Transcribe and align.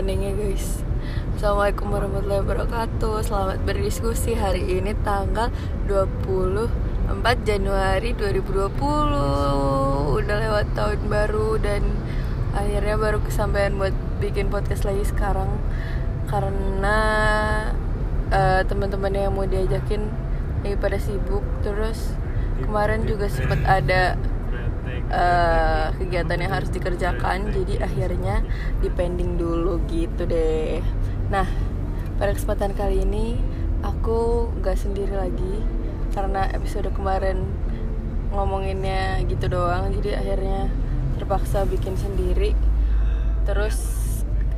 openingnya 0.00 0.32
guys. 0.32 0.80
Assalamualaikum 1.36 1.92
warahmatullahi 1.92 2.40
wabarakatuh. 2.40 3.20
Selamat 3.20 3.60
berdiskusi 3.68 4.32
hari 4.32 4.80
ini 4.80 4.96
tanggal 5.04 5.52
24 5.92 7.20
Januari 7.44 8.16
2020 8.16 8.80
Udah 10.16 10.36
lewat 10.40 10.72
tahun 10.72 11.04
baru 11.04 11.60
dan 11.60 11.84
akhirnya 12.56 12.96
baru 12.96 13.20
kesampaian 13.20 13.76
buat 13.76 13.92
bikin 14.24 14.48
podcast 14.48 14.88
lagi 14.88 15.04
sekarang. 15.04 15.52
Karena 16.32 16.98
uh, 18.32 18.64
teman-teman 18.64 19.12
yang 19.12 19.36
mau 19.36 19.44
diajakin 19.44 20.08
lagi 20.64 20.80
pada 20.80 20.96
sibuk. 20.96 21.44
Terus 21.60 22.16
kemarin 22.64 23.04
juga 23.04 23.28
sempat 23.28 23.60
ada 23.68 24.16
uh, 25.10 25.92
kegiatan 25.98 26.38
yang 26.38 26.52
harus 26.54 26.70
dikerjakan 26.72 27.50
jadi 27.52 27.84
akhirnya 27.84 28.46
dipending 28.80 29.36
dulu 29.36 29.82
gitu 29.90 30.24
deh. 30.24 30.80
Nah 31.28 31.46
pada 32.16 32.32
kesempatan 32.32 32.72
kali 32.72 33.04
ini 33.04 33.36
aku 33.82 34.50
nggak 34.60 34.78
sendiri 34.78 35.14
lagi 35.14 35.62
karena 36.14 36.50
episode 36.54 36.90
kemarin 36.94 37.46
ngomonginnya 38.30 39.22
gitu 39.26 39.50
doang 39.50 39.90
jadi 40.00 40.22
akhirnya 40.22 40.70
terpaksa 41.18 41.66
bikin 41.66 41.98
sendiri. 41.98 42.54
Terus 43.44 43.98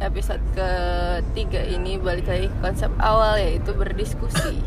episode 0.03 0.43
ketiga 0.53 1.63
ini 1.63 1.97
balik 1.97 2.27
lagi 2.27 2.49
konsep 2.61 2.91
awal 3.01 3.41
yaitu 3.41 3.73
berdiskusi. 3.73 4.61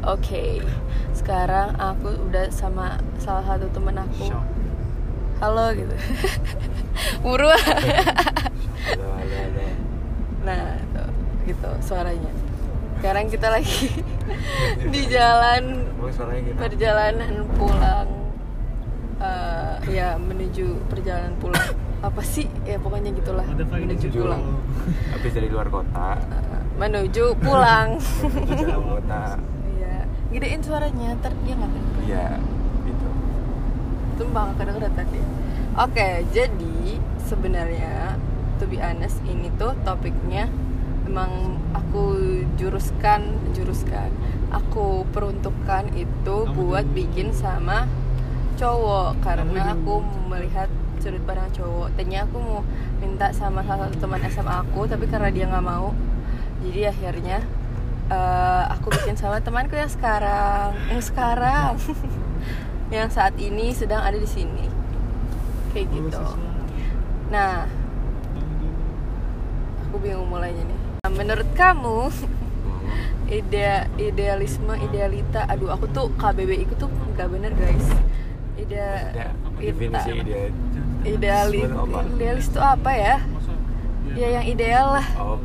Oke 0.00 0.32
okay. 0.32 0.52
sekarang 1.12 1.76
aku 1.76 2.16
udah 2.32 2.48
sama 2.48 2.96
salah 3.20 3.44
satu 3.44 3.68
temen 3.68 4.00
aku 4.00 4.59
halo 5.40 5.72
gitu. 5.72 5.96
Buruan 7.24 7.56
halo, 7.56 9.08
halo, 9.16 9.36
halo. 9.40 9.64
nah 10.44 10.76
tuh, 10.92 11.10
gitu 11.48 11.70
suaranya. 11.80 12.28
Sekarang 13.00 13.32
kita 13.32 13.48
lagi 13.48 13.88
di 14.92 15.02
jalan 15.08 15.88
perjalanan 16.60 17.48
pulang 17.56 18.08
uh, 19.16 19.80
ya 19.88 20.20
menuju 20.20 20.76
perjalanan 20.92 21.32
pulang. 21.40 21.72
Apa 22.04 22.20
sih? 22.20 22.44
Ya 22.68 22.76
pokoknya 22.76 23.16
gitulah. 23.16 23.48
Menuju 23.48 24.12
pulang. 24.12 24.60
Habis 25.16 25.32
dari 25.32 25.48
luar 25.48 25.72
kota. 25.72 26.20
Uh, 26.20 26.60
menuju 26.76 27.32
pulang. 27.40 27.96
Menuju 28.44 28.76
kota. 28.76 29.40
Iya. 29.72 30.04
Gedein 30.36 30.60
suaranya 30.60 31.16
ntar 31.16 31.32
dia 31.48 31.56
nggak 31.56 31.72
iya 32.04 32.59
tumbang 34.20 34.52
kedengeran 34.60 34.92
tadi 34.92 35.20
oke 35.80 36.08
jadi 36.36 36.76
sebenarnya 37.24 38.20
to 38.60 38.68
be 38.68 38.76
honest 38.76 39.16
ini 39.24 39.48
tuh 39.56 39.72
topiknya 39.88 40.52
emang 41.10 41.58
aku 41.74 42.14
juruskan 42.54 43.34
juruskan. 43.50 44.14
Aku 44.54 45.02
peruntukkan 45.10 45.90
itu 45.98 46.36
buat 46.54 46.86
bikin 46.94 47.34
sama 47.34 47.90
cowok. 48.54 49.18
Karena 49.18 49.74
aku 49.74 50.06
melihat 50.30 50.70
sudut 51.02 51.18
pandang 51.26 51.50
cowok. 51.50 51.98
Tadinya 51.98 52.22
aku 52.28 52.36
mau 52.38 52.62
minta 53.02 53.34
sama 53.34 53.66
salah 53.66 53.90
satu 53.90 54.06
teman 54.06 54.22
SMA 54.30 54.54
aku 54.54 54.86
tapi 54.86 55.10
karena 55.10 55.34
dia 55.34 55.48
nggak 55.48 55.66
mau 55.66 55.96
jadi 56.60 56.92
akhirnya 56.92 57.40
uh, 58.12 58.68
aku 58.76 58.92
bikin 58.92 59.16
sama 59.16 59.40
temanku 59.42 59.74
yang 59.74 59.90
sekarang. 59.90 60.76
Yang 60.92 61.10
sekarang 61.10 61.74
yang 62.90 63.08
saat 63.08 63.38
ini 63.38 63.70
sedang 63.70 64.02
ada 64.02 64.18
di 64.18 64.26
sini. 64.26 64.66
Kayak 65.70 65.86
gitu. 65.94 66.22
nah 67.30 67.62
aku 69.86 70.02
bingung 70.02 70.26
mulainya 70.26 70.66
nih. 70.66 70.78
Nah, 71.06 71.10
menurut 71.14 71.46
kamu 71.54 72.10
ide 73.38 73.86
idealisme 73.94 74.74
idealita 74.74 75.46
aduh 75.46 75.70
aku 75.70 75.86
tuh 75.94 76.10
KBBI 76.18 76.66
itu 76.66 76.74
tuh 76.74 76.90
nggak 77.14 77.28
bener 77.30 77.54
guys. 77.54 77.86
Ide 78.58 78.86
definisi 79.62 80.10
ideal 80.10 80.50
idealis 81.06 81.70
idealis 82.18 82.46
itu 82.50 82.60
apa 82.60 82.90
ya? 82.90 83.16
Ya 84.18 84.28
yang 84.42 84.46
ideal 84.50 84.98
lah. 84.98 85.06
Oh. 85.22 85.38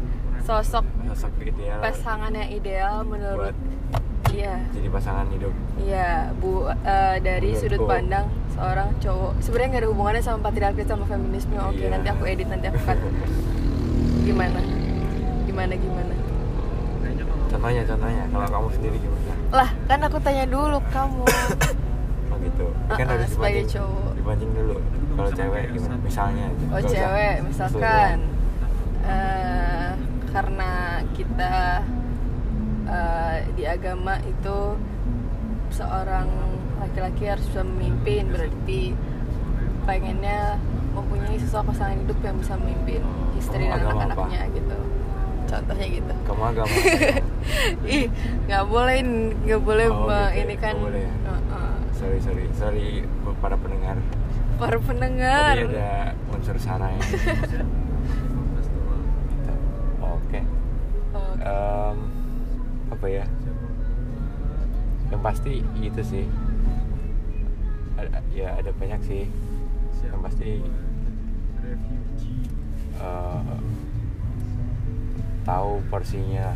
sosok 0.45 0.85
sosok 1.09 1.34
ideal. 1.41 1.81
pasangan 1.81 2.29
yang 2.29 2.50
ideal 2.53 3.01
menurut 3.01 3.57
Iya. 4.34 4.56
Jadi 4.74 4.88
pasangan 4.90 5.28
hidup. 5.30 5.53
Iya, 5.78 6.34
Bu 6.40 6.66
uh, 6.66 6.74
dari 7.22 7.53
Menurutku. 7.53 7.62
sudut 7.62 7.81
pandang 7.86 8.25
seorang 8.56 8.90
cowok. 9.03 9.31
Sebenarnya 9.44 9.68
nggak 9.69 9.84
ada 9.84 9.90
hubungannya 9.91 10.24
sama 10.24 10.40
patriarki 10.50 10.81
sama 10.88 11.06
feminisme. 11.06 11.53
Oke, 11.59 11.86
iya. 11.86 11.94
nanti 11.94 12.08
aku 12.09 12.24
edit 12.25 12.47
nanti 12.50 12.66
aku 12.72 12.80
cut. 12.81 13.00
gimana? 14.25 14.59
Gimana 15.46 15.74
gimana? 15.78 16.14
Contohnya, 17.46 17.81
contohnya. 17.88 18.24
Kalau 18.30 18.47
kamu 18.52 18.68
sendiri 18.74 18.97
gimana? 19.00 19.34
Lah, 19.53 19.69
kan 19.88 20.00
aku 20.03 20.18
tanya 20.19 20.46
dulu 20.50 20.78
kamu. 20.91 21.24
oh 22.34 22.38
gitu. 22.41 22.66
Uh, 22.68 22.97
kan 22.97 23.06
harus 23.08 23.30
sebagai 23.31 23.64
dipancing, 23.64 23.80
cowok. 23.80 24.12
Dipancing 24.18 24.52
dulu. 24.52 24.75
Kalau 25.16 25.31
cewek 25.31 25.64
gimana? 25.72 25.96
Misalnya. 26.03 26.46
Oh, 26.74 26.81
cewek, 26.84 27.35
misalkan. 27.47 28.18
Uh, 29.06 29.91
karena 30.35 30.72
kita 31.16 31.80
uh, 32.90 33.38
di 33.53 33.63
agama 33.66 34.18
itu 34.23 34.78
seorang 35.73 36.29
laki-laki 36.79 37.28
harus 37.28 37.46
bisa 37.50 37.63
memimpin 37.66 38.29
berarti 38.29 38.94
pengennya 39.85 40.57
mempunyai 40.96 41.38
sosok 41.44 41.75
pasangan 41.75 42.00
hidup 42.00 42.18
yang 42.23 42.35
bisa 42.40 42.53
memimpin 42.57 43.01
istri 43.35 43.68
dan 43.68 43.84
anak-anaknya 43.84 44.47
gitu. 44.56 44.78
Contohnya 45.46 45.88
gitu. 45.91 46.13
Kamu 46.25 46.44
agama 46.56 46.75
ih 47.85 48.09
nggak 48.50 48.63
boleh 48.66 48.97
nggak 49.46 49.62
boleh 49.62 49.88
oh, 49.91 50.09
gitu. 50.09 50.41
ini 50.41 50.56
kan 50.57 50.75
boleh 50.79 51.06
uh 51.06 51.38
-uh. 51.52 51.75
sorry 51.94 52.19
sorry. 52.23 52.46
Sorry 52.56 53.03
para 53.44 53.59
pendengar. 53.59 54.00
Para 54.56 54.78
pendengar. 54.79 55.56
Tadi 55.59 55.75
ada 55.75 56.16
unsur 56.31 56.57
sara 56.57 56.88
ya. 56.96 57.02
Oke. 60.16 60.40
Okay. 60.40 60.44
okay. 61.12 61.44
um, 61.44 62.15
apa 62.95 63.07
ya? 63.11 63.25
Yang 65.11 65.22
pasti 65.22 65.53
itu 65.83 66.01
sih. 66.01 66.25
Ada, 68.00 68.23
ya 68.31 68.56
ada 68.56 68.72
banyak 68.72 69.01
sih. 69.03 69.23
Yang 70.07 70.22
pasti 70.23 70.51
uh, 73.03 73.59
tahu 75.44 75.84
porsinya 75.91 76.55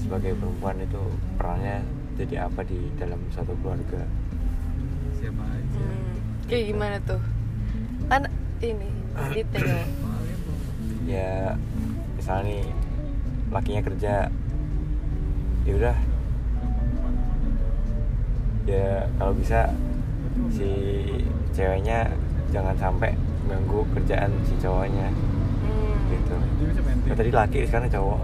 sebagai 0.00 0.32
perempuan 0.34 0.80
itu 0.80 1.02
perannya 1.36 1.84
jadi 2.16 2.48
apa 2.48 2.64
di 2.64 2.88
dalam 2.96 3.20
satu 3.36 3.52
keluarga. 3.60 4.02
Siapa 5.20 5.44
aja. 5.44 5.84
Hmm, 5.84 6.16
kayak 6.48 6.64
gimana 6.72 6.96
tuh? 7.04 7.20
Kan 8.08 8.26
ini 8.64 8.90
detail. 9.36 9.84
Ya 11.04 11.54
misalnya 12.16 12.42
nih 12.48 12.64
lakinya 13.50 13.82
kerja 13.82 14.14
ya 15.70 15.74
udah. 15.78 15.96
Ya 18.66 18.90
kalau 19.18 19.32
bisa 19.38 19.60
si 20.50 20.70
ceweknya 21.54 22.10
jangan 22.50 22.74
sampai 22.78 23.14
ganggu 23.46 23.86
kerjaan 23.94 24.30
si 24.46 24.54
cowoknya. 24.58 25.08
Hmm. 25.10 25.94
gitu. 26.10 26.36
Ya, 27.06 27.14
tadi 27.14 27.30
laki 27.30 27.58
sekarang 27.66 27.90
cowok. 27.90 28.20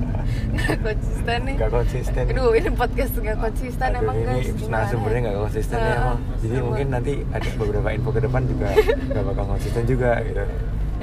Nggak 0.54 0.78
konsisten 0.80 1.38
nih. 1.44 1.54
Nggak 1.56 1.72
konsisten. 1.72 2.22
Aduh 2.32 2.50
ini 2.56 2.70
podcast 2.72 3.12
nggak 3.12 3.38
konsisten 3.40 3.88
aduh, 3.92 4.00
emang 4.00 4.16
ini 4.16 4.40
guys. 4.40 4.68
nah 4.72 4.82
sumbernya 4.88 5.20
nggak 5.28 5.36
konsisten 5.36 5.76
uh, 5.76 5.84
ya 5.84 5.94
emang 6.00 6.18
jadi 6.40 6.56
sama. 6.56 6.64
mungkin 6.64 6.86
nanti 6.88 7.12
ada 7.28 7.48
beberapa 7.60 7.88
info 7.92 8.10
ke 8.12 8.20
depan 8.24 8.42
juga 8.48 8.68
nggak 9.12 9.24
bakal 9.24 9.44
konsisten 9.56 9.84
juga 9.84 10.10
gitu. 10.24 10.42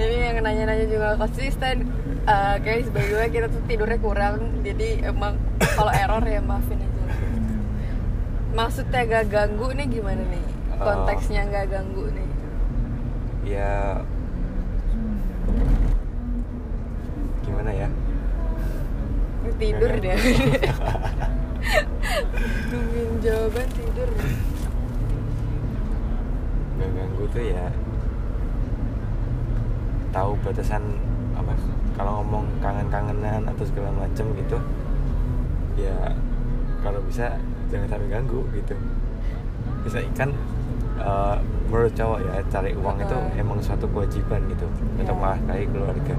Ini 0.02 0.18
yang 0.32 0.38
nanya-nanya 0.42 0.86
juga 0.90 1.08
konsisten 1.20 1.76
uh, 2.28 2.56
guys 2.62 2.88
by 2.94 3.02
the 3.06 3.16
way 3.18 3.30
kita 3.32 3.48
tuh 3.50 3.62
tidurnya 3.66 3.98
kurang 3.98 4.62
jadi 4.62 5.10
emang 5.10 5.38
kalau 5.62 5.94
error 5.94 6.24
ya 6.26 6.42
maafin 6.44 6.78
aja. 6.78 7.04
Maksudnya 8.52 9.08
gak 9.08 9.32
ganggu 9.32 9.72
nih 9.72 9.88
gimana 9.88 10.24
nih? 10.28 10.44
Oh. 10.76 10.84
konteksnya 10.84 11.48
gak 11.48 11.72
ganggu 11.72 12.10
nih. 12.12 12.30
ya 13.42 14.02
gimana 17.42 17.72
ya? 17.74 17.90
Tidur 19.58 19.92
deh. 19.98 20.18
Nungguin 22.72 23.12
jawaban 23.22 23.68
tidur. 23.74 24.10
Gak 26.78 26.90
ganggu 26.94 27.24
tuh 27.34 27.44
ya. 27.46 27.66
Tahu 30.12 30.32
batasan 30.46 30.84
kalau 32.02 32.26
ngomong 32.26 32.50
kangen-kangenan 32.66 33.46
atau 33.46 33.62
segala 33.62 33.94
macem 33.94 34.26
gitu 34.34 34.58
ya 35.78 35.94
kalau 36.82 36.98
bisa 37.06 37.38
jangan 37.70 37.86
sampai 37.94 38.10
ganggu 38.10 38.42
gitu. 38.58 38.74
Bisa 39.86 40.02
kan 40.18 40.34
uh, 40.98 41.38
menurut 41.70 41.94
cowok 41.94 42.26
ya 42.26 42.42
cari 42.50 42.74
uang 42.74 42.98
itu 43.06 43.18
emang 43.38 43.62
suatu 43.62 43.86
kewajiban 43.94 44.42
gitu 44.50 44.66
yeah. 44.66 45.06
untuk 45.06 45.14
menafkahi 45.14 45.66
keluarga. 45.70 46.16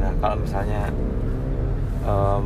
Nah 0.00 0.10
kalau 0.24 0.36
misalnya 0.40 0.88
em, 2.08 2.44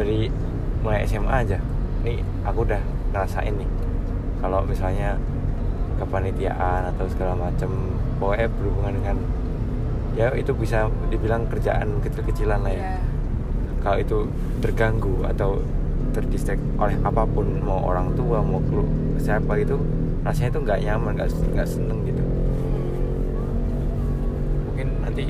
dari 0.00 0.32
mulai 0.80 1.04
SMA 1.04 1.44
aja 1.44 1.60
nih 2.08 2.24
aku 2.48 2.64
udah 2.64 2.80
ngerasain 3.12 3.52
nih 3.52 3.68
kalau 4.40 4.64
misalnya 4.64 5.20
kepanitiaan 6.00 6.88
atau 6.88 7.04
segala 7.12 7.36
macam 7.36 7.68
pokoknya 8.16 8.48
berhubungan 8.48 8.96
dengan 8.96 9.16
ya 10.18 10.34
itu 10.34 10.50
bisa 10.50 10.78
dibilang 11.06 11.46
kerjaan 11.46 12.02
kecil-kecilan 12.02 12.60
lah 12.60 12.72
ya. 12.72 12.82
Iya. 12.82 13.00
kalau 13.78 13.98
itu 14.02 14.18
terganggu 14.58 15.22
atau 15.24 15.62
terdistract 16.10 16.58
oleh 16.76 16.98
apa 17.00 17.22
pun 17.22 17.46
mau 17.62 17.78
orang 17.84 18.10
tua 18.12 18.42
mau 18.42 18.58
kelu- 18.58 18.90
siapa 19.16 19.54
itu 19.54 19.78
rasanya 20.26 20.50
itu 20.50 20.60
nggak 20.60 20.78
nyaman 20.82 21.12
nggak 21.14 21.30
nggak 21.54 21.68
seneng 21.68 22.02
gitu. 22.02 22.24
Mungkin 24.66 24.88
nanti 24.98 25.24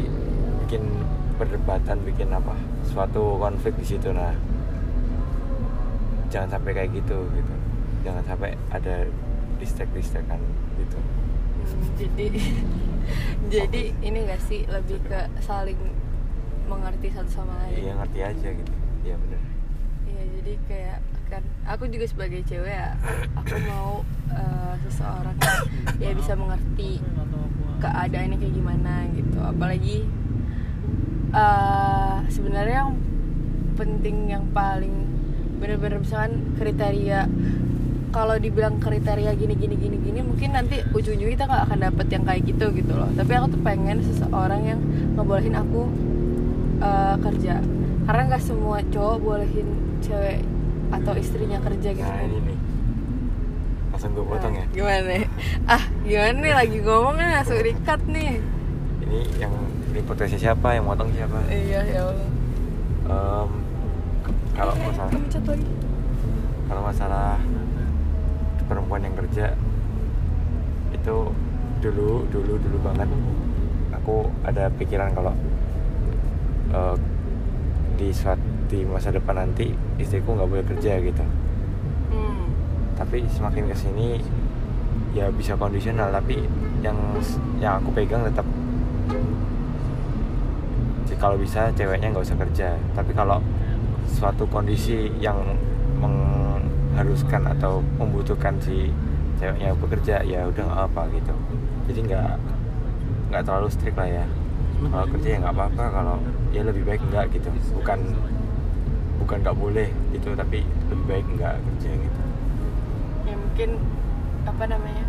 bikin 0.65 0.83
perdebatan 1.37 2.01
bikin 2.09 2.33
apa 2.33 2.57
suatu 2.89 3.37
konflik 3.37 3.77
di 3.77 3.85
situ. 3.85 4.09
Nah 4.11 4.33
jangan 6.29 6.57
sampai 6.57 6.73
kayak 6.73 6.91
gitu 6.97 7.29
gitu. 7.37 7.55
Jangan 8.01 8.25
sampai 8.25 8.57
ada 8.73 9.05
distract 9.61 9.93
distractan 9.93 10.41
gitu. 10.81 10.99
Jadi 12.01 12.27
jadi 13.53 13.83
ini 14.05 14.19
gak 14.29 14.43
sih 14.47 14.65
lebih 14.69 14.99
ke 15.07 15.21
saling 15.43 15.79
mengerti 16.69 17.09
satu 17.13 17.31
sama 17.33 17.55
lain. 17.65 17.81
Iya 17.81 17.93
ngerti 17.97 18.19
aja 18.21 18.49
gitu. 18.53 18.73
Iya 19.05 19.15
bener. 19.17 19.41
Iya 20.09 20.23
jadi 20.39 20.53
kayak 20.69 20.99
kan 21.29 21.45
aku 21.69 21.85
juga 21.93 22.09
sebagai 22.09 22.41
cewek 22.49 22.73
ya 22.73 22.97
aku 23.37 23.61
mau 23.69 24.01
eh, 24.33 24.75
seseorang 24.89 25.37
yang 26.01 26.17
ya 26.17 26.17
bisa 26.17 26.33
mengerti 26.33 27.05
keadaannya 27.81 28.37
kayak 28.37 28.55
gimana 28.55 28.95
gitu. 29.17 29.39
Apalagi 29.41 29.99
eh, 31.33 32.17
sebenarnya 32.29 32.77
yang 32.85 32.95
penting 33.79 34.17
yang 34.29 34.45
paling 34.51 35.07
bener-bener 35.59 35.99
misalkan 36.03 36.55
kriteria 36.55 37.27
kalau 38.09 38.35
dibilang 38.41 38.81
kriteria 38.81 39.37
gini 39.37 39.55
gini 39.55 39.77
gini 39.77 39.97
gini 40.01 40.21
mungkin 40.25 40.57
nanti 40.57 40.81
ujung-ujungnya 40.97 41.35
kita 41.37 41.45
nggak 41.45 41.63
akan 41.69 41.79
dapet 41.91 42.07
yang 42.09 42.25
kayak 42.25 42.43
gitu 42.49 42.67
gitu 42.73 42.93
loh. 42.97 43.11
Tapi 43.13 43.31
aku 43.37 43.47
tuh 43.53 43.61
pengen 43.61 43.99
seseorang 44.01 44.61
yang 44.65 44.81
ngebolehin 45.17 45.57
aku 45.57 45.81
eh, 46.81 47.17
kerja. 47.21 47.55
Karena 48.09 48.23
nggak 48.33 48.43
semua 48.43 48.81
cowok 48.89 49.17
bolehin 49.21 49.69
cewek 50.01 50.41
atau 50.89 51.13
istrinya 51.21 51.59
kerja 51.61 51.89
gitu. 51.93 52.09
Nah 52.09 52.17
kan. 52.17 52.29
ini 52.29 52.39
nih. 52.49 52.59
Langsung 53.93 54.11
gue 54.17 54.25
potong 54.25 54.55
ya. 54.57 54.65
Nah, 54.65 54.73
gimana? 54.73 55.13
Ah 55.69 55.83
gimana 56.07 56.37
nih? 56.41 56.53
Lagi 56.57 56.79
ngomongnya 56.81 57.27
langsung 57.41 57.61
dikat 57.61 58.01
nih. 58.09 58.41
Ini 59.05 59.19
yang 59.37 59.53
ini 59.93 60.01
podcastnya 60.05 60.41
siapa? 60.41 60.73
Yang 60.73 60.85
motong 60.89 61.11
siapa? 61.13 61.37
Iya 61.53 61.81
ya 61.85 62.01
Allah. 62.09 62.31
Em, 63.09 63.51
kalau 64.57 64.75
masalah 64.77 65.13
kalau 66.69 66.83
masalah 66.85 67.41
perempuan 68.69 69.01
yang 69.01 69.17
kerja 69.17 69.57
itu 70.93 71.17
dulu 71.81 72.29
dulu 72.29 72.55
dulu 72.61 72.79
banget. 72.85 73.09
Aku 73.97 74.29
ada 74.45 74.69
pikiran 74.77 75.11
kalau 75.17 75.33
eh, 76.71 76.97
di 77.99 78.13
suat 78.13 78.39
di 78.69 78.85
masa 78.85 79.09
depan 79.11 79.49
nanti 79.49 79.73
istriku 79.97 80.37
nggak 80.37 80.49
boleh 80.49 80.67
kerja 80.77 81.01
gitu. 81.01 81.25
Hmm. 82.09 82.49
tapi 82.97 83.21
semakin 83.29 83.69
ke 83.69 83.77
sini 83.77 84.17
ya 85.13 85.29
bisa 85.29 85.53
kondisional 85.61 86.09
tapi 86.09 86.41
yang 86.81 86.97
yang 87.61 87.81
aku 87.81 87.93
pegang 87.97 88.25
tetap. 88.29 88.45
Kalau 91.19 91.35
bisa 91.35 91.67
ceweknya 91.75 92.15
nggak 92.15 92.23
usah 92.31 92.39
kerja. 92.39 92.69
Tapi 92.95 93.11
kalau 93.11 93.43
suatu 94.07 94.47
kondisi 94.47 95.11
yang 95.19 95.35
mengharuskan 96.99 97.47
atau 97.55 97.79
membutuhkan 97.95 98.59
si 98.59 98.91
ceweknya 99.39 99.71
bekerja 99.79 100.19
ya 100.27 100.51
udah 100.51 100.63
nggak 100.67 100.83
apa 100.91 101.03
gitu. 101.15 101.35
Jadi 101.87 102.01
nggak 102.11 102.31
nggak 103.31 103.43
terlalu 103.47 103.69
strict 103.71 103.95
lah 103.95 104.11
ya. 104.11 104.27
Kalau 104.83 105.07
kerja 105.15 105.29
ya 105.31 105.37
nggak 105.47 105.55
apa-apa 105.55 105.85
kalau 105.95 106.17
ya 106.51 106.67
lebih 106.67 106.83
baik 106.83 106.99
nggak 107.07 107.31
gitu. 107.39 107.55
Bukan 107.79 108.19
bukan 109.23 109.37
nggak 109.47 109.55
boleh 109.55 109.87
gitu 110.11 110.35
tapi 110.35 110.67
lebih 110.91 111.05
baik 111.07 111.27
nggak 111.39 111.55
kerja 111.55 111.91
gitu. 112.03 112.21
Ya 113.31 113.35
mungkin 113.39 113.71
apa 114.43 114.65
namanya 114.67 115.05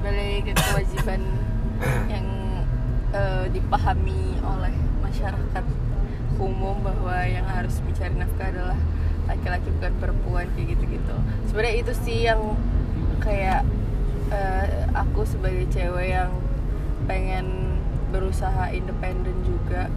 balik 0.00 0.48
ke 0.48 0.52
kewajiban 0.56 1.20
yang 2.16 2.26
eh, 3.12 3.44
dipahami 3.52 4.40
oleh 4.40 4.72
masyarakat 5.04 5.64
umum 6.40 6.80
bahwa 6.80 7.20
yang 7.28 7.44
harus 7.44 7.84
mencari 7.84 8.16
nafkah 8.16 8.48
adalah 8.48 8.80
laki-laki 9.24 9.68
bukan 9.80 9.92
perempuan 10.00 10.46
kayak 10.52 10.76
gitu-gitu 10.76 11.14
sebenarnya 11.48 11.76
itu 11.80 11.92
sih 12.04 12.18
yang 12.28 12.40
kayak 13.24 13.64
eh, 14.28 14.84
aku 14.92 15.24
sebagai 15.24 15.64
cewek 15.72 16.12
yang 16.12 16.30
pengen 17.08 17.78
berusaha 18.12 18.70
independen 18.70 19.34
juga 19.44 19.88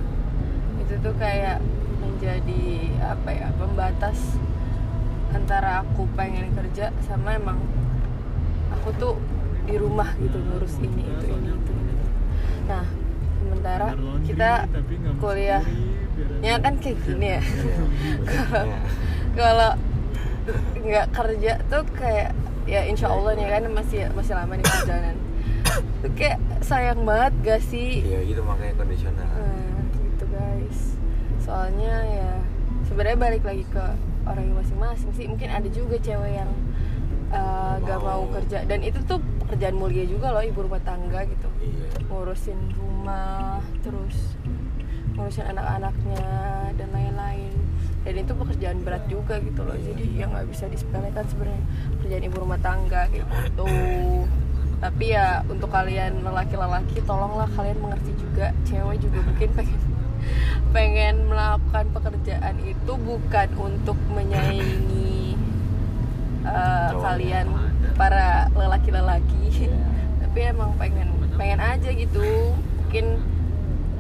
itu 0.81 0.93
tuh 1.03 1.13
kayak 1.19 1.59
menjadi 1.99 2.63
apa 3.03 3.29
ya 3.29 3.47
pembatas 3.59 4.17
antara 5.35 5.83
aku 5.83 6.07
pengen 6.15 6.49
kerja 6.55 6.95
sama 7.03 7.35
emang 7.35 7.59
aku 8.73 8.89
tuh 8.95 9.15
di 9.67 9.75
rumah 9.75 10.15
gitu 10.17 10.39
ngurus 10.39 10.79
ini 10.79 11.03
itu 11.03 11.25
ini 11.27 11.51
itu 11.51 11.71
ini. 11.75 11.93
nah 12.71 12.85
sementara 13.43 13.87
kita 14.23 14.51
kuliahnya 15.19 16.53
kan 16.63 16.73
kayak 16.79 16.97
gini 17.03 17.27
ya 17.37 17.41
Iya. 18.27 18.79
Kalau 19.37 19.71
nggak 20.81 21.07
kerja 21.13 21.53
tuh 21.69 21.85
kayak 21.93 22.33
ya 22.65 22.83
insya 22.89 23.13
Allah 23.13 23.37
nih 23.37 23.47
kan 23.47 23.63
masih 23.69 24.09
masih 24.17 24.33
lama 24.33 24.57
nih 24.57 24.65
perjalanan 24.65 25.15
tuh 26.01 26.11
kayak 26.17 26.39
sayang 26.63 27.01
banget 27.03 27.33
gak 27.43 27.61
sih 27.63 28.03
Iya 28.03 28.19
gitu 28.27 28.41
makanya 28.43 28.73
kondisional. 28.77 29.27
Nah, 29.27 29.81
gitu 29.93 30.25
guys. 30.29 30.79
Soalnya 31.43 31.93
ya 32.05 32.31
sebenarnya 32.87 33.17
balik 33.19 33.43
lagi 33.43 33.63
ke 33.67 33.85
orang 34.27 34.51
masing-masing 34.55 35.11
sih. 35.15 35.25
Mungkin 35.27 35.49
ada 35.51 35.67
juga 35.71 35.95
cewek 35.99 36.33
yang 36.43 36.51
uh, 37.31 37.79
gak 37.81 37.99
mau 37.99 38.27
Mau. 38.27 38.33
kerja 38.39 38.63
dan 38.67 38.79
itu 38.83 38.99
tuh 39.07 39.19
pekerjaan 39.45 39.75
mulia 39.75 40.03
juga 40.07 40.35
loh 40.35 40.43
ibu 40.43 40.59
rumah 40.63 40.81
tangga 40.83 41.23
gitu. 41.27 41.47
Iya. 41.63 41.87
Ngurusin 42.07 42.59
rumah, 42.75 43.63
terus 43.81 44.37
ngurusin 45.15 45.45
anak-anaknya 45.49 46.25
dan 46.77 46.89
lain-lain. 46.93 47.56
Dan 48.07 48.23
itu 48.23 48.31
pekerjaan 48.31 48.77
berat 48.87 49.03
juga 49.11 49.35
gitu 49.43 49.67
loh. 49.67 49.75
Jadi 49.75 50.15
ya 50.15 50.31
nggak 50.31 50.47
bisa 50.47 50.71
disepelekan 50.71 51.27
sebenarnya 51.27 51.63
pekerjaan 51.99 52.23
ibu 52.23 52.37
rumah 52.39 52.59
tangga 52.63 53.11
kayak 53.11 53.27
gitu. 53.27 53.67
Tapi 54.79 55.05
ya 55.11 55.43
untuk 55.51 55.67
kalian 55.67 56.23
lelaki-lelaki 56.23 57.03
tolonglah 57.03 57.51
kalian 57.51 57.83
mengerti 57.83 58.15
juga 58.15 58.55
cewek 58.63 59.03
juga 59.03 59.19
mungkin 59.27 59.49
pengen 59.51 59.79
pengen 60.75 61.15
melakukan 61.27 61.85
pekerjaan 61.91 62.55
itu 62.63 62.93
bukan 62.95 63.47
untuk 63.59 63.97
menyaingi 64.13 65.35
uh, 66.47 66.95
kalian 67.03 67.47
para 67.97 68.47
lelaki-lelaki 68.55 69.37
Iya. 69.65 69.77
tapi 70.21 70.39
emang 70.53 70.71
pengen 70.77 71.09
pengen 71.37 71.59
aja 71.61 71.89
gitu 71.93 72.53
mungkin 72.53 73.05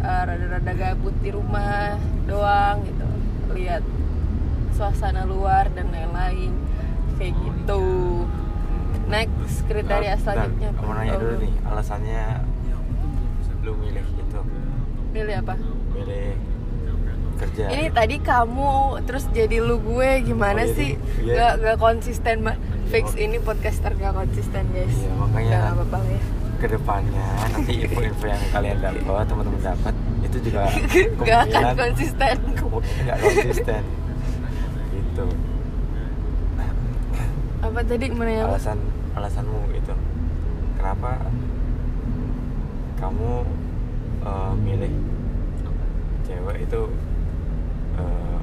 uh, 0.01 0.21
rada-rada 0.25 0.73
gabut 0.73 1.15
di 1.21 1.29
rumah 1.33 1.97
doang 2.29 2.85
gitu 2.85 3.07
lihat 3.57 3.83
suasana 4.77 5.25
luar 5.25 5.67
dan 5.69 5.89
lain-lain. 5.89 6.53
Kayak 7.17 7.33
gitu. 7.35 7.83
next 9.07 9.63
kriteria 9.63 10.13
Bentar, 10.13 10.35
selanjutnya 10.35 10.69
Aku 10.69 10.83
mau 10.83 10.93
nanya 10.93 11.13
Oh, 11.13 11.19
dulu 11.21 11.35
nih 11.39 11.53
alasannya 11.63 12.23
lu 13.57 13.71
milih 13.75 14.03
itu, 14.05 14.39
milih 15.11 15.35
apa? 15.37 15.53
Milih 15.93 16.35
kerja. 17.37 17.63
ini 17.69 17.87
tadi 17.89 18.17
kamu 18.19 18.73
terus 19.03 19.23
jadi 19.29 19.57
lu 19.59 19.79
gue 19.79 20.09
gimana 20.23 20.59
Oh, 20.59 20.65
jadi- 20.65 20.75
sih? 20.75 20.91
iya. 21.21 21.33
gak, 21.33 21.53
gak 21.57 21.77
konsisten 21.79 22.35
mbak. 22.41 22.57
Fix 22.87 23.15
ini 23.15 23.37
podcaster 23.37 23.91
gak 23.93 24.11
konsisten 24.13 24.63
guys. 24.69 24.91
Iya, 24.93 25.11
makanya- 25.13 25.61
gak 25.63 25.73
apa-apa 25.73 25.97
ya. 26.05 26.21
Ke 26.57 26.67
depannya 26.67 27.27
nanti 27.47 27.73
info-info 27.79 28.25
yang 28.25 28.43
kalian 28.49 28.77
dapat, 28.77 29.23
teman-teman 29.25 29.61
dapat 29.61 29.93
itu 30.21 30.37
juga 30.41 30.61
gak 31.23 31.39
akan 31.47 31.73
konsisten. 31.77 32.35
kemungkinan 32.55 33.03
nggak 33.03 33.17
konsisten. 33.21 33.83
Gitu. 35.17 35.25
apa 37.57 37.79
tadi 37.81 38.05
mana 38.13 38.29
ya 38.29 38.45
Alasan 38.45 38.77
alasanmu 39.17 39.73
itu 39.73 39.93
kenapa 40.77 41.17
kamu 43.01 43.33
eh, 44.21 44.53
milih 44.61 44.93
cewek 46.21 46.57
itu 46.69 46.81
eh, 47.97 48.37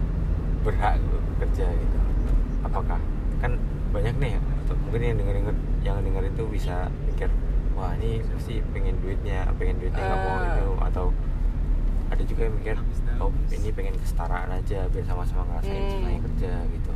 berhak 0.67 0.99
kerja 1.39 1.67
gitu 1.71 1.99
apakah 2.67 2.99
kan 3.39 3.55
banyak 3.95 4.15
nih 4.19 4.35
atau 4.67 4.75
mungkin 4.83 5.01
yang 5.15 5.17
denger 5.23 5.35
denger 5.39 5.57
yang 5.87 5.97
denger 6.03 6.25
itu 6.27 6.43
bisa 6.51 6.91
mikir 7.07 7.31
wah 7.79 7.95
ini 8.03 8.19
pasti 8.35 8.59
pengen 8.75 8.99
duitnya 8.99 9.47
pengen 9.55 9.79
duitnya 9.79 10.03
nggak 10.03 10.21
mau 10.27 10.37
Ah. 10.43 10.47
itu 10.51 10.67
atau 10.91 11.07
ada 12.15 12.23
juga 12.25 12.47
yang 12.47 12.55
mikir 12.57 12.77
oh 13.19 13.31
ini 13.51 13.69
pengen 13.75 13.95
kesetaraan 13.99 14.51
aja 14.55 14.87
biar 14.91 15.05
sama-sama 15.05 15.43
ngerasain 15.51 15.75
Hmm. 15.75 15.91
susahnya 15.91 16.21
kerja 16.23 16.53
gitu 16.71 16.91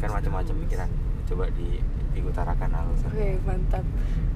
kan 0.00 0.08
macam-macam 0.10 0.54
pikiran 0.66 0.90
coba 1.28 1.44
di 1.54 1.68
diutarakan 2.10 2.70
hal 2.74 2.86
Oke 3.06 3.38
mantap. 3.46 3.86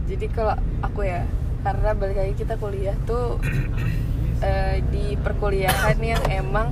Jadi 0.06 0.26
kalau 0.30 0.54
aku 0.78 1.02
ya, 1.02 1.26
karena 1.66 1.90
balik 1.90 2.16
lagi 2.22 2.34
kita 2.38 2.54
kuliah 2.54 2.94
tuh 3.02 3.42
eh, 4.46 4.78
di 4.94 5.18
perkuliahan 5.18 5.98
yang 5.98 6.22
emang 6.30 6.70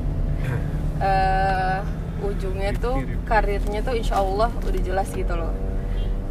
eh, 1.02 1.82
ujungnya 2.22 2.70
tuh 2.78 3.02
karirnya 3.26 3.82
tuh 3.82 3.98
insya 3.98 4.22
Allah 4.22 4.54
udah 4.62 4.82
jelas 4.84 5.10
gitu 5.10 5.34
loh. 5.34 5.50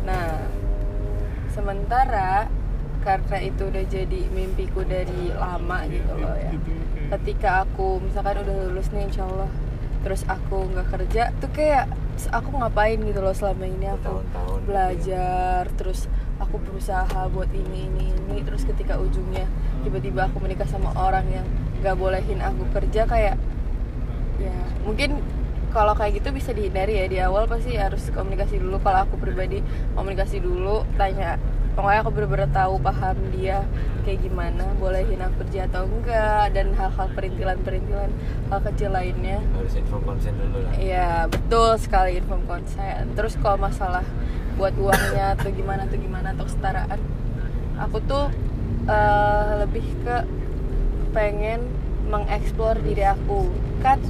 Nah, 0.07 0.39
sementara 1.51 2.47
karena 3.01 3.37
itu 3.41 3.67
udah 3.67 3.83
jadi 3.89 4.21
mimpiku 4.31 4.85
dari 4.87 5.33
lama 5.35 5.83
gitu 5.89 6.13
loh 6.15 6.37
ya. 6.37 6.53
Ketika 7.11 7.67
aku 7.67 7.99
misalkan 7.99 8.39
udah 8.39 8.55
lulus 8.71 8.87
nih 8.95 9.03
insya 9.03 9.27
Allah, 9.27 9.51
terus 9.99 10.23
aku 10.31 10.71
nggak 10.71 10.87
kerja 10.95 11.35
tuh 11.43 11.51
kayak 11.51 11.91
aku 12.31 12.49
ngapain 12.55 13.03
gitu 13.03 13.19
loh 13.19 13.35
selama 13.35 13.67
ini? 13.67 13.91
Aku 13.91 14.23
Bertahun-tahun 14.23 14.31
gitu 14.31 14.55
ya. 14.55 14.63
belajar 14.63 15.61
terus 15.75 15.99
aku 16.39 16.55
berusaha 16.63 17.21
buat 17.35 17.51
ini 17.51 17.91
ini 17.91 18.15
ini. 18.15 18.37
Terus 18.47 18.63
ketika 18.63 18.95
ujungnya 18.95 19.43
tiba-tiba 19.83 20.31
aku 20.31 20.39
menikah 20.39 20.69
sama 20.71 20.95
orang 20.95 21.27
yang 21.27 21.47
gak 21.83 21.99
bolehin 21.99 22.39
aku 22.39 22.63
kerja 22.71 23.03
kayak 23.09 23.35
ya 24.39 24.57
mungkin 24.87 25.19
kalau 25.75 25.95
kayak 25.95 26.23
gitu 26.23 26.31
bisa 26.31 26.55
dihindari 26.55 26.95
ya. 26.95 27.05
Di 27.11 27.17
awal 27.19 27.43
pasti 27.51 27.75
harus 27.75 28.07
komunikasi 28.15 28.55
dulu. 28.55 28.79
Kalau 28.79 29.03
aku 29.03 29.19
pribadi 29.19 29.59
komunikasi 29.99 30.39
dulu 30.39 30.87
tanya 30.95 31.35
pokoknya 31.71 31.99
aku 32.03 32.11
bener-bener 32.11 32.49
tahu 32.51 32.75
paham 32.83 33.17
dia 33.31 33.63
kayak 34.03 34.19
gimana 34.25 34.65
bolehin 34.81 35.21
aku 35.23 35.45
kerja 35.47 35.69
atau 35.71 35.87
enggak 35.87 36.51
dan 36.51 36.73
hal-hal 36.75 37.07
perintilan-perintilan 37.15 38.11
hal 38.49 38.59
kecil 38.65 38.91
lainnya 38.91 39.39
harus 39.55 39.73
info 39.77 39.97
konsen 40.03 40.35
dulu 40.35 40.57
lah 40.67 40.73
Iya 40.75 41.29
betul 41.31 41.77
sekali 41.79 42.17
inform 42.19 42.43
konsen. 42.49 43.13
Terus 43.15 43.37
kalau 43.39 43.57
masalah 43.61 44.03
buat 44.59 44.75
uangnya 44.75 45.39
atau 45.39 45.49
gimana 45.53 45.87
atau 45.87 45.97
gimana 45.97 46.27
atau 46.35 46.43
kesetaraan, 46.45 46.99
aku 47.79 47.97
tuh 48.05 48.25
eh, 48.89 49.51
lebih 49.63 49.85
ke 50.03 50.17
pengen 51.15 51.65
mengeksplor 52.11 52.79
diri 52.83 53.07
aku. 53.07 53.47
Kan 53.79 54.03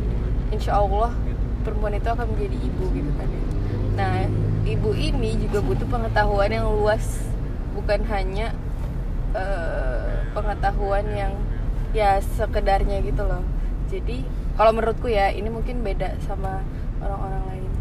insya 0.49 0.81
Allah 0.81 1.13
perempuan 1.61 1.93
itu 1.93 2.09
akan 2.09 2.25
menjadi 2.33 2.57
ibu 2.57 2.85
gitu 2.95 3.11
kan 3.15 3.27
ya. 3.29 3.43
Nah 3.97 4.13
ibu 4.65 4.89
ini 4.95 5.37
juga 5.37 5.59
butuh 5.61 5.87
pengetahuan 5.89 6.49
yang 6.49 6.67
luas, 6.69 7.30
bukan 7.81 8.05
hanya 8.13 8.53
eh, 9.33 10.21
pengetahuan 10.37 11.05
yang 11.11 11.33
ya 11.91 12.21
sekedarnya 12.21 13.01
gitu 13.01 13.25
loh. 13.25 13.41
Jadi 13.89 14.23
kalau 14.55 14.71
menurutku 14.71 15.09
ya 15.09 15.33
ini 15.33 15.49
mungkin 15.49 15.81
beda 15.81 16.21
sama 16.23 16.61
orang-orang 17.01 17.43
lain. 17.49 17.71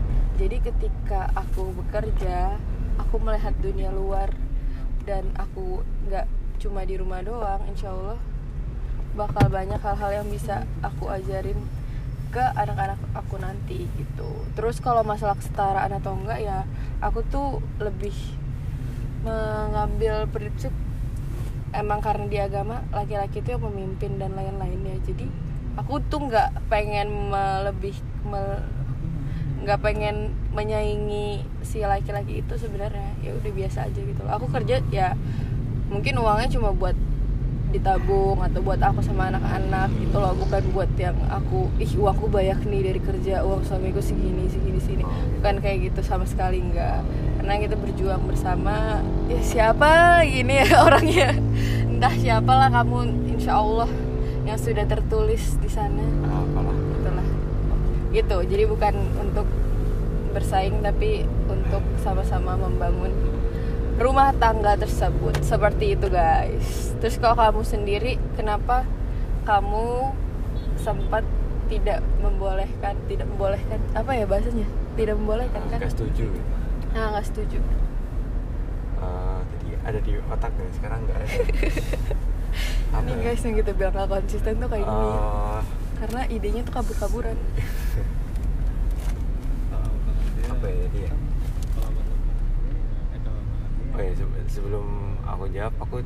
Jadi 0.40 0.57
ketika 0.64 1.28
aku 1.37 1.69
bekerja, 1.76 2.57
aku 2.97 3.21
melihat 3.21 3.52
dunia 3.61 3.92
luar 3.92 4.33
dan 5.04 5.28
aku 5.37 5.85
nggak 6.09 6.25
cuma 6.61 6.83
di 6.88 6.97
rumah 6.97 7.21
doang, 7.21 7.61
insya 7.69 7.92
Allah 7.92 8.16
bakal 9.12 9.52
banyak 9.52 9.78
hal-hal 9.83 10.23
yang 10.23 10.28
bisa 10.33 10.64
aku 10.80 11.12
ajarin 11.12 11.59
ke 12.30 12.45
anak-anak 12.57 12.97
aku 13.12 13.37
nanti 13.42 13.85
gitu. 13.99 14.30
Terus 14.54 14.78
kalau 14.78 15.02
masalah 15.02 15.35
kesetaraan 15.37 15.92
atau 15.99 16.14
enggak 16.14 16.40
ya, 16.40 16.62
aku 17.02 17.26
tuh 17.26 17.59
lebih 17.83 18.14
mengambil 19.21 20.25
prinsip 20.33 20.73
emang 21.71 22.03
karena 22.03 22.27
di 22.27 22.39
agama 22.41 22.83
laki-laki 22.91 23.45
itu 23.45 23.55
yang 23.55 23.62
memimpin 23.62 24.19
dan 24.19 24.35
lain-lainnya. 24.35 24.99
Jadi 25.07 25.29
aku 25.79 26.03
tuh 26.11 26.27
nggak 26.27 26.67
pengen 26.73 27.31
melebih 27.31 27.95
me- 28.27 28.65
nggak 29.61 29.81
pengen 29.85 30.33
menyaingi 30.57 31.45
si 31.61 31.85
laki-laki 31.85 32.41
itu 32.41 32.55
sebenarnya 32.57 33.12
ya 33.21 33.37
udah 33.37 33.53
biasa 33.53 33.87
aja 33.93 34.00
gitu. 34.00 34.23
Aku 34.25 34.49
kerja 34.49 34.81
ya 34.89 35.15
mungkin 35.93 36.17
uangnya 36.17 36.49
cuma 36.49 36.73
buat 36.73 36.97
ditabung 37.71 38.43
atau 38.43 38.61
buat 38.61 38.83
aku 38.83 39.00
sama 39.00 39.31
anak-anak 39.31 39.89
gitu 40.03 40.17
loh 40.19 40.35
bukan 40.35 40.62
buat 40.75 40.91
yang 40.99 41.15
aku 41.31 41.71
ih 41.79 41.91
uangku 41.97 42.27
banyak 42.27 42.67
nih 42.67 42.81
dari 42.91 43.00
kerja 43.00 43.47
uang 43.47 43.62
suamiku 43.62 44.03
segini 44.03 44.50
segini 44.50 44.81
sini 44.83 45.05
bukan 45.41 45.57
kayak 45.62 45.91
gitu 45.91 46.00
sama 46.05 46.29
sekali 46.29 46.61
enggak. 46.61 47.00
Karena 47.41 47.57
kita 47.57 47.77
berjuang 47.81 48.23
bersama 48.29 49.00
ya 49.33 49.41
siapa 49.41 50.21
ini 50.27 50.61
ya 50.61 50.69
orangnya? 50.87 51.33
Entah 51.89 52.12
siapalah 52.12 52.69
kamu 52.69 53.33
insya 53.39 53.57
Allah 53.57 53.89
yang 54.45 54.61
sudah 54.61 54.85
tertulis 54.85 55.57
di 55.62 55.71
sana. 55.73 56.05
Apalah. 56.29 56.77
Itulah. 56.77 57.29
Gitu. 58.12 58.37
Jadi 58.53 58.65
bukan 58.69 58.95
untuk 59.17 59.49
bersaing 60.37 60.85
tapi 60.85 61.27
untuk 61.50 61.83
sama-sama 62.05 62.55
membangun 62.55 63.11
rumah 64.00 64.33
tangga 64.40 64.80
tersebut. 64.80 65.37
Seperti 65.45 65.92
itu 65.95 66.09
guys. 66.09 66.97
Terus 67.04 67.21
kalau 67.21 67.37
kamu 67.37 67.61
sendiri 67.62 68.16
kenapa 68.35 68.88
kamu 69.45 70.16
sempat 70.80 71.23
tidak 71.69 72.00
membolehkan 72.25 72.97
tidak 73.07 73.28
membolehkan 73.28 73.78
apa 73.92 74.11
ya 74.16 74.25
bahasanya? 74.25 74.64
Tidak 74.97 75.14
membolehkan 75.21 75.62
kan? 75.69 75.78
nggak 75.85 75.92
setuju. 75.92 76.25
Gitu. 76.33 76.49
nah 76.97 77.12
nggak 77.14 77.26
setuju. 77.28 77.61
Eh, 79.00 79.40
jadi 79.54 79.69
ada 79.85 80.00
di 80.00 80.12
otak 80.33 80.52
nih 80.57 80.73
sekarang 80.80 80.99
nggak 81.04 81.19
ada. 81.21 81.28
Ini 82.90 83.12
ya? 83.14 83.23
guys 83.23 83.47
yang 83.47 83.54
kita 83.54 83.71
bilang 83.71 83.95
gak 83.95 84.11
konsisten 84.11 84.59
tuh 84.59 84.66
kayak 84.66 84.83
gini 84.83 85.09
Eh, 85.14 85.62
karena 86.02 86.21
idenya 86.26 86.66
tuh 86.66 86.75
kabur-kaburan. 86.75 87.38
Apa 90.50 90.66
ya 90.66 90.75
jadi 90.90 90.99
ya 91.07 91.30
oh 94.00 94.02
ya 94.02 94.12
se- 94.16 94.33
sebelum 94.50 94.87
aku 95.23 95.45
jawab 95.52 95.75
aku 95.78 95.97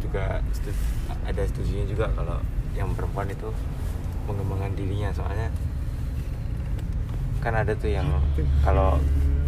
juga 0.00 0.40
setu- 0.50 0.72
ada 1.22 1.42
setujunya 1.44 1.84
juga 1.84 2.08
kalau 2.10 2.40
yang 2.72 2.88
perempuan 2.96 3.28
itu 3.28 3.52
mengembangkan 4.24 4.72
dirinya. 4.72 5.12
Soalnya 5.12 5.52
kan 7.38 7.52
ada 7.52 7.74
tuh 7.74 7.90
yang 7.90 8.08
kalau 8.62 8.96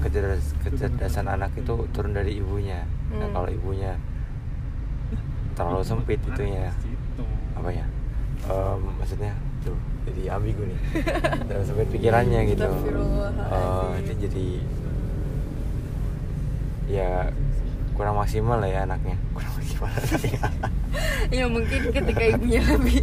kecerdas- 0.00 0.52
kecerdasan 0.60 1.24
anak 1.26 1.56
itu 1.56 1.72
turun 1.90 2.12
dari 2.12 2.36
ibunya. 2.36 2.84
Nah 3.08 3.24
Hmm. 3.24 3.32
kalau 3.32 3.48
ibunya 3.48 3.96
terlalu 5.54 5.80
sempit 5.82 6.20
itunya. 6.20 6.68
Apa 7.56 7.70
ya? 7.70 7.86
Em, 8.44 8.80
maksudnya 9.00 9.32
tuh 9.64 9.78
jadi 10.04 10.36
ambigu 10.36 10.68
nih. 10.68 10.78
Terlalu 11.48 11.64
sempit 11.64 11.88
pikirannya 11.88 12.40
gitu. 12.52 12.68
Eh, 13.48 13.90
itu 14.02 14.12
jadi 14.28 14.46
ya 16.84 17.32
kurang 17.94 18.18
maksimal 18.18 18.58
lah 18.58 18.68
ya 18.70 18.80
anaknya. 18.86 19.16
Kurang 19.32 19.52
maksimal. 19.54 19.88
Anaknya 19.90 20.40
ya 21.36 21.44
mungkin 21.50 21.80
ketika 21.90 22.24
ibunya 22.36 22.62
lebih 22.62 23.02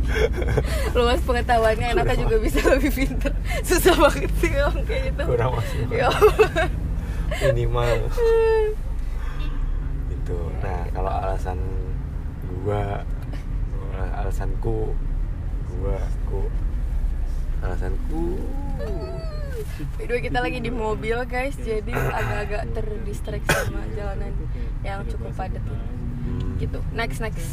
luas 0.95 1.19
pengetahuannya 1.25 1.95
anaknya 1.95 2.15
juga 2.27 2.37
bisa 2.39 2.59
lebih 2.67 2.91
pintar. 2.91 3.33
Susah 3.63 3.95
banget 3.97 4.31
sih 4.39 4.51
ngomong 4.51 4.83
kayak 4.85 5.01
gitu. 5.11 5.23
Kurang 5.25 5.51
maksimal. 5.55 5.91
Ya 5.95 6.09
minimal. 7.49 7.89
Itu 10.15 10.37
nah 10.59 10.85
kalau 10.91 11.11
alasan 11.11 11.59
gua 12.61 13.01
alasanku 14.21 14.93
gua 15.79 15.95
aku 15.97 16.41
alasanku 17.61 18.37
By 19.97 20.03
the 20.05 20.13
way, 20.13 20.21
kita 20.21 20.39
lagi 20.39 20.59
di 20.59 20.71
mobil 20.71 21.17
guys 21.25 21.55
jadi 21.57 21.93
agak-agak 21.93 22.63
terdistract 22.73 23.45
sama 23.47 23.81
jalanan 23.93 24.33
yang 24.81 25.05
cukup 25.07 25.31
padat. 25.33 25.63
Gitu. 26.57 26.79
Next 26.93 27.19
next. 27.19 27.47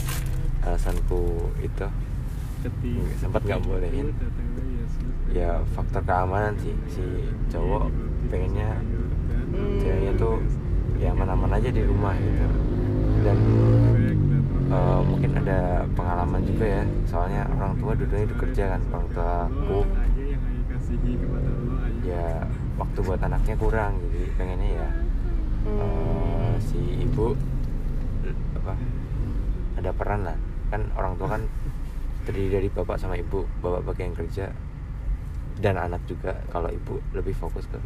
Alasanku 0.62 1.52
itu. 1.60 1.86
Sempat 3.16 3.46
nggak 3.46 3.62
bolehin 3.64 4.10
ya 5.30 5.60
faktor 5.76 6.02
keamanan 6.02 6.56
sih. 6.58 6.74
Si 6.90 7.04
cowok 7.52 7.92
pengennya 8.28 8.76
Hmm. 9.48 9.80
ceweknya 9.80 10.12
tuh 10.20 10.36
ya 11.00 11.08
aman-aman 11.16 11.56
aja 11.56 11.72
di 11.72 11.80
rumah 11.80 12.12
gitu. 12.20 12.44
Dan 13.24 13.38
eh, 14.68 15.00
mungkin 15.08 15.30
ada 15.40 15.88
pengalaman 15.96 16.44
juga 16.44 16.66
ya. 16.68 16.82
Soalnya 17.08 17.48
orang 17.56 17.72
tua 17.80 17.96
dua-duanya 17.96 18.28
itu 18.28 18.36
kerja 18.36 18.76
kan 18.76 18.80
orang 18.92 19.08
tua 19.16 19.32
ya 22.04 22.46
waktu 22.78 22.98
buat 23.02 23.20
anaknya 23.20 23.54
kurang 23.58 23.98
jadi 24.06 24.20
pengennya 24.38 24.70
ya 24.78 24.88
eh, 25.66 26.54
si 26.62 26.78
ibu 27.02 27.34
apa 28.56 28.74
ada 29.78 29.90
peran 29.94 30.26
lah. 30.26 30.38
Kan 30.68 30.90
orang 30.98 31.14
tua 31.16 31.38
kan 31.38 31.42
terdiri 32.26 32.48
dari 32.60 32.68
bapak 32.68 32.98
sama 33.00 33.16
ibu 33.16 33.46
bapak 33.62 33.82
bagian 33.88 34.12
kerja 34.14 34.50
dan 35.58 35.78
anak 35.78 36.02
juga. 36.06 36.38
Kalau 36.50 36.70
ibu 36.70 37.02
lebih 37.14 37.34
fokus 37.34 37.66
ke 37.70 37.78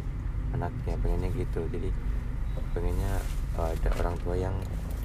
anaknya 0.53 0.97
pengennya 1.01 1.29
gitu. 1.33 1.65
Jadi 1.69 1.89
pengennya 2.73 3.13
eh, 3.61 3.69
ada 3.77 3.89
orang 4.01 4.15
tua 4.21 4.35
yang 4.37 4.53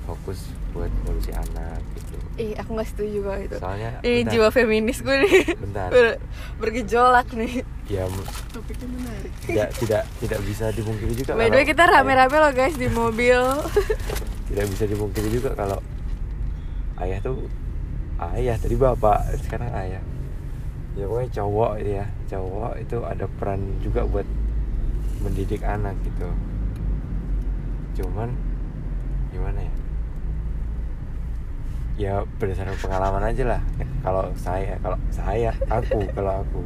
fokus 0.09 0.49
buat 0.73 0.89
ngurusi 1.05 1.37
anak 1.37 1.85
gitu. 1.93 2.17
Ih 2.41 2.57
aku 2.57 2.81
nggak 2.81 2.89
setuju 2.89 3.19
kalau 3.21 3.41
itu. 3.45 3.57
Soalnya 3.61 3.91
ini 4.01 4.25
bentar, 4.25 4.33
jiwa 4.33 4.49
feminis 4.49 4.99
gue 5.05 5.17
nih. 5.21 5.37
Bentar. 5.61 5.89
Ber- 5.93 6.21
bergejolak 6.57 7.29
nih 7.37 7.61
ya 7.89 8.05
m- 8.05 8.29
topiknya 8.53 8.89
menarik. 8.93 9.33
tidak 9.49 9.69
tidak 9.81 10.03
tidak 10.21 10.41
bisa 10.45 10.65
dipungkiri 10.77 11.13
juga 11.17 11.33
by 11.41 11.49
the 11.49 11.57
way 11.57 11.65
kita 11.65 11.89
rame-rame 11.89 12.37
loh 12.37 12.53
guys 12.53 12.77
di 12.77 12.89
mobil. 12.93 13.41
Tidak 14.49 14.65
bisa 14.65 14.89
dipungkiri 14.89 15.29
juga 15.29 15.53
kalau 15.53 15.77
ayah 17.05 17.21
tuh 17.21 17.45
ayah 18.33 18.57
tadi 18.57 18.81
bapak 18.81 19.37
sekarang 19.45 19.69
ayah. 19.77 20.01
Ya 20.97 21.05
pokoknya 21.05 21.31
cowok 21.37 21.73
ya 21.85 22.05
cowok 22.33 22.73
itu 22.81 22.97
ada 23.05 23.29
peran 23.37 23.61
juga 23.85 24.09
buat 24.09 24.25
mendidik 25.21 25.61
anak 25.61 25.93
gitu. 26.01 26.33
Cuman 28.01 28.33
gimana 29.37 29.61
ya? 29.61 29.75
Ya 32.01 32.13
berdasarkan 32.41 32.81
pengalaman 32.81 33.29
aja 33.29 33.45
lah. 33.45 33.63
Kalau 34.01 34.33
saya 34.33 34.81
kalau 34.81 34.97
saya 35.13 35.53
aku 35.69 36.09
kalau 36.17 36.41
aku 36.41 36.65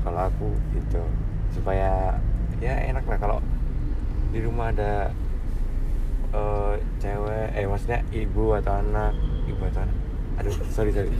kalau 0.00 0.20
aku 0.26 0.48
gitu 0.72 1.02
supaya 1.50 2.16
ya 2.58 2.74
enak 2.86 3.04
lah 3.04 3.18
kalau 3.18 3.38
di 4.30 4.38
rumah 4.38 4.70
ada 4.70 5.10
eh, 6.30 6.72
cewek 6.98 7.46
eh 7.52 7.66
maksudnya 7.66 8.00
ibu 8.10 8.54
atau 8.54 8.72
anak 8.76 9.12
ibu 9.44 9.62
atau 9.66 9.80
anak 9.82 9.96
aduh 10.38 10.54
sorry 10.70 10.90
sorry 10.90 11.10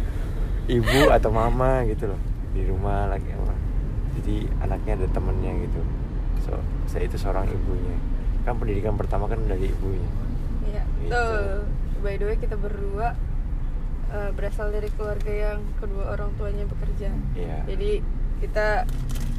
ibu 0.67 1.11
atau 1.11 1.29
mama 1.29 1.83
gitu 1.85 2.07
loh 2.07 2.21
di 2.51 2.63
rumah 2.65 3.09
lagi 3.09 3.27
apa 3.31 3.55
jadi 4.21 4.37
anaknya 4.61 4.93
ada 5.03 5.07
temennya 5.11 5.53
gitu 5.65 5.81
so 6.41 6.53
saya 6.87 7.07
itu 7.07 7.17
seorang 7.17 7.47
ibunya 7.47 7.97
kan 8.43 8.57
pendidikan 8.57 8.95
pertama 8.95 9.27
kan 9.27 9.39
dari 9.45 9.69
ibunya 9.69 10.09
Iya, 10.61 10.85
Gitu. 11.03 11.11
tuh. 11.11 11.67
By 11.99 12.15
the 12.15 12.25
way 12.25 12.37
kita 12.37 12.55
berdua 12.55 13.17
eh, 14.09 14.31
berasal 14.31 14.71
dari 14.71 14.87
keluarga 14.93 15.33
yang 15.51 15.61
kedua 15.77 16.15
orang 16.15 16.31
tuanya 16.37 16.63
bekerja. 16.63 17.11
Iya. 17.35 17.59
Jadi 17.67 18.05
kita 18.41 18.89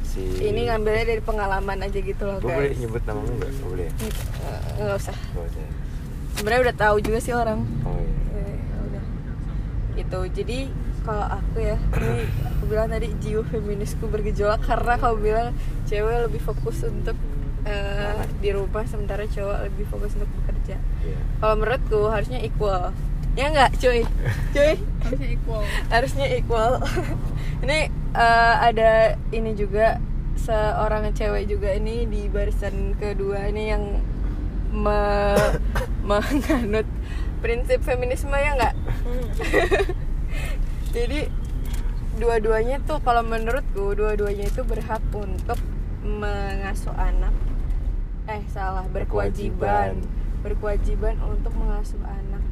si 0.02 0.22
ini 0.40 0.66
ngambilnya 0.66 1.04
dari 1.08 1.20
pengalaman 1.20 1.78
aja 1.80 1.98
gitu 1.98 2.22
loh 2.22 2.36
gue 2.38 2.46
boleh 2.46 2.70
guys. 2.70 2.78
nyebut 2.78 3.02
namamu 3.02 3.32
nggak 3.34 3.50
Nggak 3.50 3.66
boleh 3.66 3.84
ya? 3.84 3.92
Eh, 3.92 4.60
Nggak 4.78 4.96
usah. 4.98 5.16
Nggak 5.32 5.46
usah. 5.46 5.64
Sebenarnya 6.32 6.62
udah 6.62 6.76
tahu 6.78 6.96
juga 7.00 7.18
sih 7.18 7.32
orang. 7.32 7.60
oh 7.82 7.96
iya 7.96 8.12
Eh, 8.34 8.56
ya 8.60 8.78
udah. 8.82 9.04
Gitu. 9.94 10.18
Jadi 10.34 10.58
kalau 11.02 11.26
aku 11.26 11.58
ya, 11.58 11.76
ini 11.98 12.22
aku 12.46 12.62
bilang 12.64 12.86
tadi 12.86 13.08
jiwa 13.18 13.42
feminisku 13.44 14.04
bergejolak 14.06 14.62
karena 14.62 14.94
kau 14.96 15.18
bilang 15.18 15.50
cewek 15.84 16.30
lebih 16.30 16.40
fokus 16.40 16.78
untuk 16.82 17.18
eh, 17.64 18.22
di 18.38 18.50
rumah 18.50 18.84
sementara 18.84 19.24
cowok 19.24 19.66
lebih 19.66 19.84
fokus 19.88 20.14
untuk 20.14 20.30
bekerja. 20.38 20.76
iya 21.02 21.18
Kalau 21.38 21.54
menurutku 21.56 22.00
harusnya 22.06 22.38
equal. 22.38 22.94
Ya 23.32 23.48
enggak, 23.48 23.72
cuy. 23.76 24.04
Cuy, 24.54 24.76
harusnya 25.00 25.28
equal 25.32 25.62
harusnya 25.88 26.26
equal. 26.28 26.72
ini 27.64 27.88
eh, 28.12 28.54
ada 28.72 29.16
ini 29.32 29.52
juga 29.56 29.98
seorang 30.36 31.12
cewek 31.12 31.44
juga 31.48 31.76
ini 31.76 32.08
di 32.08 32.26
barisan 32.26 32.96
kedua 32.96 33.46
ini 33.52 33.62
yang 33.68 33.84
me- 34.72 35.60
menganut 36.08 36.88
prinsip 37.44 37.82
feminisme 37.84 38.32
ya 38.32 38.56
enggak? 38.56 38.74
Jadi 40.96 41.28
dua-duanya 42.20 42.78
tuh 42.84 43.00
kalau 43.00 43.24
menurutku 43.24 43.96
dua-duanya 43.96 44.46
itu 44.48 44.62
berhak 44.62 45.00
untuk 45.12 45.58
mengasuh 46.04 46.92
anak. 46.96 47.32
Eh 48.28 48.42
salah, 48.52 48.86
berkewajiban. 48.90 49.98
Berkewajiban 50.42 51.16
untuk 51.22 51.54
mengasuh 51.56 52.02
anak. 52.04 52.42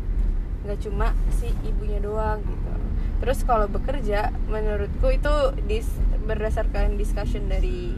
Nggak 0.66 0.78
cuma 0.84 1.12
si 1.32 1.52
ibunya 1.62 1.98
doang 2.02 2.42
gitu. 2.42 2.72
Terus 3.20 3.44
kalau 3.44 3.68
bekerja 3.68 4.32
menurutku 4.48 5.12
itu 5.12 5.34
dis- 5.68 6.00
berdasarkan 6.24 6.96
discussion 6.96 7.52
dari 7.52 7.92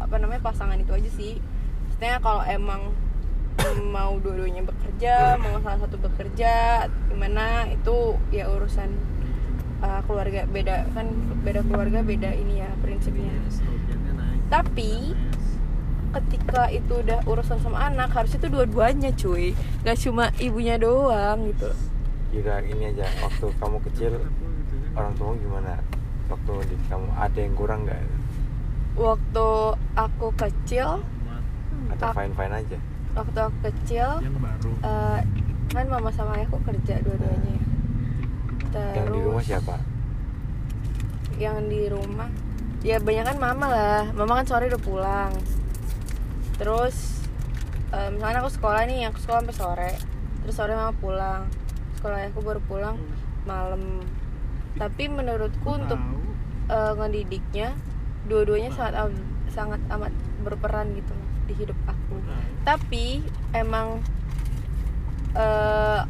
apa 0.00 0.16
namanya 0.16 0.40
pasangan 0.40 0.80
itu 0.80 0.92
aja 0.92 1.10
sih. 1.12 1.36
Maksudnya 1.86 2.18
kalau 2.24 2.42
emang 2.48 2.96
mau 3.92 4.16
dua-duanya 4.18 4.64
bekerja, 4.64 5.36
mau 5.36 5.60
salah 5.60 5.84
satu 5.84 6.00
bekerja, 6.00 6.88
gimana 7.12 7.68
itu 7.68 8.16
ya 8.32 8.48
urusan 8.48 8.90
uh, 9.84 10.00
keluarga 10.08 10.48
beda 10.48 10.88
kan 10.96 11.12
beda 11.44 11.60
keluarga 11.68 12.00
beda 12.00 12.32
ini 12.32 12.64
ya 12.64 12.70
prinsipnya. 12.80 13.30
Tapi 14.48 15.14
ketika 16.12 16.68
itu 16.68 16.92
udah 17.04 17.24
urusan 17.24 17.60
sama 17.60 17.88
anak 17.88 18.12
harusnya 18.12 18.40
itu 18.44 18.50
dua-duanya 18.52 19.10
cuy, 19.16 19.56
nggak 19.84 19.98
cuma 20.00 20.28
ibunya 20.40 20.76
doang 20.80 21.52
gitu. 21.52 21.70
Kira 22.32 22.64
ini 22.64 22.96
aja 22.96 23.04
waktu 23.20 23.46
kamu 23.60 23.76
kecil 23.92 24.12
orang 24.96 25.12
tua 25.20 25.36
gimana? 25.36 25.76
Waktu 26.32 26.52
di 26.64 26.76
kamu 26.88 27.06
ada 27.12 27.38
yang 27.38 27.54
kurang 27.54 27.84
nggak? 27.84 28.00
Waktu 28.96 29.48
aku 29.96 30.26
kecil, 30.40 31.04
atau 31.92 32.08
fine 32.16 32.32
fine 32.32 32.54
aja? 32.56 32.78
waktu 33.12 33.38
aku 33.44 33.56
kecil 33.68 34.08
yang 34.24 34.36
baru. 34.40 34.70
uh, 34.80 35.20
kan 35.72 35.86
mama 35.88 36.08
sama 36.16 36.40
ayahku 36.40 36.56
kerja 36.64 37.04
dua-duanya. 37.04 37.52
ya. 37.52 37.64
Terus 38.72 38.96
yang 38.96 39.08
di 39.12 39.20
rumah 39.20 39.44
siapa? 39.44 39.76
yang 41.40 41.58
di 41.66 41.82
rumah 41.88 42.28
ya 42.80 42.96
banyak 42.96 43.24
kan 43.28 43.36
mama 43.36 43.66
lah. 43.68 44.02
Mama 44.16 44.40
kan 44.40 44.46
sore 44.48 44.72
udah 44.72 44.80
pulang. 44.80 45.32
Terus 46.56 47.28
eh, 47.92 48.08
misalnya 48.12 48.44
aku 48.44 48.52
sekolah 48.52 48.88
nih 48.88 49.08
aku 49.12 49.18
sekolah 49.20 49.40
sampai 49.44 49.56
sore. 49.56 49.92
Terus 50.44 50.54
sore 50.56 50.72
mama 50.72 50.92
pulang 50.96 51.44
sekolah 52.02 52.34
aku 52.34 52.42
baru 52.42 52.60
pulang 52.66 52.98
malam. 53.46 54.02
Tapi 54.74 55.06
menurutku 55.06 55.78
untuk 55.78 56.02
eh, 56.66 56.92
ngedidiknya 56.98 57.78
dua-duanya 58.26 58.74
sangat 58.74 58.94
am- 58.98 59.26
sangat 59.46 59.78
amat 59.86 60.10
berperan 60.42 60.98
gitu 60.98 61.14
loh 61.14 61.28
di 61.46 61.54
hidup 61.54 61.78
aku. 61.86 62.18
Tapi 62.66 63.22
emang 63.54 64.02
eh, 65.38 66.00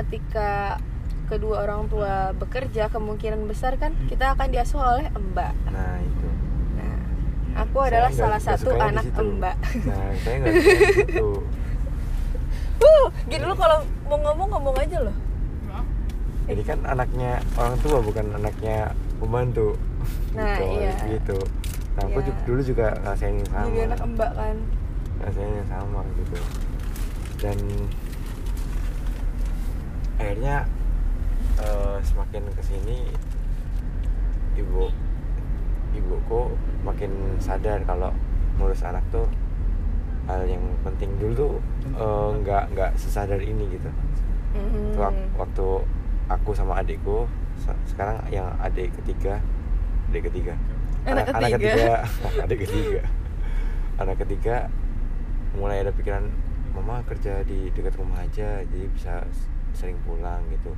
ketika 0.00 0.80
kedua 1.28 1.68
orang 1.68 1.92
tua 1.92 2.32
bekerja 2.32 2.88
kemungkinan 2.88 3.44
besar 3.44 3.76
kan 3.76 3.92
kita 4.08 4.32
akan 4.32 4.48
diasuh 4.48 4.80
oleh 4.80 5.12
mbak. 5.12 5.52
Nah 5.68 6.00
itu. 6.00 6.28
Nah 6.80 6.96
aku 7.68 7.84
Saya 7.84 7.88
adalah 7.92 8.10
salah 8.16 8.40
satu 8.40 8.72
anak 8.80 9.04
mbak. 9.12 9.56
Nah 9.84 10.08
saya 10.24 10.36
nggak 10.40 10.54
di 12.78 12.84
situ 12.86 12.86
uh 12.86 13.06
gini 13.26 13.44
lu 13.44 13.54
kalau 13.58 13.78
mau 14.06 14.18
ngomong 14.22 14.48
ngomong 14.54 14.76
aja 14.78 14.98
loh. 15.02 15.16
Ini 16.48 16.62
kan 16.64 16.80
anaknya 16.88 17.44
orang 17.60 17.76
tua 17.84 18.00
bukan 18.00 18.32
anaknya 18.32 18.96
pembantu. 19.20 19.76
Nah, 20.32 20.56
gitu, 20.56 20.64
iya. 20.80 20.92
gitu. 21.12 21.38
Nah 21.98 22.02
aku 22.08 22.18
Iya. 22.24 22.26
juga, 22.32 22.40
dulu 22.48 22.60
juga 22.64 22.86
ngerasain 23.04 23.34
yang 23.36 23.50
sama. 23.52 23.66
Jadi 23.68 23.80
anak 23.84 24.00
mbak 24.16 24.30
kan. 24.32 24.56
Rasanya 25.18 25.52
yang 25.60 25.68
sama 25.68 26.00
gitu. 26.16 26.38
Dan 27.38 27.58
akhirnya 30.18 30.56
eh, 31.60 31.96
semakin 32.00 32.42
ke 32.54 32.62
sini 32.64 32.98
ibu 34.56 34.88
ibuku 35.94 36.40
makin 36.82 37.12
sadar 37.38 37.82
kalau 37.84 38.10
ngurus 38.58 38.82
anak 38.82 39.04
tuh 39.12 39.28
hal 40.28 40.44
yang 40.44 40.60
penting 40.82 41.08
dulu 41.16 41.32
tuh 41.34 41.52
eh, 41.90 42.28
nggak 42.38 42.64
nggak 42.70 42.90
sesadar 42.94 43.40
ini 43.40 43.64
gitu. 43.70 43.88
Mhm. 44.52 44.94
Wak- 44.94 45.28
waktu 45.36 45.66
aku 46.28 46.50
sama 46.52 46.78
adikku 46.78 47.24
se- 47.56 47.80
sekarang 47.86 48.20
yang 48.28 48.44
adik 48.58 48.92
ketiga 48.94 49.40
adik 50.08 50.28
ketiga. 50.28 50.52
Anak 51.04 51.26
anak 51.30 51.56
ketiga. 51.56 51.72
ketiga. 51.72 51.94
Adik 52.44 52.58
ketiga. 52.60 53.00
Anak 53.96 54.16
ketiga 54.18 54.56
mulai 55.52 55.80
ada 55.80 55.90
pikiran 55.90 56.28
mama 56.70 57.00
kerja 57.02 57.40
di 57.42 57.72
dekat 57.72 57.96
rumah 57.96 58.20
aja 58.20 58.60
jadi 58.62 58.84
bisa 58.88 59.24
sering 59.72 59.96
pulang 60.04 60.44
gitu. 60.50 60.76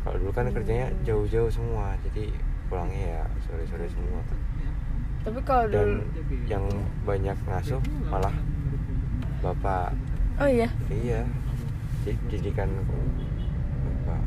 Kalau 0.00 0.16
dulu 0.16 0.32
kan 0.32 0.48
kerjanya 0.48 0.88
Hmm. 0.88 1.04
jauh-jauh 1.04 1.50
semua 1.50 1.92
jadi 2.00 2.32
pulangnya 2.66 3.00
ya 3.14 3.22
sore-sore 3.42 3.84
semua 3.86 4.20
tapi 5.28 5.40
kalau 5.44 5.64
dan 5.68 6.00
dulu 6.00 6.24
yang 6.48 6.64
banyak 7.04 7.36
ngasuh 7.44 7.80
malah 8.08 8.32
bapak. 9.44 9.92
Oh 10.40 10.48
iya? 10.48 10.72
Iya. 10.88 11.28
Di- 12.08 12.24
didikan 12.32 12.72
bapak. 13.84 14.22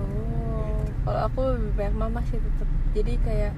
Oh 0.00 0.80
kalau 1.04 1.20
aku 1.28 1.40
lebih 1.52 1.72
banyak 1.76 1.96
mama 2.00 2.20
sih 2.24 2.40
tetap 2.40 2.68
jadi 2.96 3.12
kayak 3.20 3.52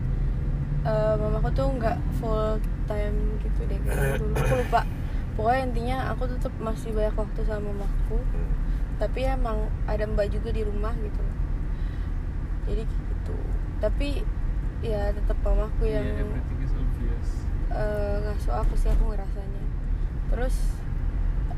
eh, 0.83 1.14
mamaku 1.22 1.55
tuh 1.55 1.70
nggak 1.70 1.98
full 2.18 2.59
time 2.90 3.38
gitu 3.46 3.61
deh. 3.70 3.79
Kayak 3.87 4.18
dulu 4.18 4.35
aku 4.35 4.55
lupa. 4.66 4.83
Pokoknya 5.38 5.61
intinya 5.70 5.98
aku 6.11 6.26
tetap 6.26 6.50
masih 6.59 6.90
banyak 6.90 7.14
waktu 7.14 7.40
sama 7.46 7.70
mamaku. 7.70 8.18
Hmm. 8.18 8.52
tapi 8.96 9.29
emang 9.29 9.68
ada 9.85 10.09
mbak 10.09 10.33
juga 10.33 10.50
di 10.50 10.64
rumah 10.64 10.96
gitu. 10.98 11.22
Jadi 12.66 12.83
gitu. 12.88 13.37
Tapi 13.79 14.24
ya 14.85 15.12
tetap 15.12 15.37
mamaku 15.40 15.88
yang 15.88 16.05
yeah, 16.05 16.20
everything 16.20 16.61
is 16.61 16.72
obvious 16.76 17.29
eh, 17.72 18.16
ngasuh 18.24 18.46
aku 18.57 18.75
sih 18.75 18.88
aku 18.88 19.12
ngerasanya 19.12 19.62
terus 20.27 20.57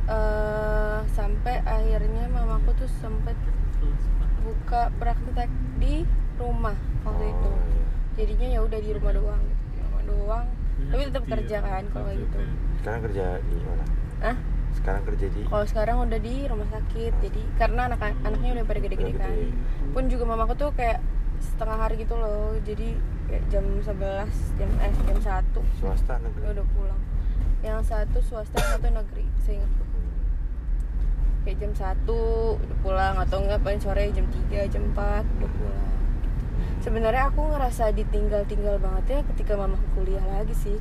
eh 0.07 1.01
sampai 1.13 1.61
akhirnya 1.63 2.25
mamaku 2.29 2.73
tuh 2.75 2.91
sempet 2.99 3.37
buka 4.41 4.89
praktek 4.97 5.51
di 5.77 6.09
rumah 6.41 6.73
waktu 7.05 7.21
Oh, 7.21 7.29
itu. 7.29 7.51
Iya. 7.53 7.85
jadinya 8.17 8.47
ya 8.49 8.61
udah 8.63 8.79
di 8.79 8.91
rumah 8.93 9.13
doang 9.13 9.43
di 9.45 9.79
rumah 9.79 10.03
doang. 10.03 10.47
Iya, 10.79 10.89
tapi 10.89 11.03
tetap 11.05 11.25
kerja 11.27 11.57
kan 11.61 11.83
kalau 11.91 12.07
kayak 12.07 12.19
gitu. 12.23 12.39
Sekarang 12.79 13.01
kerja 13.05 13.25
di 13.43 13.57
mana? 13.61 13.85
Ah 14.25 14.37
sekarang 14.69 15.03
kerja 15.05 15.27
di 15.27 15.41
kalau 15.45 15.67
sekarang 15.67 15.97
udah 16.07 16.21
di 16.21 16.35
rumah 16.47 16.69
sakit 16.71 17.13
jadi 17.19 17.43
karena 17.59 17.81
anak 17.89 18.01
anaknya 18.23 18.51
udah 18.57 18.65
pada 18.65 18.81
gede-gede 18.81 19.13
kan. 19.15 19.35
Pun 19.93 20.05
juga 20.09 20.25
mamaku 20.25 20.53
tuh 20.57 20.71
kayak 20.73 20.99
setengah 21.40 21.79
hari 21.79 21.94
gitu 22.03 22.14
loh. 22.18 22.55
Jadi 22.62 22.98
kayak 23.29 23.44
jam 23.53 23.64
11 23.83 24.59
jam 24.59 24.70
eh 24.83 24.92
jam 25.07 25.18
1 25.18 25.81
swasta 25.81 26.14
negeri. 26.22 26.42
Udah 26.55 26.66
pulang. 26.74 27.01
Yang 27.62 27.81
satu 27.90 28.18
swasta 28.22 28.57
yang 28.59 28.70
satu 28.79 28.88
negeri 28.94 29.27
seingatku 29.42 29.85
kayak 31.48 31.64
jam 31.64 31.72
1 31.72 32.61
udah 32.61 32.79
pulang. 32.85 33.14
Atau 33.16 33.40
enggak 33.40 33.61
paling 33.64 33.81
sore 33.81 34.12
jam 34.12 34.27
3 34.29 34.68
jam 34.68 34.83
4 34.92 35.24
udah 35.24 35.51
pulang. 35.57 35.88
Sebenarnya 36.79 37.33
aku 37.33 37.42
ngerasa 37.42 37.90
ditinggal-tinggal 37.90 38.79
banget 38.79 39.05
ya 39.11 39.20
ketika 39.35 39.59
mamaku 39.59 39.87
kuliah 39.98 40.22
lagi 40.29 40.55
sih. 40.55 40.79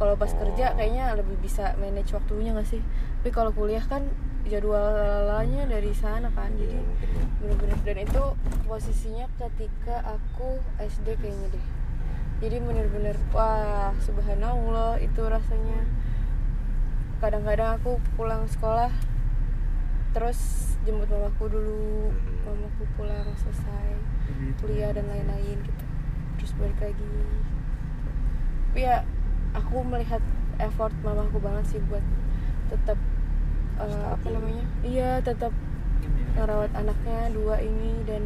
Kalau 0.00 0.16
pas 0.16 0.32
Oh. 0.32 0.38
kerja 0.40 0.72
kayaknya 0.78 1.12
lebih 1.12 1.36
bisa 1.44 1.76
manage 1.76 2.16
waktunya 2.16 2.56
gak 2.56 2.68
sih? 2.68 2.80
Tapi 3.20 3.30
kalau 3.34 3.52
kuliah 3.52 3.84
kan 3.84 4.08
jadwalnya 4.42 5.62
dari 5.64 5.92
sana 5.92 6.28
kan 6.32 6.50
Iya, 6.54 6.64
jadi 6.64 6.76
mungkin 6.80 7.08
ya. 7.08 7.24
bener-bener. 7.38 7.78
Dan 7.84 7.96
itu 8.02 8.22
posisinya 8.64 9.26
ketika 9.36 9.96
aku 10.06 10.56
SD 10.78 11.16
kayaknya 11.16 11.48
deh. 11.50 11.66
Jadi 12.40 12.56
bener-bener 12.58 13.16
wah 13.30 13.92
subhanallah 14.00 14.96
itu 14.96 15.20
rasanya. 15.20 15.84
Kadang-kadang 17.20 17.76
aku 17.76 18.00
pulang 18.16 18.48
sekolah 18.48 18.88
terus 20.10 20.40
jemput 20.82 21.06
mamaku 21.06 21.44
dulu 21.46 22.10
Mhm. 22.10 22.42
mamaku 22.42 22.82
pulang 22.96 23.28
selesai 23.36 23.94
kuliah 24.58 24.90
dan 24.90 25.04
lain-lain 25.06 25.60
gitu. 25.60 25.84
Terus 26.40 26.52
balik 26.56 26.80
lagi. 26.80 27.12
Tapi 28.70 28.80
ya 28.80 29.04
aku 29.52 29.84
melihat 29.84 30.22
effort 30.56 30.94
mamaku 31.02 31.36
banget 31.38 31.64
sih 31.68 31.80
buat 31.84 32.02
tetap 32.70 32.96
eh, 33.82 34.06
apa 34.10 34.26
namanya? 34.28 34.64
Iya 34.80 35.10
tetap 35.20 35.52
ngerawat 36.32 36.70
anaknya 36.72 37.20
dua 37.30 37.58
ini 37.58 38.00
dan 38.04 38.22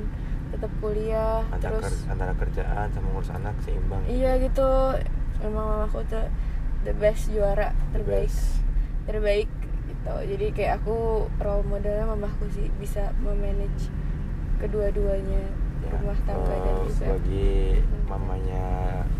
tetap 0.50 0.70
kuliah 0.78 1.42
antara, 1.48 1.80
terus 1.80 1.98
ker- 2.00 2.10
antara 2.10 2.32
kerjaan 2.34 2.86
sama 2.88 3.06
ngurus 3.10 3.30
anak 3.30 3.54
seimbang. 3.60 4.02
Iya 4.06 4.38
gitu. 4.38 4.70
Emang 5.40 5.66
mamaku 5.68 6.06
tuh 6.06 6.26
the 6.82 6.94
best 6.94 7.28
juara 7.28 7.74
The 7.90 7.98
terbaik. 7.98 8.26
best. 8.26 8.62
terbaik 9.04 9.48
gitu. 9.84 10.14
Jadi 10.26 10.46
kayak 10.52 10.80
aku 10.80 10.96
role 11.36 11.60
modelnya 11.62 12.06
mamaku 12.06 12.48
sih 12.50 12.72
bisa 12.74 13.12
memanage 13.18 13.92
kedua-duanya 14.56 15.44
Ya, 15.82 15.92
rumah 15.92 16.16
tangga 16.24 16.48
dan 16.48 16.64
eh, 16.64 16.76
juga 16.80 16.92
sebagai 16.94 17.52
mamanya 18.06 18.64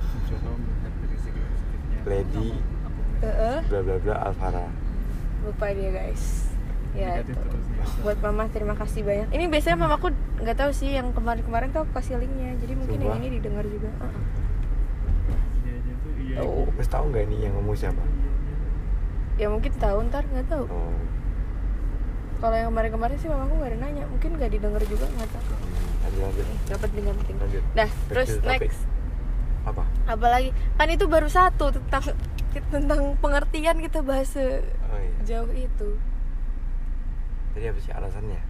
mencoba 0.06 0.50
melihat 0.54 0.92
dari 0.94 1.18
segi 1.18 1.40
positifnya 1.42 1.97
Lady. 2.08 2.50
Heeh. 3.18 3.56
bla 3.66 3.80
bla 3.82 3.96
bla 3.98 4.14
Alvara 4.24 4.66
lupa 5.42 5.66
dia 5.70 5.90
guys 5.90 6.50
ya 6.94 7.20
itu. 7.20 7.34
buat 8.00 8.18
mama 8.18 8.46
terima 8.48 8.74
kasih 8.74 9.02
banyak 9.02 9.28
ini 9.30 9.44
biasanya 9.46 9.76
mamaku 9.76 10.10
nggak 10.38 10.56
tahu 10.56 10.70
sih 10.70 10.94
yang 10.94 11.10
kemarin-kemarin 11.12 11.70
tuh 11.70 11.82
aku 11.82 11.92
kasih 11.94 12.18
linknya 12.18 12.58
jadi 12.58 12.74
mungkin 12.74 12.98
Sumpah? 12.98 13.10
yang 13.12 13.20
ini 13.20 13.28
didengar 13.38 13.64
juga 13.64 13.90
iya 16.18 16.38
Oh. 16.38 16.66
Terus 16.78 16.88
tahu 16.88 17.10
nggak 17.10 17.24
nih 17.26 17.38
yang 17.42 17.54
ngomong 17.58 17.74
siapa? 17.74 18.02
ya 19.34 19.46
mungkin 19.46 19.70
tahu 19.78 19.98
ntar 20.10 20.22
nggak 20.26 20.46
tahu 20.50 20.64
Oh, 20.66 20.94
kalau 22.38 22.54
yang 22.54 22.70
kemarin-kemarin 22.70 23.16
sih 23.18 23.26
mamaku 23.26 23.54
nggak 23.54 23.70
ada 23.70 23.78
nanya 23.82 24.04
mungkin 24.06 24.30
nggak 24.34 24.50
didengar 24.50 24.82
juga 24.86 25.06
nggak 25.10 25.30
tahu 25.30 25.46
hmm, 25.46 25.94
lanjut 26.02 26.20
lanjut. 26.22 26.46
nggak 26.66 26.80
penting 26.82 27.04
Lanjut. 27.38 27.62
Back 27.74 27.90
terus 28.10 28.28
the 28.30 28.42
topic. 28.42 28.70
Apa? 29.62 29.82
apalagi 30.06 30.50
kan 30.74 30.88
itu 30.88 31.04
baru 31.04 31.26
satu 31.26 31.70
tentang 31.70 32.14
tentang 32.68 33.00
pengertian 33.18 33.78
kita 33.78 34.00
bahas 34.00 34.32
Oh 34.34 34.62
iya. 34.94 35.18
jauh 35.24 35.52
itu 35.52 35.90
Tadi 37.50 37.64
apa 37.66 37.78
sih 37.78 37.92
alasannya? 37.92 38.40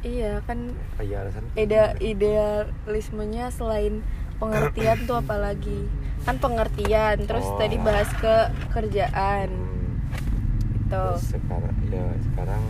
iya 0.00 0.38
kan 0.42 0.70
Oh 0.94 1.02
iya 1.02 1.22
alasan. 1.22 1.42
ide 1.54 1.82
idealismenya 1.98 3.48
selain 3.48 4.04
pengertian 4.36 5.02
tuh 5.04 5.18
apalagi 5.18 5.90
kan 6.22 6.36
pengertian 6.36 7.24
terus 7.24 7.42
Oh. 7.44 7.56
tadi 7.56 7.74
bahas 7.76 8.06
ke 8.12 8.36
kerjaan 8.70 9.48
Hmm, 9.48 9.98
gitu 10.76 10.86
terus 10.88 11.24
sekarang 11.32 11.74
ya 11.88 12.04
sekarang 12.22 12.62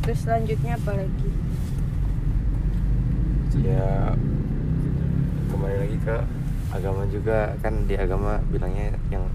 terus 0.00 0.18
selanjutnya 0.20 0.72
apa 0.74 0.92
lagi 0.96 1.30
ya 3.56 4.12
kembali 5.66 5.82
lagi 5.82 5.98
ke 5.98 6.16
agama 6.70 7.02
juga. 7.10 7.38
Kan 7.58 7.90
di 7.90 7.98
agama 7.98 8.38
bilangnya 8.54 8.94
yang 9.10 9.26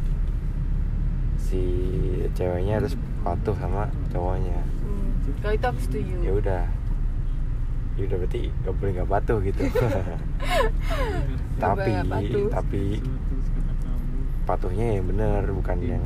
si 1.36 1.60
ceweknya 2.32 2.80
harus 2.80 2.96
patuh 3.20 3.52
sama 3.60 3.92
cowoknya. 4.16 4.64
Hmm. 4.80 5.12
kalau 5.44 5.54
itu 5.60 5.66
aku 5.68 5.80
setuju. 5.84 6.16
Ya 6.24 6.32
udah. 6.32 6.64
Ya 8.00 8.04
udah 8.08 8.18
berarti 8.24 8.48
gak 8.64 8.74
boleh 8.80 8.92
gak 8.96 9.10
patuh 9.12 9.38
gitu. 9.44 9.60
Tapi 11.64 11.92
patuh. 12.08 12.48
tapi 12.50 12.84
patuhnya 14.42 14.88
yang 14.98 15.06
bener 15.06 15.46
bukan 15.52 15.78
yang 15.84 16.04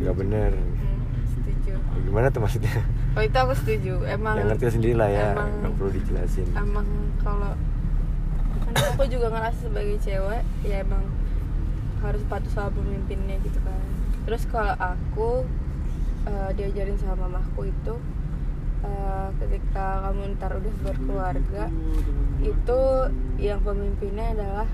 nggak 0.00 0.16
bener 0.16 0.50
Hmm, 0.56 1.20
setuju. 1.28 1.76
Gimana 2.00 2.32
tuh 2.32 2.40
maksudnya? 2.40 2.72
Kalau 3.12 3.24
itu 3.26 3.38
aku 3.42 3.54
setuju. 3.58 3.94
Emang 4.06 4.38
yang 4.38 4.48
ngerti 4.48 4.72
sendiri 4.72 4.94
lah 4.94 5.10
ya 5.10 5.34
emang- 5.34 5.52
nggak 5.60 5.72
perlu 5.76 5.90
dijelasin. 5.92 6.46
emang 6.56 6.86
kalau 7.20 7.52
aku 8.76 9.02
juga 9.08 9.32
ngerasa 9.32 9.68
sebagai 9.68 9.96
cewek 10.04 10.42
ya 10.66 10.84
emang 10.84 11.04
harus 12.04 12.22
patuh 12.28 12.52
sama 12.52 12.70
pemimpinnya 12.76 13.40
gitu 13.40 13.58
kan. 13.64 13.80
Terus 14.28 14.42
kalau 14.50 14.74
aku 14.76 15.46
eh, 16.28 16.50
diajarin 16.54 16.98
sama 17.00 17.26
mamaku 17.26 17.72
itu 17.72 17.94
eh, 18.84 19.28
ketika 19.40 20.10
kamu 20.10 20.36
ntar 20.36 20.52
udah 20.56 20.74
berkeluarga 20.84 21.64
itu 22.44 22.80
yang 23.40 23.60
pemimpinnya 23.64 24.36
adalah 24.36 24.68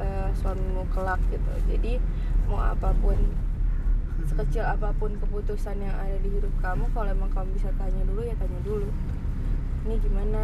eh, 0.00 0.28
suamimu 0.38 0.86
kelak 0.94 1.20
gitu. 1.28 1.52
Jadi 1.66 1.98
mau 2.46 2.62
apa 2.62 2.94
pun 3.02 3.18
sekecil 4.26 4.64
apa 4.64 4.96
pun 4.96 5.12
keputusan 5.20 5.76
yang 5.76 5.92
ada 5.92 6.16
di 6.24 6.30
hidup 6.32 6.50
kamu 6.64 6.88
kalau 6.96 7.10
emang 7.12 7.28
kamu 7.36 7.52
bisa 7.52 7.68
tanya 7.76 8.00
dulu 8.06 8.22
ya 8.24 8.34
tanya 8.38 8.60
dulu. 8.64 8.88
Ini 9.86 9.94
gimana 10.02 10.42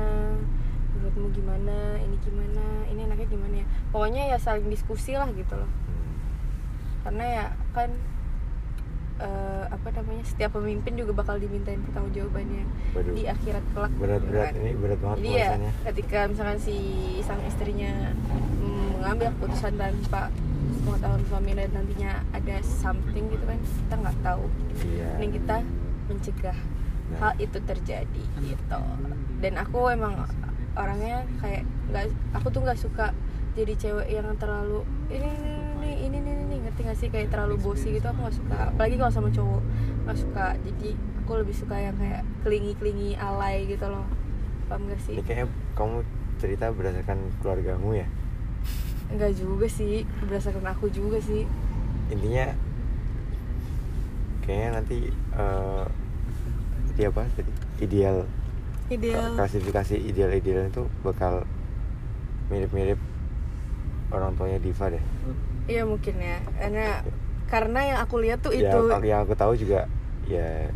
menurutmu 0.92 1.28
gimana 1.32 1.76
ini 1.98 2.16
gimana 2.20 2.62
ini 2.86 3.00
enaknya 3.02 3.26
gimana 3.26 3.54
ya 3.56 3.66
pokoknya 3.88 4.22
ya 4.26 4.36
saling 4.36 4.66
diskusi 4.66 5.12
lah 5.12 5.28
gitu 5.30 5.54
loh 5.54 5.70
Hmm. 5.82 6.14
karena 7.02 7.24
ya 7.26 7.44
kan 7.72 7.90
eh, 9.18 9.64
apa 9.68 9.88
namanya 9.92 10.24
setiap 10.24 10.50
pemimpin 10.52 10.94
juga 10.94 11.12
bakal 11.14 11.36
dimintain 11.36 11.78
pertanggungjawabannya 11.80 12.64
Waduh. 12.92 13.12
di 13.12 13.22
akhirat 13.24 13.64
kelak 13.72 13.92
berat-berat 13.94 14.50
gitu 14.50 14.58
kan. 14.58 14.62
ini 14.62 14.72
berat 14.74 14.98
banget 14.98 15.16
jadi 15.16 15.30
ya 15.32 15.50
ketika 15.84 16.18
misalkan 16.26 16.58
si 16.58 16.76
sang 17.20 17.42
istrinya 17.42 17.92
mm, 18.58 18.88
mengambil 18.98 19.28
keputusan 19.32 19.74
tanpa 19.74 20.22
pengetahuan 20.82 21.22
suami 21.24 21.50
dan 21.52 21.68
nantinya 21.70 22.12
ada 22.32 22.56
something 22.60 23.24
gitu 23.28 23.44
kan 23.44 23.58
kita 23.58 23.94
nggak 23.96 24.16
tahu 24.20 24.44
iya 24.84 25.08
ini 25.16 25.26
kita 25.32 25.56
mencegah 26.06 26.58
Nah. 27.02 27.28
hal 27.28 27.32
itu 27.36 27.58
terjadi 27.60 28.24
gitu 28.40 28.80
dan 29.38 29.52
aku 29.54 29.92
emang 29.92 30.24
orangnya 30.72 31.24
kayak 31.40 31.62
nggak 31.92 32.08
aku 32.32 32.48
tuh 32.48 32.60
nggak 32.64 32.80
suka 32.80 33.12
jadi 33.52 33.76
cewek 33.76 34.08
yang 34.08 34.32
terlalu 34.40 34.80
ini 35.12 35.28
ini 35.28 35.92
ini 36.08 36.18
ini 36.18 36.18
ini, 36.24 36.42
ini, 36.48 36.56
ngerti 36.64 36.80
gak 36.88 36.98
sih? 36.98 37.08
Kayak 37.12 37.36
terlalu 37.36 37.60
bosi 37.60 37.92
gitu 37.92 38.06
aku 38.08 38.24
nggak 38.24 38.36
suka. 38.40 38.58
Apalagi 38.72 38.96
kalau 38.96 39.12
sama 39.12 39.28
cowok 39.28 39.62
nggak 40.08 40.18
suka. 40.18 40.46
Jadi 40.64 40.88
aku 41.22 41.32
lebih 41.36 41.54
suka 41.56 41.76
yang 41.76 41.96
kayak 42.00 42.22
kelingi 42.40 42.72
kelingi 42.80 43.10
alay 43.20 43.68
gitu 43.68 43.86
loh. 43.92 44.08
Paham 44.72 44.88
gak 44.88 45.00
sih? 45.04 45.20
Ini 45.20 45.22
kayaknya 45.26 45.46
kamu 45.76 45.96
cerita 46.40 46.64
berdasarkan 46.72 47.18
keluargamu 47.44 47.90
ya? 47.92 48.08
Enggak 49.12 49.32
juga 49.36 49.66
sih. 49.68 50.08
Berdasarkan 50.24 50.66
aku 50.72 50.88
juga 50.88 51.20
sih. 51.20 51.44
Intinya 52.08 52.56
kayaknya 54.42 54.68
nanti 54.80 54.98
eh 55.12 55.84
tadi 56.92 57.02
apa 57.04 57.22
tadi? 57.36 57.52
Ideal 57.84 58.24
ideal. 58.96 59.32
Klasifikasi 59.36 59.94
ideal-ideal 59.96 60.68
itu 60.68 60.84
bakal 61.00 61.48
mirip-mirip 62.52 63.00
orang 64.12 64.36
tuanya 64.36 64.60
Diva 64.60 64.92
deh. 64.92 65.04
Iya 65.66 65.82
mungkin 65.88 66.14
ya. 66.20 66.38
Karena 66.60 66.86
karena 67.48 67.80
yang 67.84 67.98
aku 68.04 68.16
lihat 68.20 68.40
tuh 68.40 68.52
ya 68.52 68.72
itu 68.72 68.80
yang 69.04 69.24
aku 69.24 69.34
tahu 69.36 69.52
juga 69.56 69.88
ya 70.24 70.68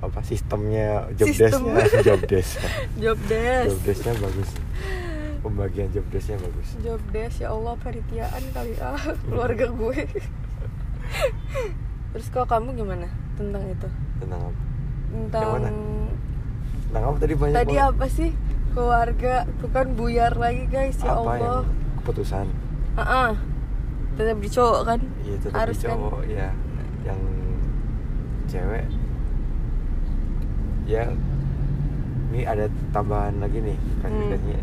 apa 0.00 0.20
sistemnya 0.24 1.08
job 1.16 1.28
Sistem. 1.28 1.76
desknya. 1.76 2.00
Job 2.08 2.20
desk. 2.24 2.56
Job 2.96 3.18
desk. 3.28 3.68
Job 3.68 3.80
desknya 3.84 4.14
bagus. 4.16 4.50
Pembagian 5.40 5.88
job 5.92 6.04
desknya 6.08 6.36
bagus. 6.40 6.68
Job 6.80 7.00
desk 7.12 7.44
ya 7.44 7.48
Allah 7.52 7.74
panitiaan 7.80 8.42
kali 8.56 8.72
ah 8.80 8.96
keluarga 9.28 9.68
gue. 9.68 9.98
Terus 12.16 12.26
kalau 12.32 12.48
kamu 12.48 12.68
gimana 12.80 13.08
tentang 13.36 13.64
itu? 13.68 13.88
Tentang 14.20 14.40
apa 14.48 14.69
tentang 15.10 15.42
Yang 15.42 15.52
mana? 15.52 15.70
tentang 16.82 17.02
apa 17.04 17.16
tadi 17.18 17.34
banyak 17.34 17.54
tadi 17.56 17.74
banget. 17.74 17.90
apa 17.90 18.06
sih? 18.08 18.30
Keluarga. 18.70 19.34
Tuh 19.56 19.68
kan 19.68 19.86
buyar 19.92 20.32
lagi 20.34 20.64
guys. 20.66 20.96
Ya 20.96 21.12
apa 21.12 21.32
yang 21.32 21.42
Allah. 21.42 21.64
keputusan? 21.98 22.46
Ah, 22.92 23.32
tetap 24.12 24.36
di 24.36 24.48
cowok 24.48 24.80
kan? 24.84 25.00
Iya 25.20 25.36
tetap 25.38 25.56
harus 25.56 25.76
di 25.76 25.86
kan 25.86 25.98
ya 26.26 26.48
yang 27.02 27.20
cewek. 28.46 28.86
Ya 30.84 31.06
ini 32.30 32.40
ada 32.44 32.64
tambahan 32.90 33.38
lagi 33.38 33.58
nih 33.60 33.78
kan 34.00 34.10
Hmm. 34.10 34.20
katanya. 34.28 34.58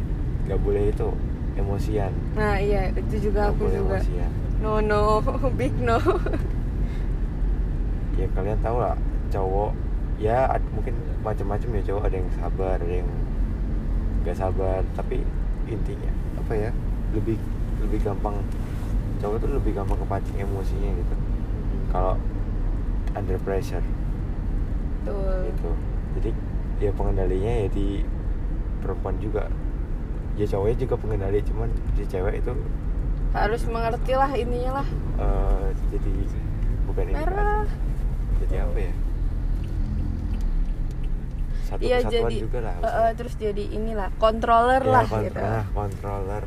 Nggak 0.46 0.60
boleh 0.62 0.84
itu 0.88 1.08
emosian. 1.56 2.12
Nah 2.34 2.56
iya 2.56 2.92
itu 2.92 3.28
juga 3.28 3.40
nggak 3.46 3.54
aku 3.54 3.62
boleh 3.62 3.76
juga. 3.78 3.98
emosian. 3.98 4.32
No 4.58 4.72
no. 4.78 5.02
Big 5.60 5.76
no. 5.78 6.00
Ya 8.14 8.26
kalian 8.30 8.60
tahu 8.60 8.78
lah 8.78 8.96
cowok 9.30 9.72
ya 10.18 10.50
mungkin 10.74 10.98
macam-macam 11.22 11.70
ya 11.78 11.82
cowok 11.94 12.04
ada 12.10 12.16
yang 12.18 12.30
sabar 12.34 12.78
ada 12.82 12.96
yang 13.02 13.10
nggak 14.26 14.38
sabar. 14.38 14.82
Tapi 14.98 15.22
intinya 15.70 16.12
apa 16.42 16.54
ya 16.54 16.70
lebih 17.14 17.38
lebih 17.82 18.00
gampang 18.02 18.42
cowok 19.22 19.38
tuh 19.42 19.50
lebih 19.54 19.72
gampang 19.78 19.98
kepancing 20.02 20.38
emosinya 20.42 20.90
gitu. 20.98 21.16
Kalau 21.94 22.18
under 23.14 23.38
pressure. 23.42 23.86
Betul. 25.06 25.54
gitu. 25.54 25.72
Jadi 26.20 26.30
ya 26.84 26.92
pengendalinya 26.94 27.54
ya 27.66 27.68
di 27.72 28.04
perempuan 28.82 29.16
juga. 29.22 29.48
Ya 30.38 30.46
cowoknya 30.46 30.78
juga 30.78 30.96
pengendali 31.02 31.42
cuman 31.46 31.70
si 31.98 32.06
cewek 32.06 32.46
itu 32.46 32.54
harus 33.34 33.62
mengerti 33.70 34.14
lah 34.18 34.32
ininya 34.34 34.82
lah. 34.82 34.88
Eh, 35.18 35.68
jadi 35.94 36.14
bukan 36.90 37.06
ini. 37.10 37.16
Jadi 38.38 38.56
apa 38.62 38.80
ya 38.80 38.94
satu 41.68 41.82
iya 41.82 41.98
kesatuan 42.00 42.14
jadi 42.24 42.36
juga 42.40 42.60
lah 42.62 42.76
eh, 42.78 42.88
eh, 42.88 43.12
terus 43.14 43.34
jadi 43.36 43.64
inilah 43.70 44.10
controller 44.16 44.80
Ya, 44.80 44.90
lah 44.90 45.04
kont- 45.06 45.26
gitu. 45.26 45.38
nah, 45.38 45.66
controller. 45.70 46.44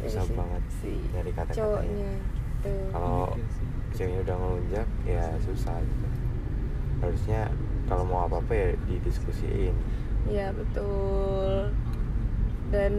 Bisa 0.00 0.16
Jadi 0.16 0.26
si- 0.26 0.34
banget 0.34 0.62
si 0.74 0.90
nyari 1.10 1.30
kata-katanya. 1.30 1.56
cowoknya 1.60 2.10
tuh 2.58 2.82
kalau 2.90 3.18
ceweknya 3.90 4.20
udah 4.22 4.36
ngelunjak 4.36 4.88
ya 5.04 5.24
susah 5.40 5.76
gitu. 5.78 6.06
Harusnya 6.98 7.40
kalau 7.84 8.02
mau 8.02 8.20
apa 8.22 8.36
apa 8.38 8.52
ya 8.54 8.68
didiskusiin. 8.82 9.76
Iya 10.26 10.46
betul. 10.50 11.68
Dan 12.68 12.92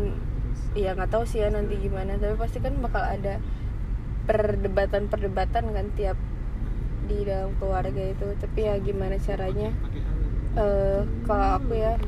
ya 0.74 0.94
nggak 0.94 1.10
tahu 1.10 1.24
sih 1.24 1.42
ya 1.42 1.50
nanti 1.50 1.74
gimana 1.76 2.16
tapi 2.16 2.36
pasti 2.36 2.58
kan 2.60 2.74
bakal 2.80 3.02
ada 3.02 3.42
perdebatan-perdebatan 4.26 5.64
kan 5.68 5.86
tiap 5.94 6.18
di 7.06 7.22
dalam 7.22 7.54
keluarga 7.56 8.04
itu. 8.04 8.28
Tapi 8.36 8.60
ya 8.62 8.76
gimana 8.78 9.18
caranya 9.18 9.70
eh 10.56 11.04
kalau 11.28 11.60
aku 11.60 11.76
ya 11.76 12.00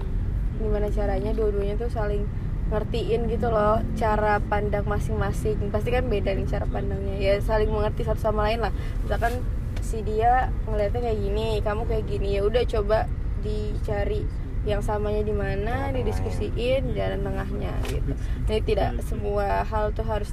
gimana 0.57 0.89
caranya 0.89 1.31
dua-duanya 1.37 1.77
tuh 1.77 1.91
saling 1.91 2.25
ngertiin 2.67 3.31
gitu 3.31 3.47
loh 3.47 3.79
cara 3.95 4.43
pandang 4.43 4.83
masing-masing. 4.83 5.71
Pasti 5.71 5.91
kan 5.91 6.07
beda 6.11 6.35
nih 6.35 6.47
cara 6.47 6.67
pandangnya. 6.67 7.15
Ya 7.19 7.39
saling 7.39 7.71
mengerti 7.71 8.03
satu 8.03 8.19
sama 8.19 8.51
lain 8.51 8.59
lah. 8.63 8.73
Misalkan 9.03 9.39
si 9.79 10.03
dia 10.03 10.51
ngeliatnya 10.67 10.99
kayak 10.99 11.19
gini 11.21 11.61
kamu 11.63 11.87
kayak 11.87 12.05
gini 12.11 12.35
ya 12.35 12.43
udah 12.43 12.63
coba 12.67 13.07
dicari 13.39 14.25
yang 14.67 14.83
samanya 14.83 15.23
di 15.23 15.31
mana 15.31 15.95
didiskusiin 15.95 16.91
jalan 16.91 17.23
tengahnya 17.23 17.71
gitu. 17.87 18.11
Jadi 18.51 18.61
tidak 18.67 18.99
semua 19.07 19.63
hal 19.63 19.95
tuh 19.95 20.03
harus 20.03 20.27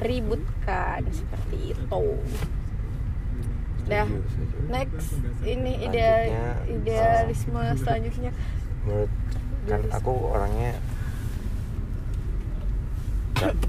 diributkan 0.00 1.04
seperti 1.12 1.76
itu 1.76 2.04
Dah. 3.88 4.08
Next. 4.68 5.16
Ini 5.40 5.72
eh, 5.88 6.28
idealisme 6.68 7.60
selanjutnya. 7.78 8.32
menurut 8.80 9.12
kan 9.68 9.80
aku 9.92 10.12
orangnya 10.32 10.72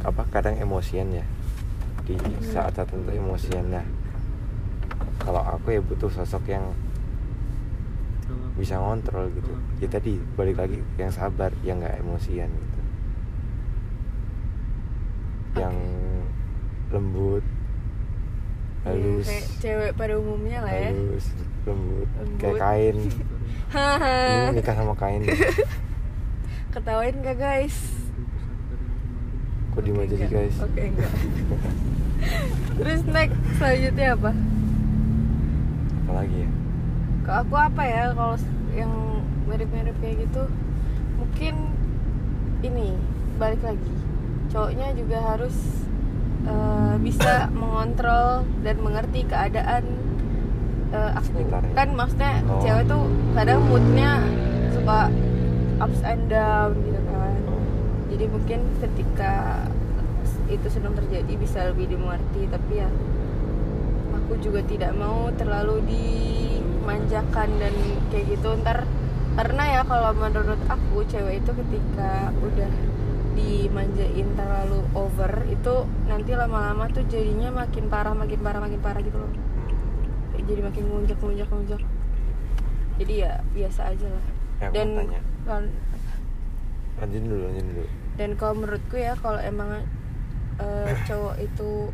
apa 0.04 0.24
kadang 0.32 0.56
emosian 0.60 1.12
ya. 1.12 1.26
Di 2.08 2.16
saat 2.52 2.76
tertentu 2.76 3.12
emosian. 3.12 3.72
Nah 3.72 3.86
kalau 5.22 5.44
aku 5.46 5.78
ya 5.78 5.82
butuh 5.84 6.10
sosok 6.10 6.50
yang 6.50 6.66
bisa 8.56 8.80
ngontrol 8.80 9.32
gitu. 9.32 9.52
Ya 9.80 9.88
tadi 9.88 10.20
balik 10.36 10.60
lagi 10.60 10.80
yang 11.00 11.12
sabar 11.12 11.52
yang 11.64 11.80
nggak 11.80 12.00
emosian 12.04 12.50
gitu. 12.52 12.80
Yang 15.60 15.76
lembut 16.92 17.44
halus. 18.82 19.26
Kayak 19.26 19.46
cewek 19.60 19.92
pada 19.94 20.14
umumnya 20.18 20.60
lah 20.62 20.74
ya. 20.74 20.90
Halus 20.90 21.26
lembut, 21.62 22.10
kayak 22.10 22.26
Lembut. 22.42 22.58
kain 22.58 22.96
ini 23.02 23.10
haha 23.72 24.52
nikah 24.52 24.76
sama 24.76 24.94
kain 24.98 25.22
ketawain 26.74 27.16
gak 27.22 27.38
guys? 27.38 27.76
Kok 29.72 29.82
diem 29.82 30.02
aja 30.02 30.16
sih 30.18 30.28
guys? 30.28 30.56
Oke 30.60 30.82
enggak 30.82 31.12
terus 32.82 33.02
next 33.08 33.38
selanjutnya 33.56 34.08
apa? 34.14 34.32
Apalagi 36.04 36.36
ya? 36.44 36.50
Ke 37.22 37.32
aku 37.40 37.56
apa 37.56 37.84
ya 37.84 38.04
kalau 38.12 38.36
yang 38.74 38.92
mirip-mirip 39.46 39.96
kayak 40.02 40.26
gitu? 40.28 40.44
Mungkin 41.18 41.54
ini 42.62 42.98
balik 43.38 43.62
lagi. 43.62 43.94
Cowoknya 44.50 44.92
juga 44.94 45.18
harus 45.24 45.56
eh, 46.44 46.96
bisa 46.98 47.34
mengontrol 47.62 48.44
dan 48.62 48.76
mengerti 48.78 49.24
keadaan 49.24 49.84
eh, 50.90 51.12
aku 51.14 51.40
Sekitarnya. 51.40 51.74
kan 51.74 51.88
maksudnya 51.92 52.34
Oh. 52.44 52.60
cewek 52.60 52.84
tuh 52.86 53.04
kadang 53.32 53.60
moodnya 53.64 54.12
suka 54.72 55.00
ups 55.80 56.02
and 56.04 56.28
down 56.28 56.76
gitu 56.80 57.02
kan 57.08 57.36
jadi 58.08 58.26
mungkin 58.28 58.60
ketika 58.78 59.34
itu 60.46 60.68
sedang 60.68 60.92
terjadi 60.94 61.34
bisa 61.34 61.60
lebih 61.66 61.90
dimengerti 61.90 62.44
tapi 62.46 62.74
ya 62.78 62.90
aku 64.12 64.36
juga 64.38 64.60
tidak 64.64 64.92
mau 64.94 65.32
terlalu 65.34 65.80
dimanjakan 65.88 67.50
dan 67.56 67.74
kayak 68.08 68.26
gitu 68.30 68.52
ntar 68.60 68.84
karena 69.32 69.64
ya 69.70 69.82
kalau 69.82 70.12
menurut 70.12 70.60
aku 70.68 71.08
cewek 71.08 71.40
itu 71.40 71.52
ketika 71.56 72.12
udah 72.38 72.72
dimanjain 73.32 74.28
terlalu 74.36 74.84
over 74.92 75.32
itu 75.48 75.76
nanti 76.08 76.32
lama-lama 76.36 76.92
tuh 76.92 77.04
jadinya 77.08 77.50
makin 77.52 77.88
parah 77.88 78.12
makin 78.12 78.40
parah 78.44 78.60
makin 78.60 78.80
parah 78.84 79.02
gitu 79.04 79.18
loh. 79.18 79.32
Kayak 80.36 80.44
jadi 80.48 80.62
makin 80.68 80.84
ngunjak 80.92 81.18
ngunjak 81.20 81.48
ngunjak. 81.48 81.82
Jadi 83.00 83.14
ya 83.24 83.34
biasa 83.56 83.82
aja 83.96 84.08
lah. 84.08 84.26
Ya, 84.62 84.68
dan 84.70 84.90
kan- 85.48 85.74
lanjutin 87.02 87.26
dulu 87.26 87.42
lanjutin 87.50 87.68
dulu. 87.74 87.88
Dan 88.20 88.30
kalau 88.38 88.54
menurutku 88.62 88.96
ya 89.00 89.14
kalau 89.18 89.40
emang 89.42 89.82
eh, 90.62 90.92
cowok 91.08 91.36
itu 91.42 91.90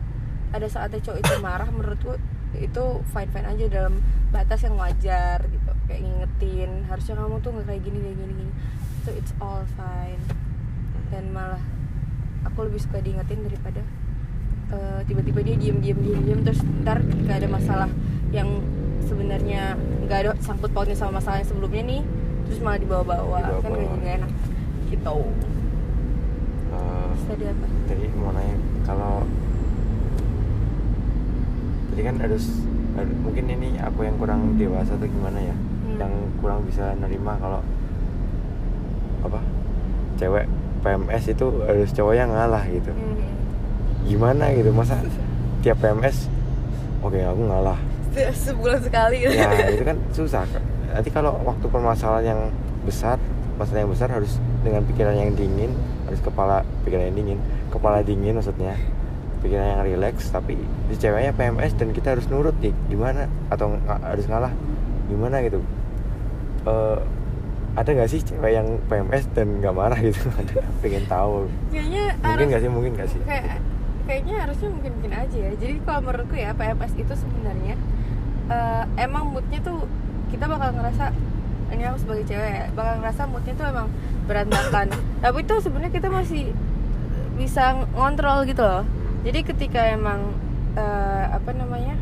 ada 0.51 0.67
saatnya 0.67 0.99
cowok 0.99 1.19
itu 1.21 1.33
marah 1.39 1.69
menurutku 1.71 2.17
itu 2.57 2.83
fine 3.13 3.29
fine 3.29 3.47
aja 3.47 3.65
dalam 3.69 4.01
batas 4.33 4.65
yang 4.65 4.75
wajar 4.75 5.45
gitu. 5.47 5.71
Kayak 5.87 6.01
ngingetin 6.03 6.71
harusnya 6.89 7.15
kamu 7.15 7.39
tuh 7.39 7.49
nggak 7.55 7.65
kayak 7.71 7.81
gini 7.85 7.97
kayak 8.03 8.17
gini 8.19 8.33
gini. 8.35 8.53
So 9.07 9.15
it's 9.15 9.31
all 9.39 9.63
fine 9.79 10.19
dan 11.07 11.23
malah 11.31 11.61
aku 12.43 12.65
lebih 12.65 12.79
suka 12.79 12.99
diingetin 12.99 13.41
daripada 13.41 13.81
eh, 14.69 14.99
tiba-tiba 15.03 15.39
dia 15.41 15.55
diem 15.55 15.77
diem 15.77 15.97
diem 15.97 16.21
diem 16.21 16.39
terus 16.41 16.59
ntar 16.81 16.99
ketika 17.01 17.33
ada 17.35 17.47
masalah 17.47 17.89
yang 18.29 18.59
sebenarnya 19.03 19.75
nggak 20.03 20.19
ada 20.19 20.31
sangkut 20.39 20.71
pautnya 20.71 20.93
sama 20.93 21.19
masalah 21.19 21.39
yang 21.39 21.47
sebelumnya 21.47 21.83
nih 21.85 22.01
terus 22.43 22.59
malah 22.59 22.75
dibawa-bawa. 22.77 23.39
Kan 23.39 23.51
Dibawa-bawa. 23.61 23.75
kayak 23.75 23.97
nggak 23.97 24.15
enak 24.17 24.31
gitu. 24.87 25.17
Terus 26.67 27.23
tadi 27.27 27.43
apa? 27.45 27.65
tadi 27.85 28.05
mau 28.13 28.31
nanya 28.31 28.55
kalau 28.83 29.13
tadi 31.89 32.01
kan 32.03 32.15
harus 32.19 32.43
har- 32.93 33.17
mungkin 33.17 33.45
ini 33.49 33.69
aku 33.77 33.99
yang 34.01 34.15
kurang 34.15 34.55
dewasa 34.55 34.93
atau 34.93 35.07
gimana 35.07 35.39
ya? 35.41 35.55
Hmm. 35.55 35.97
yang 35.97 36.13
kurang 36.37 36.63
bisa 36.63 36.93
nerima 36.95 37.35
kalau 37.37 37.61
apa? 39.23 39.39
Cewek 40.15 40.45
PMS 40.79 41.23
itu 41.29 41.45
harus 41.63 41.89
cowoknya 41.91 42.25
ngalah 42.27 42.63
gitu. 42.67 42.91
Hmm. 42.91 43.19
gimana 44.07 44.49
gitu? 44.55 44.71
Masa 44.71 44.99
tiap 45.59 45.81
PMS 45.81 46.31
oke 47.01 47.17
aku 47.17 47.41
ngalah. 47.45 47.79
Se- 48.15 48.33
sebulan 48.49 48.79
sekali. 48.81 49.21
Gitu. 49.21 49.35
ya 49.35 49.49
itu 49.69 49.83
kan 49.83 49.97
susah 50.11 50.43
nanti 50.87 51.09
kalau 51.11 51.35
waktu 51.43 51.67
permasalahan 51.67 52.25
yang 52.25 52.41
besar 52.87 53.19
masalah 53.59 53.83
yang 53.83 53.91
besar 53.91 54.07
harus 54.07 54.39
dengan 54.63 54.81
pikiran 54.87 55.13
yang 55.13 55.35
dingin 55.35 55.75
harus 56.07 56.23
kepala 56.23 56.63
pikiran 56.87 57.11
yang 57.11 57.17
dingin 57.17 57.39
kepala 57.69 57.99
dingin 58.01 58.37
maksudnya. 58.37 58.73
Pikiran 59.37 59.65
yang 59.69 59.81
rileks 59.85 60.33
tapi 60.33 60.57
si 60.89 60.97
ceweknya 60.97 61.29
PMS 61.29 61.77
dan 61.77 61.93
kita 61.93 62.17
harus 62.17 62.25
nurut 62.25 62.57
nih 62.57 62.73
gimana? 62.89 63.29
Atau 63.53 63.77
harus 63.85 64.25
ngalah 64.25 64.49
gimana? 65.07 65.45
gitu. 65.45 65.61
Eh, 66.65 66.97
ada 67.77 67.89
nggak 67.93 68.09
sih 68.09 68.25
cewek 68.25 68.51
yang 68.57 68.67
PMS 68.89 69.29
dan 69.37 69.61
nggak 69.61 69.75
marah 69.77 69.99
gitu? 70.01 70.17
Ada 70.41 70.65
pengen 70.81 71.05
tahu? 71.05 71.45
Kayaknya 71.69 72.03
mungkin 72.25 72.45
nggak 72.49 72.61
sih 72.61 72.71
mungkin 72.73 72.91
nggak 72.97 73.09
sih? 73.13 73.21
kayak 73.21 73.61
kayaknya 74.09 74.35
harusnya 74.41 74.69
mungkin 74.73 74.91
mungkin 74.97 75.13
aja 75.13 75.37
ya. 75.37 75.51
Jadi 75.61 75.73
kalau 75.85 75.99
menurutku 76.01 76.35
ya 76.35 76.51
PMS 76.57 76.93
itu 76.97 77.13
sebenarnya 77.13 77.75
eh, 78.49 78.83
emang 78.97 79.29
moodnya 79.29 79.59
tuh 79.61 79.85
kita 80.33 80.49
bakal 80.49 80.73
ngerasa 80.73 81.13
ini 81.67 81.83
aku 81.85 81.97
sebagai 82.01 82.25
cewek 82.25 82.51
ya 82.51 82.65
bakal 82.73 82.93
ngerasa 83.03 83.21
moodnya 83.29 83.53
tuh 83.53 83.65
emang 83.69 83.87
berantakan. 84.25 84.87
Tapi 85.23 85.39
tuh 85.45 85.59
sebenarnya 85.61 85.93
kita 85.93 86.09
masih 86.09 86.49
bisa 87.37 87.77
ngontrol 87.93 88.49
gitu 88.49 88.65
loh. 88.65 88.83
Jadi 89.21 89.45
ketika 89.45 89.85
emang 89.85 90.33
eh, 90.73 91.25
apa 91.29 91.53
namanya 91.53 91.93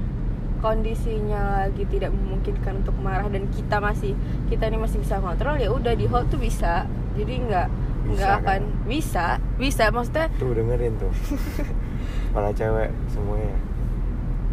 kondisinya 0.65 1.41
lagi 1.61 1.85
tidak 1.85 2.09
memungkinkan 2.09 2.81
untuk 2.81 2.97
marah 2.97 3.29
dan 3.29 3.45
kita 3.47 3.77
masih 3.77 4.17
kita 4.49 4.65
ini 4.65 4.81
masih 4.81 4.97
bisa 4.97 5.21
ngontrol 5.21 5.61
ya 5.61 5.69
udah 5.69 5.93
di 5.93 6.09
hold 6.09 6.25
tuh 6.27 6.41
bisa. 6.41 6.89
Jadi 7.13 7.45
nggak 7.45 7.67
nggak 8.09 8.31
akan 8.41 8.61
kan? 8.65 8.89
bisa 8.89 9.25
bisa. 9.55 9.93
Maksudnya 9.93 10.25
tuh 10.35 10.57
dengerin 10.57 10.97
tuh. 10.97 11.13
Para 12.33 12.49
cewek 12.49 12.89
semuanya. 13.07 13.53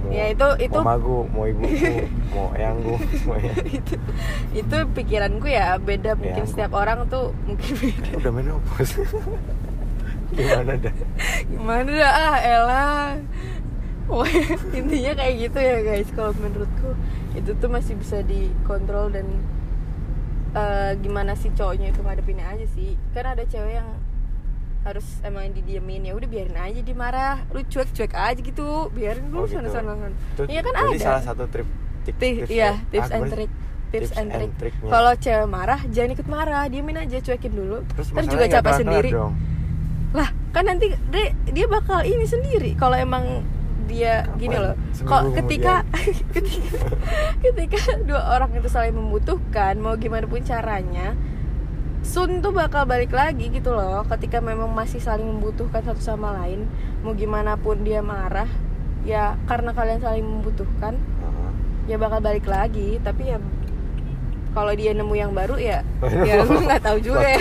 Mau, 0.02 0.10
Ya, 0.10 0.24
itu- 0.28 0.58
itu- 0.60 0.82
mau 0.82 0.92
magu 0.92 1.18
mau 1.30 1.46
ibuku 1.46 2.04
mau 2.34 2.52
eyangku 2.52 2.98
semuanya. 3.16 3.54
Itu 3.80 3.94
itu 4.52 4.76
pikiranku 4.92 5.46
ya 5.46 5.78
beda. 5.78 6.12
Mungkin 6.14 6.42
aku. 6.42 6.50
setiap 6.50 6.74
orang 6.74 7.08
tuh 7.08 7.32
mungkin 7.48 7.72
beda. 7.72 8.08
Eh, 8.10 8.18
udah 8.20 8.32
menopause 8.34 9.00
gimana 10.32 10.72
dah? 10.76 10.94
Gimana 11.44 11.90
dah? 11.92 12.12
Ah 12.12 12.36
elah 12.40 13.06
intinya 14.78 15.12
kayak 15.14 15.34
gitu 15.40 15.58
ya 15.58 15.78
guys. 15.82 16.08
Kalau 16.10 16.32
menurutku 16.34 16.90
itu 17.32 17.50
tuh 17.54 17.68
masih 17.68 17.94
bisa 17.94 18.20
dikontrol 18.22 19.08
dan 19.08 19.26
eh, 20.52 20.92
gimana 20.98 21.32
sih 21.32 21.50
cowoknya 21.50 21.90
itu 21.90 22.00
ngadepinnya 22.00 22.46
aja 22.48 22.66
sih. 22.68 22.94
Kan 23.10 23.24
ada 23.26 23.42
cewek 23.42 23.74
yang 23.74 23.88
harus 24.82 25.06
emang 25.22 25.46
didiemin 25.48 26.02
ya 26.02 26.12
udah 26.12 26.26
biarin 26.26 26.54
aja 26.54 26.80
dia 26.80 26.96
marah. 26.96 27.36
Lu 27.50 27.62
cuek 27.62 27.88
cuek 27.90 28.12
aja 28.12 28.36
gitu. 28.36 28.90
Biarin 28.90 29.30
dulu 29.30 29.38
Oh, 29.38 29.46
gitu. 29.46 29.62
sana 29.62 29.68
sana 29.70 30.10
iya 30.44 30.60
kan 30.60 30.74
ada. 30.74 30.96
salah 30.98 31.22
satu 31.22 31.44
trip 31.46 31.68
tip, 32.02 32.14
Ti- 32.18 32.42
tips 32.42 32.50
iya 32.50 32.74
ya? 32.74 32.90
tips 32.90 33.08
Ah, 33.08 33.14
and 33.14 33.24
trick 33.30 33.50
tips, 33.92 34.10
tips 34.10 34.18
and 34.18 34.28
trick. 34.28 34.50
tricknya. 34.58 34.90
kalau 34.90 35.12
cewek 35.14 35.46
marah 35.46 35.80
jangan 35.88 36.10
ikut 36.12 36.26
marah. 36.26 36.62
Diemin 36.66 36.98
aja 36.98 37.16
cuekin 37.16 37.52
dulu. 37.52 37.78
Terus 37.88 38.06
ntar 38.10 38.24
juga 38.26 38.44
capek 38.50 38.72
sendiri. 38.76 39.10
dong. 39.10 39.34
lah 40.12 40.28
kan 40.52 40.68
nanti 40.68 40.92
dia, 41.08 41.26
dia 41.48 41.64
bakal 41.64 42.02
ini 42.02 42.26
sendiri. 42.26 42.76
Kalau 42.76 42.92
emang 42.92 43.40
dia 43.86 44.26
Kapan? 44.26 44.38
gini 44.38 44.56
loh 44.56 44.74
kok 45.02 45.22
ketika 45.36 45.74
ketika 46.34 46.78
ketika 47.42 47.80
dua 48.02 48.22
orang 48.38 48.54
itu 48.56 48.68
saling 48.70 48.94
membutuhkan 48.94 49.78
mau 49.78 49.94
gimana 49.98 50.24
pun 50.26 50.42
caranya 50.42 51.14
Sun 52.02 52.42
tuh 52.42 52.50
bakal 52.50 52.82
balik 52.82 53.14
lagi 53.14 53.46
gitu 53.46 53.70
loh 53.70 54.02
ketika 54.10 54.42
memang 54.42 54.74
masih 54.74 54.98
saling 54.98 55.22
membutuhkan 55.22 55.86
satu 55.86 56.02
sama 56.02 56.34
lain 56.42 56.66
mau 57.06 57.14
gimana 57.14 57.54
pun 57.54 57.78
dia 57.86 58.02
marah 58.02 58.50
ya 59.02 59.34
karena 59.50 59.74
kalian 59.74 59.98
saling 60.02 60.26
membutuhkan 60.26 60.94
Heeh. 60.98 61.50
ya 61.90 61.96
bakal 61.98 62.22
balik 62.22 62.46
lagi. 62.46 62.98
Tapi 63.02 63.34
ya 63.34 63.38
kalau 64.52 64.72
dia 64.76 64.92
nemu 64.94 65.14
yang 65.16 65.32
baru 65.34 65.56
ya 65.58 65.82
ya 66.22 66.42
gue 66.46 66.60
nggak 66.62 66.82
tahu 66.82 66.98
juga 67.02 67.26
ya. 67.26 67.38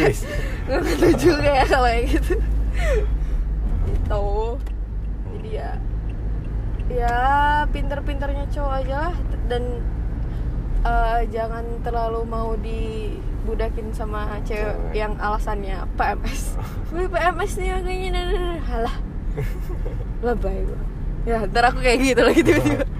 Gue 0.65 0.77
nggak 0.81 0.97
tahu 0.97 1.15
juga 1.17 1.49
ya 1.49 1.65
kalau 1.69 1.91
gitu 2.05 2.33
gitu 4.01 4.29
jadi 5.37 5.49
ya 5.49 5.71
ya 6.93 7.19
pinter-pinternya 7.71 8.45
cowok 8.51 8.73
aja 8.83 8.95
lah. 9.09 9.15
Dan 9.47 9.63
eh, 10.85 11.19
jangan 11.29 11.65
terlalu 11.85 12.21
mau 12.25 12.57
dibudakin 12.57 13.93
sama 13.93 14.41
cewek 14.45 14.73
Cewek. 14.73 14.93
yang 14.97 15.13
alasannya 15.21 15.85
PMS 15.95 16.57
Wih 16.93 17.07
PMS 17.09 17.51
nih 17.57 17.69
makanya 17.77 18.09
nah, 18.09 18.23
nah, 18.23 18.37
nah. 18.37 18.59
halah 18.67 18.95
lebay 20.21 20.57
gue 20.65 20.81
ya 21.21 21.45
ntar 21.45 21.69
aku 21.69 21.85
kayak 21.85 21.99
gitu 22.01 22.21
lagi 22.25 22.41
tiba-tiba. 22.41 22.85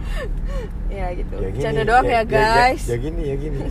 Ya 0.91 1.07
gitu. 1.15 1.39
Ya 1.39 1.49
gini 1.55 1.63
canda 1.63 1.81
doang 1.87 2.03
ya, 2.03 2.21
guys. 2.27 2.83
ya, 2.83 2.99
gini 2.99 3.31
ya 3.31 3.39
gini. 3.39 3.63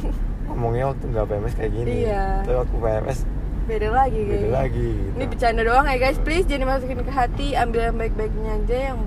Ngomongnya 0.49 0.89
waktu 0.89 1.05
nggak 1.05 1.25
PMS 1.29 1.53
kayak 1.53 1.73
gini. 1.77 1.93
Iya. 2.09 2.25
tapi 2.43 2.57
waktu 2.57 2.77
PMS 2.81 3.19
beda 3.71 3.89
lagi 3.93 4.19
beda 4.25 4.35
kayaknya 4.35 4.57
lagi 4.57 4.89
gitu. 4.89 5.15
Ini 5.15 5.25
bercanda 5.31 5.63
doang 5.63 5.87
ya 5.87 5.97
guys, 6.01 6.19
please 6.25 6.47
jangan 6.49 6.63
dimasukin 6.65 7.01
ke 7.07 7.13
hati, 7.13 7.49
ambil 7.55 7.81
yang 7.87 7.97
baik-baiknya 8.01 8.51
aja, 8.57 8.79
yang 8.91 8.99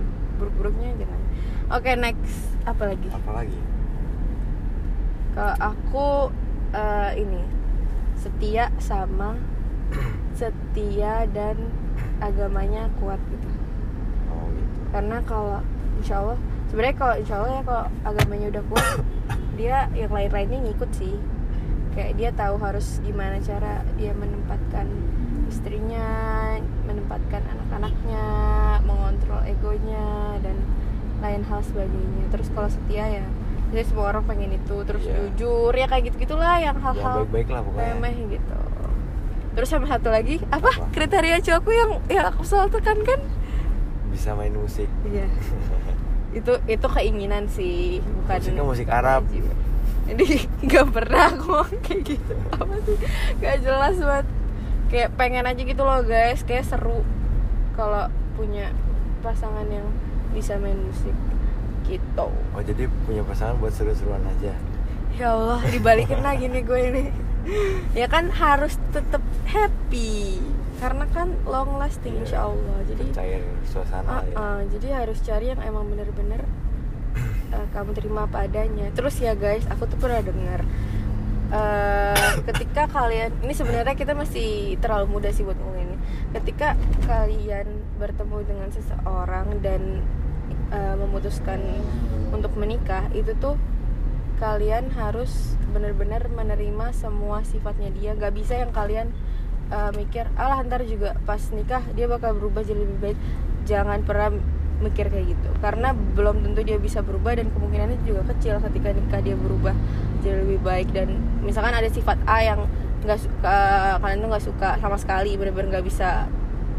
buruk-buruknya 0.44 0.92
jangan. 1.00 1.20
Oke 1.72 1.92
next, 1.96 2.52
apa 2.68 2.84
lagi? 2.92 3.08
apa 3.08 3.32
lagi 3.32 3.60
Kalau 5.32 5.56
aku 5.58 6.08
eh, 6.76 7.12
ini 7.24 7.42
setia 8.20 8.68
sama 8.84 9.40
setia 10.40 11.24
dan 11.32 11.56
agamanya 12.20 12.92
kuat 13.00 13.18
gitu. 13.32 13.50
oh 14.30 14.52
gitu 14.52 14.80
Karena 14.92 15.18
kalau 15.24 15.60
insya 16.04 16.20
Allah, 16.20 16.40
sebenarnya 16.68 16.96
kalau 17.00 17.16
insya 17.18 17.36
Allah 17.40 17.52
ya 17.56 17.64
kalau 17.64 17.86
agamanya 18.04 18.48
udah 18.60 18.64
kuat, 18.68 18.88
dia 19.60 19.88
yang 19.96 20.12
lain-lainnya 20.12 20.60
ngikut 20.70 20.92
sih. 20.92 21.16
Kayak 21.96 22.12
dia 22.18 22.30
tahu 22.34 22.58
harus 22.60 23.00
gimana 23.06 23.38
cara 23.40 23.86
dia 23.96 24.12
menempatkan 24.18 24.90
istrinya, 25.54 26.10
menempatkan 26.84 27.46
anak-anaknya, 27.46 28.26
mengontrol 28.82 29.42
egonya 29.46 30.06
dan 30.42 30.58
lain 31.22 31.46
hal 31.46 31.62
sebagainya. 31.62 32.26
Terus 32.30 32.50
kalau 32.50 32.68
setia 32.68 33.22
ya, 33.22 33.26
jadi 33.70 33.86
semua 33.86 34.10
orang 34.10 34.26
pengen 34.26 34.52
itu. 34.52 34.78
Terus 34.82 35.06
Iya. 35.06 35.14
jujur 35.30 35.72
ya 35.72 35.86
kayak 35.86 36.10
gitu 36.10 36.26
gitulah 36.26 36.58
yang 36.58 36.74
hal-hal 36.76 37.24
baik-baik 37.24 37.48
lah 37.48 37.62
pokoknya 37.62 37.94
remeh 37.94 38.16
gitu. 38.34 38.60
Terus 39.54 39.68
sama 39.70 39.86
satu 39.86 40.10
lagi 40.10 40.42
apa? 40.50 40.66
Apa? 40.68 40.90
Kriteria 40.90 41.38
cowokku 41.40 41.72
yang 41.72 41.92
yang 42.10 42.26
aku 42.28 42.42
selalu 42.42 42.74
tekankan 42.74 43.22
bisa 44.10 44.34
main 44.34 44.54
musik 44.54 44.90
Iya. 45.06 45.26
itu 46.38 46.54
itu 46.66 46.88
keinginan 46.88 47.46
sih, 47.46 48.02
bukan 48.02 48.38
Musiknya 48.42 48.64
musik 48.66 48.88
Arab. 48.90 49.22
wajib. 49.26 49.46
Ini 50.04 50.28
nggak 50.68 50.88
pernah 50.90 51.30
aku 51.30 51.62
kayak 51.80 52.02
gitu. 52.04 52.34
Apa 52.58 52.74
sih? 52.84 52.98
Gak 53.38 53.56
jelas 53.62 53.96
banget. 53.96 54.26
Kayak 54.94 55.10
pengen 55.18 55.44
aja 55.44 55.58
gitu 55.58 55.82
loh 55.82 56.06
guys, 56.06 56.46
kayak 56.46 56.64
seru 56.64 57.02
kalau 57.74 58.06
punya 58.38 58.70
pasangan 59.20 59.66
yang 59.66 59.90
bisa 60.30 60.54
main 60.56 60.78
musik 60.78 61.14
gitu. 61.84 62.30
oh 62.30 62.62
jadi 62.62 62.86
punya 63.04 63.22
pasangan 63.22 63.58
buat 63.58 63.70
seru-seruan 63.70 64.22
aja 64.24 64.54
Ya 65.14 65.30
Allah, 65.30 65.62
dibalikin 65.66 66.22
lagi 66.28 66.46
nih 66.46 66.62
gue 66.62 66.80
ini. 66.84 67.04
Ya 67.94 68.06
kan 68.06 68.30
harus 68.30 68.78
tetap 68.90 69.22
happy 69.46 70.42
karena 70.78 71.06
kan 71.08 71.38
long 71.44 71.78
lasting 71.78 72.14
Iya. 72.14 72.22
insya 72.24 72.40
Allah. 72.44 72.78
Jadi 72.84 73.04
cair 73.12 73.42
suasana 73.64 74.10
Ah, 74.10 74.24
ya 74.24 74.36
ah, 74.36 74.60
jadi 74.68 74.88
harus 74.96 75.22
cari 75.22 75.54
yang 75.54 75.62
emang 75.62 75.86
bener-bener 75.86 76.42
eh, 77.50 77.66
kamu 77.70 77.94
terima 77.94 78.26
apa 78.26 78.46
adanya. 78.46 78.90
Terus 78.90 79.18
ya 79.18 79.34
guys, 79.34 79.66
aku 79.66 79.86
tuh 79.86 79.98
pernah 79.98 80.22
dengar 80.22 80.66
eh, 81.54 82.34
ketika 82.50 82.90
kalian 82.90 83.32
ini 83.46 83.54
sebenarnya 83.54 83.94
kita 83.94 84.18
masih 84.18 84.76
terlalu 84.82 85.20
muda 85.20 85.30
sih 85.30 85.46
buat 85.46 85.56
ngomong 85.56 85.80
ini. 85.80 85.96
Ketika 86.34 86.74
kalian 87.06 87.86
bertemu 88.02 88.38
dengan 88.44 88.70
seseorang 88.74 89.62
dan 89.62 90.02
eh, 90.74 90.96
memutuskan 90.98 91.62
untuk 92.34 92.58
menikah, 92.58 93.06
itu 93.14 93.38
tuh 93.38 93.56
kalian 94.42 94.90
harus 94.98 95.56
benar-benar 95.72 96.26
menerima 96.34 96.92
semua 96.92 97.46
sifatnya 97.46 97.94
dia. 97.94 98.18
Gak 98.18 98.34
bisa 98.34 98.58
yang 98.58 98.74
kalian 98.74 99.14
eh, 99.70 99.92
mikir, 99.94 100.26
alah 100.34 100.66
ntar 100.66 100.82
juga 100.90 101.14
pas 101.24 101.42
nikah 101.54 101.86
dia 101.94 102.10
bakal 102.10 102.34
berubah 102.34 102.66
jadi 102.66 102.82
lebih 102.82 103.00
baik. 103.00 103.20
Jangan 103.64 104.04
pernah 104.04 104.36
mikir 104.82 105.12
kayak 105.12 105.38
gitu, 105.38 105.50
karena 105.62 105.94
belum 105.94 106.42
tentu 106.42 106.66
dia 106.66 106.82
bisa 106.82 107.06
berubah 107.06 107.38
dan 107.38 107.52
kemungkinannya 107.54 108.02
juga 108.04 108.26
kecil 108.34 108.58
ketika 108.64 108.90
nikah 108.92 109.22
dia 109.22 109.38
berubah 109.38 109.76
jadi 110.26 110.42
lebih 110.44 110.60
baik. 110.64 110.90
Dan 110.92 111.20
misalkan 111.46 111.76
ada 111.76 111.88
sifat 111.88 112.18
A 112.26 112.42
yang 112.42 112.66
nggak 113.04 113.20
suka, 113.20 113.60
kalian 114.00 114.20
tuh 114.24 114.30
nggak 114.32 114.46
suka 114.48 114.70
sama 114.80 114.98
sekali, 115.00 115.36
benar-benar 115.36 115.80
nggak 115.80 115.86
bisa 115.86 116.28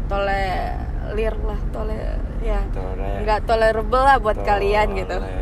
tolerir 0.05 1.35
lah, 1.41 1.59
tole 1.73 1.97
ya 2.45 2.61
Tole- 2.73 3.25
nggak 3.25 3.39
tolerable 3.49 4.03
lah 4.05 4.17
buat 4.21 4.37
kalian 4.41 4.87
gitu. 4.97 5.17
Tole- 5.17 5.33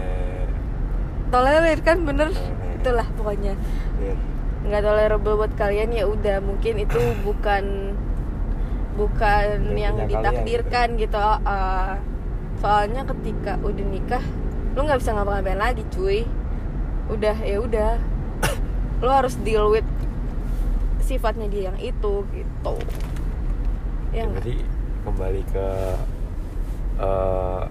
tolerir 1.32 1.80
kan 1.84 1.98
bener? 2.06 2.30
Tolerir. 2.32 2.80
itulah 2.80 3.08
pokoknya. 3.16 3.54
Lir. 4.00 4.18
nggak 4.64 4.80
tolerable 4.80 5.36
buat 5.36 5.54
kalian 5.60 5.92
ya 5.92 6.08
udah 6.08 6.40
mungkin 6.40 6.80
itu 6.80 7.00
bukan 7.28 7.92
bukan 8.96 9.76
yang 9.76 10.00
punya 10.00 10.08
ditakdirkan 10.08 10.96
gitu. 10.96 11.20
uh, 11.20 12.00
soalnya 12.64 13.04
ketika 13.04 13.60
udah 13.60 13.86
nikah 13.92 14.24
lu 14.74 14.88
nggak 14.88 15.04
bisa 15.04 15.12
ngapa-ngapain 15.12 15.60
lagi 15.60 15.84
cuy. 15.92 16.24
Udah 17.12 17.36
ya 17.44 17.60
udah. 17.62 18.00
Lu 19.04 19.10
harus 19.12 19.38
deal 19.44 19.70
with 19.70 19.86
sifatnya 21.04 21.52
dia 21.52 21.70
yang 21.70 21.78
itu 21.78 22.24
gitu. 22.32 22.76
Ya 24.16 24.24
Ya, 24.24 24.30
berarti 24.32 24.56
kembali 25.04 25.42
ke 25.52 25.68
eh, 26.98 27.62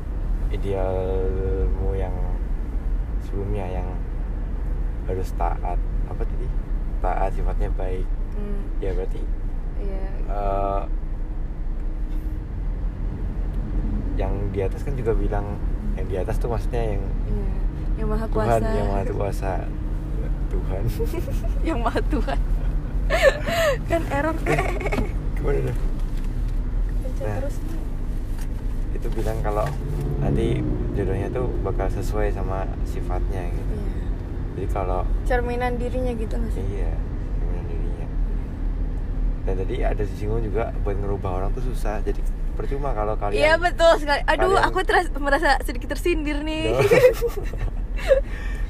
idealmu 0.52 1.90
yang 1.96 2.14
sebelumnya 3.24 3.66
yang 3.66 3.88
harus 5.08 5.32
taat 5.34 5.80
apa 6.06 6.22
tadi? 6.22 6.46
Taat 7.02 7.34
sifatnya 7.34 7.72
baik. 7.74 8.06
Hmm, 8.36 8.62
ya 8.78 8.94
berarti 8.94 9.20
iya. 9.82 10.06
eh, 10.28 10.82
yang 14.16 14.32
di 14.52 14.60
atas 14.60 14.84
kan 14.84 14.94
juga 14.94 15.16
bilang 15.16 15.56
yang 15.96 16.06
di 16.08 16.16
atas 16.16 16.36
tuh 16.40 16.48
maksudnya 16.52 16.96
yang 16.96 17.02
iya. 17.28 17.50
yang 18.00 18.08
maha 18.08 18.26
Tuhan 18.28 18.48
kuasa. 18.48 18.68
yang 18.72 18.88
maha 18.88 19.04
kuasa 19.12 19.52
Tuhan. 20.52 20.82
Yang 21.68 21.78
maha 21.80 22.00
Tuhan. 22.12 22.38
Kan 23.88 24.02
error. 24.12 24.36
Gimana 25.40 25.60
dah? 25.64 25.76
Nah. 27.22 27.38
terus 27.38 27.56
itu 28.92 29.06
bilang 29.14 29.38
kalau 29.46 29.66
nanti 30.18 30.58
jodohnya 30.98 31.30
tuh 31.30 31.46
bakal 31.62 31.86
sesuai 31.86 32.34
sama 32.34 32.66
sifatnya 32.82 33.46
gitu. 33.46 33.74
Iya. 33.78 34.02
jadi 34.52 34.66
kalau 34.74 35.00
cerminan 35.22 35.78
dirinya 35.78 36.12
gitu 36.18 36.34
nggak 36.34 36.50
sih? 36.50 36.64
Iya 36.66 36.92
gimana 37.38 37.62
dirinya. 37.70 38.08
Dan 39.46 39.54
tadi 39.62 39.74
ada 39.86 40.02
disinggung 40.02 40.42
juga 40.42 40.74
buat 40.82 40.98
ngerubah 40.98 41.30
orang 41.30 41.50
tuh 41.54 41.62
susah. 41.70 42.02
Jadi 42.02 42.26
percuma 42.62 42.88
kalau 42.92 43.14
kalian 43.16 43.36
Iya 43.36 43.52
betul 43.58 43.92
sekali. 43.98 44.20
Aduh, 44.24 44.54
kalian- 44.54 44.64
aku 44.64 44.78
teras- 44.82 45.14
merasa 45.18 45.50
sedikit 45.60 45.92
tersindir 45.92 46.40
nih. 46.40 46.72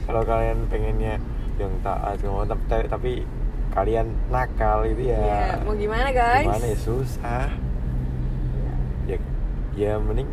Kalau 0.02 0.22
kalian 0.24 0.66
pengennya 0.66 1.22
yang 1.56 1.72
taat 1.80 2.18
tapi, 2.18 2.88
tapi, 2.88 3.12
kalian 3.72 4.06
nakal 4.28 4.84
itu 4.84 5.08
ya 5.08 5.16
Iya, 5.16 5.64
mau 5.64 5.72
gimana 5.72 6.12
guys? 6.12 6.44
gimana 6.44 6.66
ya 6.66 6.76
susah 6.76 7.44
ya 9.02 9.16
ya 9.72 9.92
mending 9.96 10.28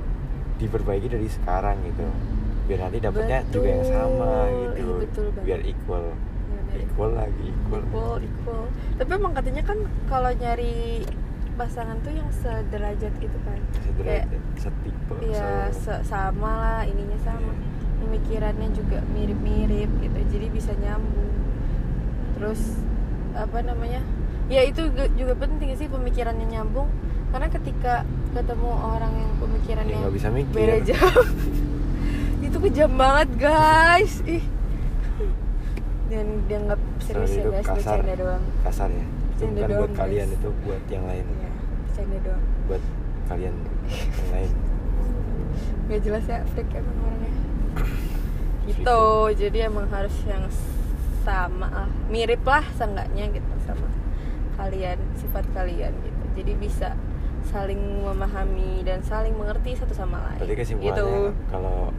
diperbaiki 0.59 1.07
dari 1.07 1.31
sekarang 1.31 1.79
gitu 1.87 2.03
biar 2.67 2.79
nanti 2.83 2.99
dapatnya 2.99 3.39
juga 3.49 3.69
yang 3.71 3.85
sama 3.87 4.33
gitu 4.51 4.83
iya, 4.83 4.99
betul 4.99 5.25
banget. 5.31 5.43
biar 5.47 5.61
equal 5.63 6.05
Iya, 6.69 6.83
equal 6.83 7.11
lagi 7.15 7.47
equal 7.49 7.81
equal, 7.81 8.17
equal. 8.21 8.63
Tapi 8.99 9.11
emang 9.15 9.33
katanya 9.33 9.63
kan 9.63 9.77
kalau 10.05 10.31
nyari 10.35 11.07
pasangan 11.59 11.99
tuh 11.99 12.09
yang 12.09 12.29
sederajat 12.33 13.11
gitu 13.13 13.37
kan. 13.43 13.59
sederajat 13.77 14.23
Kayak, 14.23 14.25
setipe 14.55 15.13
Iya, 15.21 15.67
se- 15.67 15.91
se- 15.91 16.03
sama 16.05 16.51
lah 16.55 16.81
ininya 16.83 17.19
sama. 17.19 17.51
Iya. 17.51 17.67
Pemikirannya 17.99 18.69
juga 18.71 19.03
mirip-mirip 19.09 19.91
gitu. 19.99 20.17
Jadi 20.29 20.47
bisa 20.49 20.71
nyambung. 20.73 21.35
Terus 22.33 22.79
apa 23.33 23.59
namanya? 23.59 23.99
Ya 24.47 24.63
itu 24.63 24.87
juga- 25.11 25.35
penting 25.37 25.75
sih 25.75 25.85
pemikirannya 25.85 26.47
nyambung 26.47 26.87
karena 27.29 27.45
ketika 27.47 28.01
ketemu 28.31 28.71
orang 28.73 29.13
yang 29.13 29.31
pemikirannya 29.37 29.93
Ya, 29.93 30.01
nggak 30.01 30.15
bisa 30.15 30.29
mikir. 30.31 30.55
beda 30.55 30.77
jauh 30.81 31.27
itu 32.45 32.57
kejam 32.59 32.91
banget 32.91 33.29
guys 33.37 34.25
ih 34.25 34.41
dan 36.09 36.25
dianggap 36.43 36.79
serius 36.97 37.29
Sorry, 37.29 37.41
ya 37.43 37.53
guys 37.53 37.67
kasar 37.67 37.77
bercanda 38.01 38.13
doang 38.17 38.43
kasar 38.63 38.89
ya 38.89 39.05
itu 39.29 39.43
bukan 39.45 39.61
doang, 39.61 39.77
buat 39.79 39.91
kalian 39.95 40.27
itu 40.31 40.49
buat 40.59 40.83
yang 40.89 41.05
lain 41.05 41.25
Iya, 41.29 41.48
bercanda 41.99 42.17
doang. 42.23 42.45
Buat 42.71 42.83
kalian 43.27 43.55
yang 44.15 44.29
lain. 44.31 44.51
Gak 45.89 46.01
jelas 46.05 46.23
ya 46.29 46.39
freak 46.55 46.69
emang 46.71 46.97
orangnya. 47.03 47.31
Gitu 48.69 49.01
jadi 49.33 49.57
emang 49.65 49.89
harus 49.89 50.13
yang 50.29 50.45
sama 51.25 51.67
lah 51.67 51.89
mirip 52.07 52.45
lah 52.47 52.63
seenggaknya 52.77 53.27
gitu 53.33 53.53
sama 53.65 53.89
kalian 54.55 54.97
sifat 55.17 55.41
kalian 55.51 55.91
gitu. 56.05 56.23
Jadi 56.37 56.51
bisa 56.55 56.93
saling 57.49 57.81
memahami 58.05 58.85
dan 58.85 59.01
saling 59.01 59.33
mengerti 59.33 59.73
satu 59.73 59.91
sama 59.97 60.21
lain. 60.31 60.39
Berarti 60.39 60.55
kesimpulannya 60.55 61.01
gitu. 61.01 61.33
kalau 61.49 61.89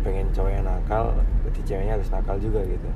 pengen 0.00 0.26
cowok 0.32 0.50
yang 0.52 0.64
nakal, 0.64 1.04
berarti 1.44 1.60
ceweknya 1.68 1.92
harus 2.00 2.08
nakal 2.08 2.36
juga 2.40 2.60
gitu. 2.64 2.88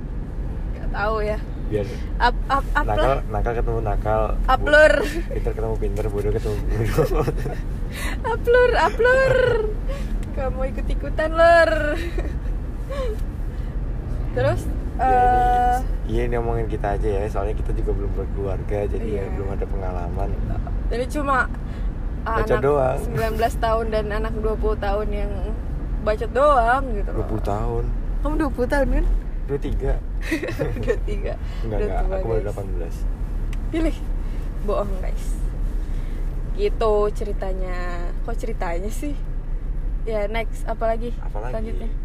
Gak 0.80 0.88
tahu 0.88 1.16
ya 1.20 1.38
Biar 1.68 1.84
up 2.18 2.36
up 2.48 2.64
up 2.72 2.84
nakal, 2.86 3.04
lah 3.04 3.20
nakal 3.28 3.52
ketemu 3.54 3.80
nakal, 3.82 4.22
up 4.42 4.56
bo- 4.58 4.72
lur 4.72 4.94
pinter 5.28 5.52
ketemu 5.52 5.76
pinter, 5.76 6.04
bodoh 6.08 6.32
ketemu 6.32 6.56
bodoh. 6.56 7.24
up 8.32 8.42
lur 8.42 8.72
up 8.74 8.96
lur 8.96 9.34
kamu 10.32 10.60
ikut 10.70 10.86
ikutan 10.88 11.30
lur 11.30 11.70
terus 14.32 14.60
ya, 14.96 15.02
ini, 15.02 16.08
iya 16.08 16.22
ini 16.24 16.34
ngomongin 16.36 16.66
kita 16.66 16.94
aja 16.94 17.08
ya, 17.08 17.24
soalnya 17.26 17.54
kita 17.54 17.70
juga 17.72 17.90
belum 17.92 18.10
berkeluarga, 18.14 18.78
jadi 18.86 19.06
ya 19.06 19.22
Iya. 19.22 19.30
belum 19.30 19.48
ada 19.52 19.64
pengalaman. 19.64 20.28
Jadi 20.88 21.04
cuma 21.08 21.46
Bacot 22.24 22.50
anak 22.50 22.60
doang. 22.60 22.98
19 23.08 23.38
tahun 23.58 23.84
dan 23.88 24.04
anak 24.10 24.34
20 24.36 24.58
tahun 24.76 25.08
yang 25.08 25.32
bacot 26.02 26.30
doang 26.30 26.82
gitu. 26.92 27.10
20 27.14 27.40
tahun, 27.42 27.84
Kamu 28.18 28.34
20 28.48 28.66
tahun 28.68 28.88
kan? 28.90 29.06
23 29.48 29.96
23. 29.96 31.08
Enggak, 31.08 31.36
Udah 31.64 31.76
enggak, 31.80 32.00
tua, 32.04 32.16
aku 32.20 32.26
baru 32.28 32.42
guys. 32.78 32.98
18 33.00 33.72
Pilih. 33.72 33.96
Bohong, 34.62 34.92
guys. 35.00 35.24
Gitu 36.54 36.92
ceritanya. 37.14 37.76
Kok 38.28 38.36
ceritanya 38.36 38.90
sih? 38.90 39.14
Ya, 40.04 40.28
next 40.28 40.64
apa 40.64 40.84
lagi? 40.86 41.10
Apalagi? 41.18 41.52
Selanjutnya. 41.52 41.88
Ya? 41.88 41.96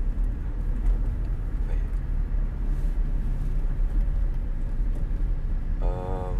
Em, 5.82 6.36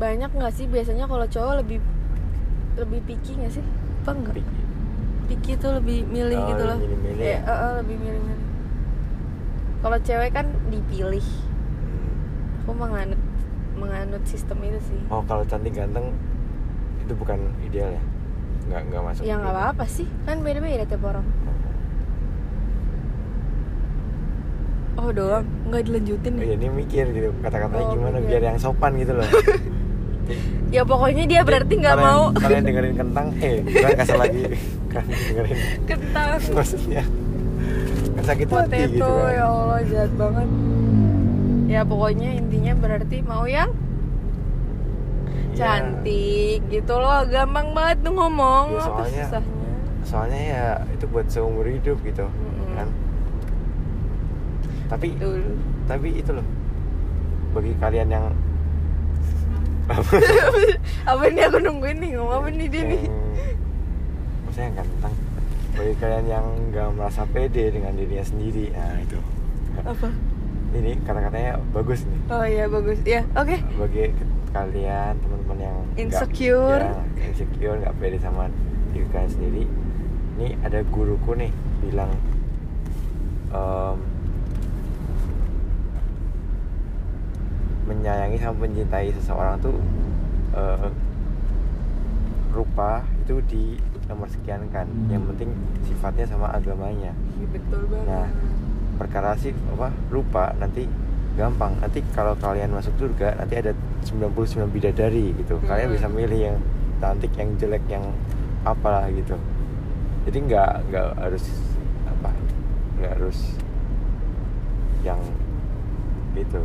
Banyak 0.00 0.30
nggak 0.32 0.52
sih 0.54 0.66
biasanya 0.66 1.04
kalau 1.04 1.26
cowok 1.26 1.54
lebih 1.60 1.78
lebih 2.78 3.00
picky 3.04 3.36
nggak 3.36 3.52
sih? 3.52 3.64
Apa 4.02 4.10
enggak? 4.16 4.34
picky. 4.40 4.60
Picky 5.28 5.52
tuh 5.60 5.70
lebih 5.78 6.02
milih 6.08 6.38
Oh, 6.40 6.48
gitu 6.50 6.62
loh. 6.64 6.78
lebih 6.80 6.88
milih-milih 6.96 7.22
Iya, 7.22 7.36
ya? 7.36 7.40
eh, 7.44 7.58
eh, 7.60 7.72
lebih 7.84 7.96
milih-milih. 8.00 8.40
Kalau 9.80 9.96
cewek 9.98 10.30
kan 10.30 10.46
dipilih. 10.66 11.24
Hmm. 11.24 12.60
aku 12.60 12.72
menganut 12.74 13.20
menganut 13.72 14.22
sistem 14.24 14.60
itu 14.60 14.80
sih. 14.84 15.00
Oh 15.08 15.24
kalau 15.24 15.40
cantik 15.42 15.72
ganteng 15.72 16.12
itu 17.00 17.12
bukan 17.14 17.36
ideal 17.60 17.88
ya? 17.90 18.02
Nggak 18.66 18.80
nggak 18.86 19.02
masuk. 19.02 19.22
ya 19.22 19.34
nggak 19.34 19.50
apa-apa 19.50 19.84
sih. 19.86 20.06
Kan 20.22 20.40
beda-beda 20.40 20.84
tiap 20.84 21.02
orang. 21.02 21.24
Oh. 24.94 25.10
Doang? 25.10 25.46
Nggak 25.66 25.82
dilanjutin 25.82 26.32
Oh, 26.32 26.38
ya? 26.38 26.44
iya, 26.44 26.54
ini 26.54 26.68
mikir 26.70 27.04
gitu. 27.10 27.28
Kata-katanya 27.40 27.82
Oh, 27.82 27.92
gimana 27.96 28.16
mikir. 28.16 28.28
biar 28.30 28.42
yang 28.44 28.58
sopan 28.60 28.92
gitu 28.94 29.12
loh. 29.12 29.26
ya 30.76 30.82
pokoknya 30.84 31.24
dia 31.24 31.40
berarti 31.42 31.74
nggak 31.74 31.96
Kalian- 31.96 32.14
mau. 32.14 32.22
Kalian 32.36 32.62
dengerin 32.62 32.94
kentang, 32.94 33.26
eh 33.40 33.58
bukan 33.60 33.90
kasar 33.96 34.18
lagi. 34.20 34.42
Kan 34.92 35.04
dengerin. 35.08 35.56
Kentang. 35.82 36.28
Maksudnya 36.52 37.02
kan 38.20 38.24
sakit 38.26 38.46
hati 38.46 38.52
potato 38.68 38.92
gitu 38.92 39.06
kan. 39.06 39.32
ya 39.32 39.44
allah 39.46 39.80
jahat 39.82 40.12
banget 40.14 40.48
ya 41.66 41.80
pokoknya 41.82 42.30
intinya 42.34 42.72
berarti 42.76 43.16
mau 43.22 43.44
yang 43.44 43.70
Iya. 45.50 45.76
cantik 45.76 46.60
gitu 46.68 46.94
loh 46.94 47.20
gampang 47.26 47.72
banget 47.72 48.00
tuh 48.00 48.12
ngomong 48.12 48.66
Ya, 48.70 48.80
apa 48.80 48.88
soalnya- 49.02 49.28
susahnya 49.28 49.58
Soalnya 50.00 50.40
ya 50.42 50.64
itu 50.90 51.04
buat 51.06 51.26
seumur 51.26 51.62
hidup 51.62 52.00
gitu 52.00 52.24
Mm-mm. 52.24 52.72
kan. 52.72 52.88
Tapi 54.88 55.12
dulu 55.14 55.52
tapi 55.84 56.08
itu 56.14 56.30
loh 56.30 56.46
bagi 57.50 57.76
kalian 57.76 58.08
yang 58.08 58.26
apa 61.04 61.22
ini 61.26 61.40
aku 61.42 61.58
nungguin 61.58 61.98
nih 61.98 62.10
ngomong 62.14 62.34
apa 62.36 62.48
nih 62.48 62.68
dia 62.68 62.82
nih 62.86 63.02
maksudnya 64.42 64.64
yang 64.64 64.76
ganteng 64.78 65.14
bagi 65.80 65.96
kalian 65.96 66.26
yang 66.28 66.44
nggak 66.68 66.88
merasa 66.92 67.24
pede 67.24 67.72
dengan 67.72 67.96
dirinya 67.96 68.20
sendiri 68.20 68.68
nah 68.68 69.00
itu. 69.00 69.16
Apa? 69.80 70.12
Ini 70.76 70.92
kata-katanya 71.02 71.56
bagus 71.72 72.04
nih. 72.04 72.20
Oh 72.28 72.44
iya 72.44 72.68
bagus. 72.68 73.00
Ya 73.02 73.24
oke. 73.32 73.56
Bagi 73.80 74.12
ke- 74.12 74.28
kalian 74.50 75.16
teman-teman 75.16 75.58
yang 75.58 75.76
Insecure. 75.96 76.84
ya, 76.84 77.00
insecure 77.22 77.80
nggak 77.80 77.96
pede 77.96 78.18
sama 78.18 78.50
diri 78.90 79.06
kalian 79.08 79.30
sendiri 79.30 79.62
ini 80.34 80.58
ada 80.60 80.82
guruku 80.84 81.32
nih 81.32 81.54
bilang 81.80 82.10
em, 83.48 83.96
menyayangi 87.86 88.36
sama 88.36 88.66
mencintai 88.66 89.14
seseorang 89.14 89.54
tuh 89.62 89.78
eh, 90.52 90.90
rupa 92.50 93.06
itu 93.22 93.38
di 93.46 93.64
nomor 94.10 94.26
sekian 94.26 94.66
kan. 94.68 94.90
Yang 95.06 95.22
penting 95.30 95.50
sifatnya 95.86 96.26
sama 96.26 96.50
agamanya. 96.50 97.14
Iya, 97.38 97.46
betul 97.54 97.86
banget. 97.86 98.06
Nah, 98.10 98.26
perkara 98.98 99.38
sih 99.38 99.54
apa 99.70 99.88
lupa. 100.10 100.50
Nanti 100.58 100.90
gampang. 101.38 101.78
Nanti 101.78 102.02
kalau 102.10 102.34
kalian 102.34 102.74
masuk 102.74 102.92
surga 102.98 103.38
nanti 103.38 103.54
ada 103.56 103.70
99 104.02 104.66
bidadari 104.68 105.30
gitu. 105.38 105.62
Kalian 105.64 105.94
Hmm. 105.94 105.96
bisa 105.96 106.08
milih 106.10 106.40
yang 106.50 106.58
cantik 106.98 107.30
yang 107.38 107.54
jelek 107.56 107.84
yang 107.86 108.04
apalah 108.66 109.06
gitu. 109.08 109.38
Jadi 110.26 110.38
nggak 110.50 110.90
nggak 110.90 111.06
harus 111.16 111.44
apa 112.04 112.28
nggak 112.98 113.12
harus 113.16 113.38
yang 115.00 115.16
gitu 116.36 116.60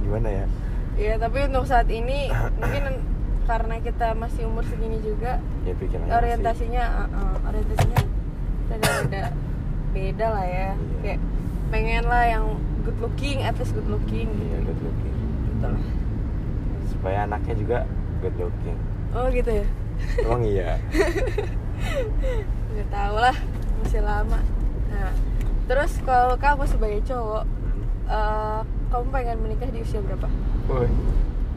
gimana 0.00 0.28
ya? 0.32 0.46
Iya 0.98 1.14
tapi 1.20 1.44
untuk 1.44 1.68
saat 1.68 1.86
ini 1.92 2.32
mungkin 2.56 2.84
karena 3.48 3.80
kita 3.80 4.12
masih 4.12 4.44
umur 4.44 4.60
segini 4.68 5.00
juga 5.00 5.40
ya 5.64 5.72
masih- 5.72 6.12
orientasinya 6.12 6.84
uh, 6.84 7.08
uh, 7.08 7.36
orientasinya 7.48 8.00
rada-rada 8.68 9.32
beda 9.96 10.26
lah 10.28 10.44
ya. 10.44 10.68
Iya. 10.76 11.00
kayak 11.00 11.20
pengen 11.72 12.04
lah 12.04 12.24
yang 12.28 12.44
good 12.84 12.98
looking 13.00 13.40
at 13.40 13.56
least 13.56 13.72
good 13.72 13.88
looking 13.88 14.28
iya 14.36 14.60
gitu. 14.60 14.68
good 14.68 14.80
looking. 14.84 15.16
Betul 15.48 15.74
supaya 16.92 17.24
anaknya 17.24 17.54
juga 17.56 17.78
good 18.20 18.36
looking. 18.36 18.76
Oh 19.16 19.32
gitu 19.32 19.64
ya? 19.64 19.66
Emang 20.20 20.44
iya? 20.44 20.76
Nggak 22.76 22.88
tahu 22.92 23.16
lah 23.16 23.36
masih 23.80 24.02
lama. 24.04 24.40
Nah 24.92 25.10
terus 25.64 25.96
kalau 26.04 26.36
kamu 26.36 26.68
sebagai 26.68 27.00
cowok 27.08 27.44
eh, 28.12 28.60
kamu 28.92 29.04
pengen 29.08 29.36
menikah 29.40 29.68
di 29.72 29.80
usia 29.80 30.04
berapa? 30.04 30.28
Woi, 30.68 30.88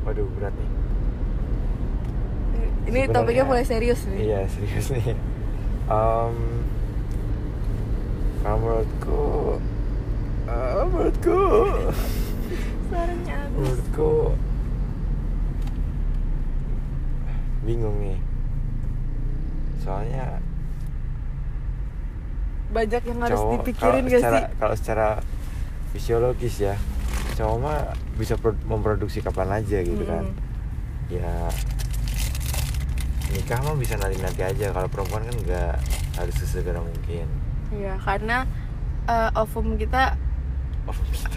waduh 0.08 0.28
berat 0.40 0.56
nih 0.56 0.81
ini 2.82 2.90
Sebenarnya- 3.02 3.14
topiknya 3.14 3.44
mulai 3.46 3.64
serius 3.64 4.02
nih. 4.06 4.20
Iya 4.24 4.40
serius 4.48 4.88
nih. 4.90 5.14
Em, 5.88 6.36
kalau 8.40 8.58
menurutku 8.58 9.22
eh, 10.46 10.72
menurutku. 10.84 11.40
Suaranya 12.88 13.36
habis 13.40 13.56
menurutku 13.56 14.14
bingung 17.62 17.98
nih. 18.00 18.18
Soalnya 19.80 20.42
banyak 22.72 23.02
yang 23.04 23.20
harus 23.20 23.36
cowok 23.36 23.52
dipikirin 23.58 23.92
kalau 24.00 24.08
gak 24.08 24.16
secara 24.18 24.40
sih? 24.40 24.46
kalau 24.56 24.76
secara 24.76 25.08
fisiologis 25.92 26.56
ya 26.58 26.76
cowok 27.36 27.58
mah 27.60 27.80
bisa 28.16 28.36
pro- 28.36 28.64
memproduksi 28.64 29.20
kapan 29.20 29.60
aja 29.60 29.78
gitu 29.80 30.04
kan. 30.04 30.24
Hmm. 30.24 30.40
ya 31.12 31.52
nikah 33.32 33.60
mah 33.64 33.76
bisa 33.80 33.96
nanti 33.96 34.20
nanti 34.20 34.42
aja 34.44 34.76
kalau 34.76 34.88
perempuan 34.92 35.24
kan 35.24 35.36
nggak 35.36 35.76
harus 36.20 36.36
sesegera 36.36 36.84
mungkin. 36.84 37.28
Iya, 37.72 37.96
karena 38.04 38.44
eh, 39.08 39.30
ovum 39.40 39.80
kita 39.80 40.20
ovum 40.90 41.06
kita. 41.14 41.30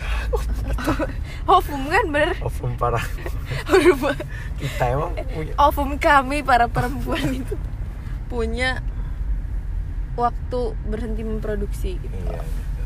Ovum 1.54 1.82
kan 1.92 2.04
bener. 2.08 2.32
Ovum 2.40 2.72
parah 2.80 3.04
kita 4.60 4.84
emang 4.96 5.12
punya 5.12 5.52
ovum 5.60 5.90
kami 6.00 6.40
para 6.40 6.72
perempuan 6.72 7.44
itu 7.44 7.52
punya 8.32 8.80
waktu 10.16 10.72
berhenti 10.88 11.20
memproduksi 11.20 12.00
gitu. 12.00 12.16
iya 12.16 12.40
gitu. 12.40 12.82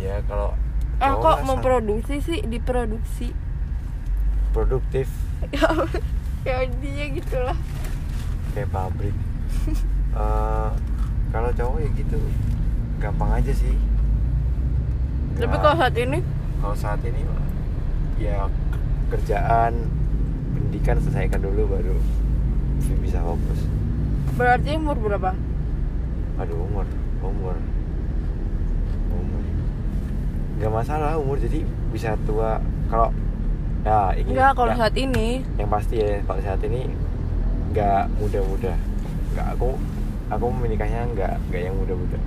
ya 0.00 0.16
kalau 0.24 0.56
Eh 0.96 1.12
kok 1.12 1.44
memproduksi 1.44 2.24
sih? 2.24 2.40
Diproduksi. 2.40 3.28
Produktif 4.56 5.12
ya 6.46 6.52
ya 6.52 6.62
intinya 6.62 7.06
gitulah. 7.12 7.58
Kayak 8.52 8.70
pabrik. 8.70 9.16
Eh, 10.16 10.70
kalau 11.28 11.52
cowok 11.52 11.76
ya 11.76 11.88
gitu. 11.92 12.16
Gampang 12.96 13.36
aja 13.36 13.52
sih. 13.52 13.76
Tapi 15.36 15.44
Nggak- 15.44 15.60
kalau 15.60 15.76
saat 15.76 15.92
ini? 15.92 16.18
Kalau 16.56 16.72
saat 16.72 17.00
ini 17.04 17.20
ya 18.16 18.48
kerjaan 19.12 19.76
pendidikan 20.56 20.96
selesaikan 21.04 21.44
dulu 21.44 21.68
baru 21.68 22.00
bisa 23.04 23.20
fokus. 23.20 23.60
Berarti 24.40 24.80
umur 24.80 24.96
berapa? 24.96 25.36
Aduh 26.40 26.64
umur. 26.64 26.88
Umur. 27.20 27.56
Umur. 29.12 29.42
Nggak 30.56 30.72
masalah 30.72 31.20
umur 31.20 31.36
jadi 31.36 31.60
bisa 31.92 32.16
tua. 32.24 32.56
Kalau 32.88 33.12
ya 33.86 34.00
ini 34.18 34.28
enggak 34.34 34.50
kalau 34.58 34.72
ya, 34.74 34.78
saat 34.82 34.94
ini. 34.98 35.28
Yang 35.54 35.70
pasti 35.70 35.94
ya 36.02 36.18
kalau 36.26 36.40
saat 36.42 36.60
ini 36.66 36.80
nggak 37.70 38.02
muda-muda 38.18 38.72
nggak 39.36 39.46
aku 39.52 39.68
aku 40.32 40.46
menikahnya 40.50 41.06
nggak 41.14 41.34
nggak 41.48 41.62
yang 41.62 41.76
muda-muda. 41.78 42.18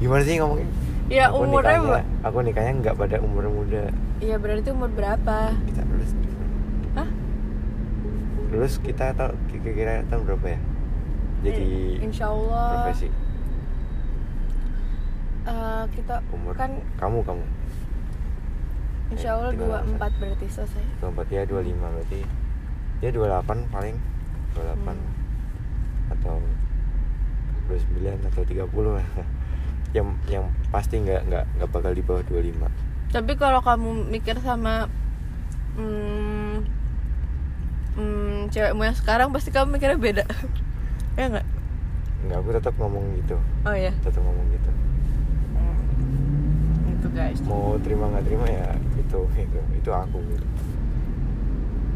Gimana 0.00 0.22
sih 0.24 0.40
ngomongnya? 0.40 0.68
Ya 1.06 1.30
aku 1.30 1.46
umurnya 1.46 1.78
nikahnya, 1.78 2.02
aku 2.24 2.36
nikahnya 2.42 2.72
nggak 2.82 2.96
pada 2.96 3.16
umur 3.20 3.44
muda. 3.52 3.92
Ya 4.24 4.36
berarti 4.40 4.68
umur 4.72 4.90
berapa? 4.90 5.52
Kita 5.68 5.82
lulus. 5.84 6.12
Hah? 6.96 7.08
lulus 8.56 8.74
kita 8.80 9.12
tahu 9.12 9.36
kira-kira 9.52 10.00
tahun 10.08 10.22
berapa 10.24 10.46
ya? 10.56 10.60
Jadi 11.44 12.00
Eh, 12.00 12.06
insya 12.08 12.32
Allah 12.32 12.88
profesi. 12.88 13.08
Eh, 15.46 15.84
kita 15.94 16.24
umur 16.34 16.58
kan 16.58 16.74
kamu 16.98 17.22
kamu 17.22 17.44
insya 19.08 19.28
Allah 19.32 19.50
Eh, 19.50 19.56
tinggal 19.56 19.82
24 19.86 20.12
berarti 20.18 20.46
selesai. 20.48 20.84
24 21.00 21.28
ya 21.28 21.42
25 21.44 21.88
berarti. 21.88 22.20
Dia 22.98 23.10
28 23.10 23.58
paling. 23.68 23.96
28 24.52 24.96
Hmm. 24.96 26.12
atau 26.12 26.36
29 27.66 28.18
atau 28.24 28.42
30 28.42 28.92
lah. 28.92 29.06
Yang 29.92 30.08
yang 30.28 30.44
pasti 30.68 30.98
nggak 30.98 31.22
nggak 31.24 31.44
nggak 31.56 31.70
bakal 31.70 31.90
di 31.90 32.02
bawah 32.02 32.22
25 32.22 32.68
tapi 33.06 33.32
kalau 33.32 33.62
kamu 33.62 34.10
mikir 34.10 34.36
sama 34.42 34.90
hmm, 35.78 36.66
hmm, 37.94 38.50
cewekmu 38.50 38.82
yang 38.82 38.98
sekarang 38.98 39.30
pasti 39.30 39.48
kamu 39.48 39.72
mikirnya 39.72 39.96
beda. 39.96 40.24
Ya 41.16 41.32
nggak? 41.32 41.46
Nggak 42.28 42.38
aku 42.38 42.50
tetap 42.52 42.74
ngomong 42.76 43.04
gitu. 43.16 43.40
Oh 43.64 43.72
ya 43.72 43.88
tetap 44.04 44.20
ngomong 44.20 44.44
gitu. 44.52 44.70
Itu 46.92 47.08
guys. 47.08 47.40
Mau 47.40 47.80
terima 47.80 48.12
nggak 48.12 48.24
terima 48.26 48.44
ya 48.44 48.68
itu 49.06 49.20
itu 49.38 49.58
itu 49.78 49.90
aku. 49.90 50.18
Gitu 50.18 50.46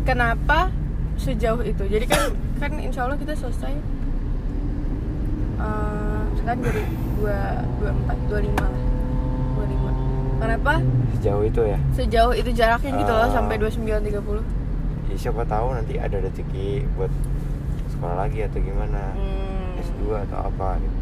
kenapa 0.01 0.73
sejauh 1.21 1.61
itu? 1.61 1.85
Jadi 1.85 2.07
kan 2.09 2.33
kan 2.57 2.73
insya 2.81 3.05
Allah 3.05 3.19
kita 3.21 3.37
selesai 3.37 3.73
eh, 5.61 6.21
sekarang 6.41 6.61
dari 6.65 6.83
dua 7.21 7.39
dua 7.79 7.91
empat 7.93 8.17
dua 8.27 8.41
lima 8.41 8.65
lah. 8.65 8.83
Dua 9.55 9.67
lima. 9.69 9.91
Kenapa? 10.41 10.73
Sejauh 11.19 11.45
itu 11.45 11.63
ya? 11.69 11.79
Sejauh 11.93 12.33
itu 12.33 12.51
jaraknya 12.51 12.91
gitu 12.97 13.13
loh 13.13 13.29
Ah. 13.29 13.33
sampai 13.33 13.55
dua 13.61 13.71
sembilan 13.71 14.01
tiga 14.01 14.21
puluh. 14.25 14.45
Ya, 15.13 15.17
siapa 15.19 15.43
tahu 15.45 15.75
nanti 15.77 15.99
ada 16.01 16.17
rezeki 16.17 16.87
buat 16.97 17.13
sekolah 17.93 18.17
lagi 18.25 18.47
atau 18.47 18.59
gimana? 18.63 19.13
Hmm. 19.13 19.83
S2 19.83 20.17
atau 20.31 20.39
apa 20.49 20.79
gitu. 20.81 20.99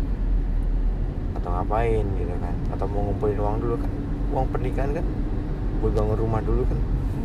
Atau 1.39 1.49
ngapain 1.55 2.03
gitu 2.19 2.35
kan? 2.41 2.55
Atau 2.75 2.89
mau 2.91 3.07
ngumpulin 3.07 3.39
uang 3.39 3.57
dulu 3.63 3.75
kan? 3.79 3.91
Uang 4.35 4.47
pernikahan 4.51 4.91
kan 4.97 5.07
buat 5.79 5.93
bangun 5.95 6.19
rumah 6.19 6.41
dulu 6.43 6.63
kan 6.67 6.79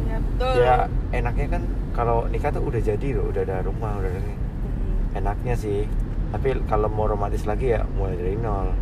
ya 0.06 0.18
betul 0.22 0.54
ya 0.62 0.76
enaknya 1.12 1.48
kan 1.60 1.64
kalau 1.94 2.26
nikah 2.30 2.50
tuh 2.50 2.64
udah 2.66 2.82
jadi 2.82 3.08
loh 3.18 3.26
udah 3.30 3.42
ada 3.46 3.62
rumah 3.62 3.98
udah 4.02 4.10
ada 4.10 4.22
ini. 4.22 4.36
Hmm. 4.36 5.20
enaknya 5.20 5.54
sih 5.58 5.86
tapi 6.34 6.58
kalau 6.66 6.90
mau 6.90 7.06
romantis 7.06 7.46
lagi 7.46 7.78
ya 7.78 7.86
mulai 7.94 8.18
dari 8.18 8.38
nol 8.38 8.74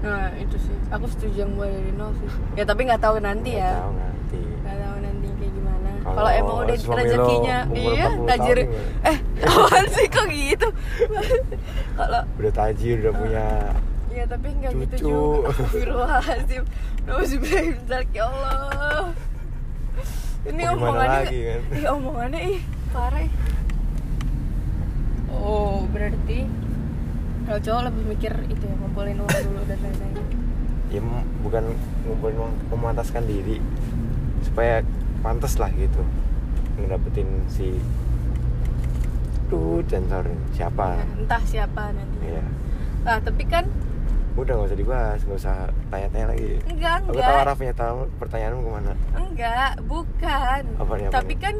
Nah 0.00 0.32
itu 0.40 0.56
sih, 0.56 0.72
aku 0.88 1.04
setuju 1.12 1.44
yang 1.44 1.52
mulai 1.52 1.76
dari 1.76 1.92
nol 1.92 2.08
sih. 2.16 2.28
Ya 2.56 2.64
tapi 2.64 2.88
nggak 2.88 3.04
tahu 3.04 3.20
nanti 3.20 3.52
Nggak 3.52 3.68
ya, 3.68 3.76
tahu 3.84 3.92
nanti 4.00 4.40
nggak 4.40 4.76
tahu 4.80 4.96
nanti 5.04 5.26
kayak 5.36 5.52
gimana. 5.52 5.88
Kalau 6.00 6.30
emang 6.32 6.56
udah 6.64 6.76
rezekinya, 6.80 7.58
iya 7.76 8.06
40 8.08 8.30
tajir. 8.32 8.56
gimana? 8.64 9.10
Eh, 9.12 9.16
apaan 9.44 9.86
sih 9.92 10.06
kok 10.08 10.26
gitu? 10.32 10.68
Kalau 12.00 12.20
udah 12.40 12.52
tajir 12.56 12.94
udah 13.04 13.12
punya 13.12 13.46
ya 14.10 14.24
tapi 14.26 14.46
nggak 14.58 14.72
gitu 14.86 14.96
juga. 15.06 15.54
Astagfirullahaladzim. 15.54 16.62
Nauzubillah 17.06 18.02
ya 18.10 18.24
Allah. 18.26 19.14
Ini 20.40 20.62
gimana 20.64 20.72
omongannya, 20.72 21.20
lagi, 21.20 21.38
kan? 21.44 21.60
ih 21.78 21.86
omongannya 21.88 22.40
ih 22.48 22.60
parah. 22.90 23.28
Oh 25.30 25.86
berarti 25.92 26.38
kalau 27.46 27.60
cowok 27.60 27.82
lebih 27.90 28.04
mikir 28.14 28.32
itu 28.46 28.64
ya 28.66 28.74
ngumpulin 28.78 29.18
uang 29.18 29.40
dulu 29.46 29.60
dan 29.66 29.78
lain-lain. 29.82 30.16
ya 30.90 30.98
bukan 31.46 31.64
ngumpulin 32.02 32.36
uang 32.42 32.52
memantaskan 32.74 33.22
diri 33.26 33.62
supaya 34.42 34.82
pantas 35.22 35.54
lah 35.54 35.70
gitu 35.70 36.02
ngedapetin 36.78 37.30
si 37.46 37.78
tuh 39.50 39.82
sensor 39.86 40.26
siapa 40.54 40.98
entah 41.18 41.42
siapa 41.46 41.90
nanti. 41.94 42.18
Iya. 42.26 42.44
Nah, 43.00 43.18
tapi 43.18 43.44
kan 43.48 43.66
udah 44.32 44.52
nggak 44.52 44.68
usah 44.68 44.78
dibahas 44.78 45.18
nggak 45.20 45.38
usah 45.38 45.56
tanya-tanya 45.88 46.26
lagi 46.28 46.50
enggak 46.64 46.92
aku 46.96 47.06
enggak. 47.10 47.26
tahu 47.26 47.36
arah 47.36 47.54
punya 47.54 47.74
tahu 47.74 47.98
pertanyaanmu 48.16 48.60
ke 48.60 48.70
mana 48.70 48.92
Enggak, 49.12 49.72
bukan. 49.84 50.62
Apa 50.76 50.92
tapi 51.08 51.34
kan 51.34 51.54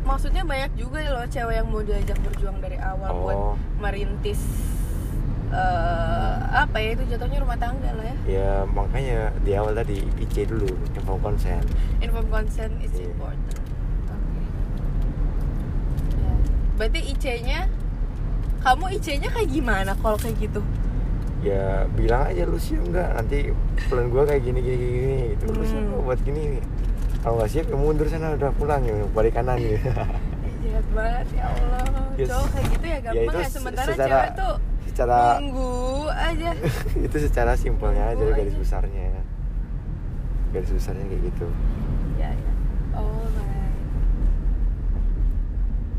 maksudnya 0.00 0.42
banyak 0.42 0.72
juga 0.74 0.98
loh 1.06 1.26
cewek 1.26 1.54
yang 1.54 1.68
mau 1.68 1.80
diajak 1.80 2.16
berjuang 2.18 2.56
dari 2.58 2.76
awal 2.76 3.10
buat 3.12 3.36
Oh. 3.36 3.54
merintis 3.76 4.40
eh, 5.50 6.34
apa 6.48 6.76
ya 6.76 6.94
itu 6.94 7.04
jatuhnya 7.06 7.38
rumah 7.38 7.56
tangga 7.56 7.90
lah 7.90 8.06
ya. 8.06 8.16
ya 8.24 8.50
makanya 8.66 9.18
di 9.40 9.52
awal 9.52 9.74
tadi 9.74 9.98
IC 10.16 10.46
dulu 10.48 10.66
info 10.90 11.18
konsen 11.18 11.60
Inform 11.98 12.26
consent 12.28 12.72
is 12.78 12.92
Iya. 12.92 13.04
important. 13.06 13.58
Oke. 14.08 14.40
Ya. 16.16 16.32
Berarti 16.76 17.00
IC-nya 17.04 17.60
kamu 18.60 18.84
IC-nya 18.94 19.28
kayak 19.28 19.50
gimana 19.50 19.92
kalau 19.96 20.16
kayak 20.16 20.38
gitu? 20.38 20.62
ya 21.40 21.88
bilang 21.96 22.28
aja 22.28 22.44
lu 22.44 22.60
siap 22.60 22.84
nggak 22.84 23.08
nanti 23.16 23.38
plan 23.88 24.06
gue 24.12 24.22
kayak 24.28 24.42
gini 24.44 24.60
gini 24.60 24.76
gini 24.76 25.16
gitu. 25.34 25.44
Hmm. 25.48 25.56
Lu 25.56 25.64
siap 25.64 25.84
buat 26.04 26.20
gini 26.20 26.42
kalau 27.20 27.34
nggak 27.40 27.50
siap 27.52 27.66
ya 27.68 27.76
mundur 27.76 28.06
sana 28.08 28.36
udah 28.36 28.52
pulang 28.56 28.82
ya 28.84 28.94
balik 29.12 29.32
kanan 29.36 29.56
gitu. 29.60 29.88
Jahat 30.64 30.86
banget 30.92 31.26
ya 31.32 31.44
Allah. 31.48 31.84
Yes. 32.20 32.28
cowok 32.28 32.48
kayak 32.52 32.66
gitu 32.68 32.84
ya, 32.84 32.92
ya 32.92 32.98
gampang 33.00 33.16
ya, 33.16 33.24
itu 33.24 33.38
ya 33.40 33.48
sementara 33.48 33.88
secara, 33.88 34.08
cewek 34.12 34.30
tuh 34.36 34.54
secara 34.84 35.18
nunggu 35.40 35.72
aja. 36.12 36.50
Itu 37.08 37.16
secara 37.16 37.52
simpelnya 37.56 38.04
aja 38.12 38.24
garis 38.36 38.56
besarnya. 38.60 39.24
Garis 40.52 40.70
besarnya 40.74 41.04
kayak 41.08 41.22
gitu. 41.32 41.46
Ya 42.20 42.28
ya. 42.28 42.52
Oh 42.92 43.24
my 43.32 43.60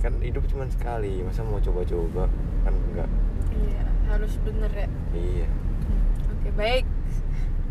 kan 0.02 0.18
hidup 0.18 0.44
cuma 0.50 0.66
sekali 0.66 1.22
masa 1.22 1.46
mau 1.46 1.62
coba-coba? 1.62 2.26
Kan 2.66 2.74
enggak. 2.74 3.10
Iya 3.54 3.86
harus 4.12 4.34
bener 4.42 4.72
ya 4.72 4.88
iya 5.14 5.48
Hmm, 5.82 6.04
Oke 6.32 6.50
baik. 6.54 6.86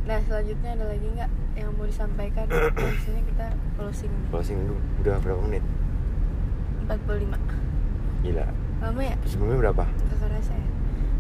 Nah 0.03 0.19
selanjutnya 0.21 0.71
ada 0.73 0.87
lagi 0.87 1.07
nggak 1.07 1.31
yang 1.55 1.71
mau 1.73 1.85
disampaikan? 1.85 2.49
Di 2.51 2.99
sini 2.99 3.21
kita 3.25 3.47
closing 3.75 4.11
closing 4.29 4.59
dulu 4.63 4.75
udah 5.01 5.17
berapa 5.19 5.41
menit 5.43 5.65
45 6.83 7.31
gila 8.23 8.45
Lama 8.81 9.01
ya? 9.01 9.15
sebelumnya 9.23 9.59
berapa 9.61 9.85
Gak 9.87 10.19
kerasa 10.19 10.53
ya? 10.53 10.69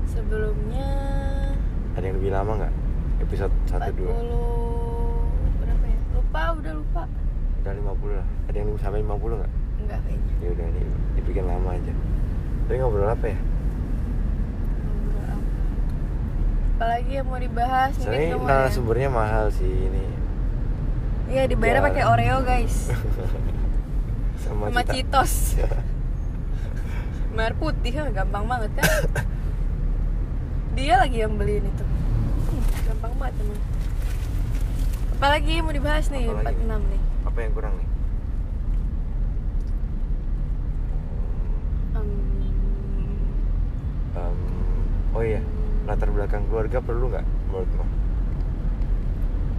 Sebelumnya 0.04 0.88
ada 1.92 2.02
yang 2.02 2.16
lebih 2.16 2.30
lama 2.30 2.52
nggak 2.58 2.74
episode 3.20 3.52
1 3.66 3.78
40 3.92 4.00
2 4.00 5.60
berapa 5.60 5.84
ya? 5.86 5.98
Lupa 6.10 6.42
udah 6.54 6.72
lupa. 6.74 7.02
udah 7.60 7.72
50 7.94 8.16
lah 8.16 8.26
ada 8.48 8.56
yang 8.56 8.68
sampai 8.76 9.00
50 9.00 9.38
nggak 9.38 9.52
Enggak 9.78 10.00
kayaknya. 10.02 10.34
ya 10.40 10.48
udah 10.50 10.66
nih 10.66 10.84
dibikin 11.14 11.44
lama 11.44 11.68
aja 11.70 11.92
tapi 12.64 12.76
ngobrol 12.76 13.06
apa 13.06 13.26
ya 13.26 13.38
Ngobrol 14.80 15.24
apa? 15.26 15.38
Apalagi 16.80 17.12
yang 17.12 17.28
mau 17.28 17.36
dibahas? 17.36 17.92
Soalnya 17.92 18.40
kamu 18.40 18.44
nah 18.46 18.64
sumbernya 18.72 19.12
mahal 19.12 19.52
sih 19.52 19.68
ini 19.68 20.00
Iya 21.28 21.44
dibayar 21.46 21.84
pakai 21.84 22.02
Oreo 22.02 22.40
guys. 22.40 22.88
sama, 24.42 24.66
Sama 24.66 24.80
Cita. 24.82 24.96
Citos. 25.22 25.32
Merah 27.36 27.54
putih 27.54 27.92
kan 27.92 28.08
gampang 28.10 28.48
banget 28.48 28.72
kan? 28.74 28.88
Dia 30.72 30.98
lagi 30.98 31.20
yang 31.20 31.36
beliin 31.36 31.62
itu. 31.62 31.84
Hmm, 31.84 32.64
gampang 32.88 33.12
banget 33.14 33.34
emang. 33.38 33.60
Apalagi 35.14 35.52
mau 35.60 35.70
dibahas 35.70 36.08
nih 36.08 36.26
Apalagi? 36.26 36.64
46 36.64 36.80
nih. 36.88 37.00
apa 37.20 37.38
yang 37.38 37.52
kurang 37.52 37.74
nih 37.76 37.88
Em, 41.92 42.08
Em, 44.16 44.38
oh 45.12 45.20
iya 45.22 45.40
latar 45.91 46.09
belakang 46.09 46.47
keluarga 46.47 46.78
perlu 46.78 47.11
nggak 47.11 47.26
menurutmu 47.51 47.84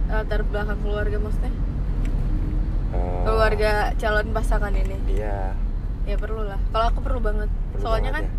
latar 0.08 0.40
belakang 0.44 0.76
keluarga 0.80 1.16
maksudnya? 1.18 1.52
Eh, 2.92 3.20
Keluarga 3.24 3.70
calon 3.96 4.28
pasangan 4.30 4.72
ini. 4.72 4.96
iya 5.08 5.56
Ya 6.04 6.16
perlu 6.18 6.44
lah. 6.44 6.60
Kalau 6.68 6.86
aku 6.90 7.00
perlu 7.00 7.20
banget. 7.20 7.48
perlu 7.72 7.80
Soalnya 7.80 8.10
banget 8.10 8.16
kan 8.18 8.24
ya. 8.28 8.32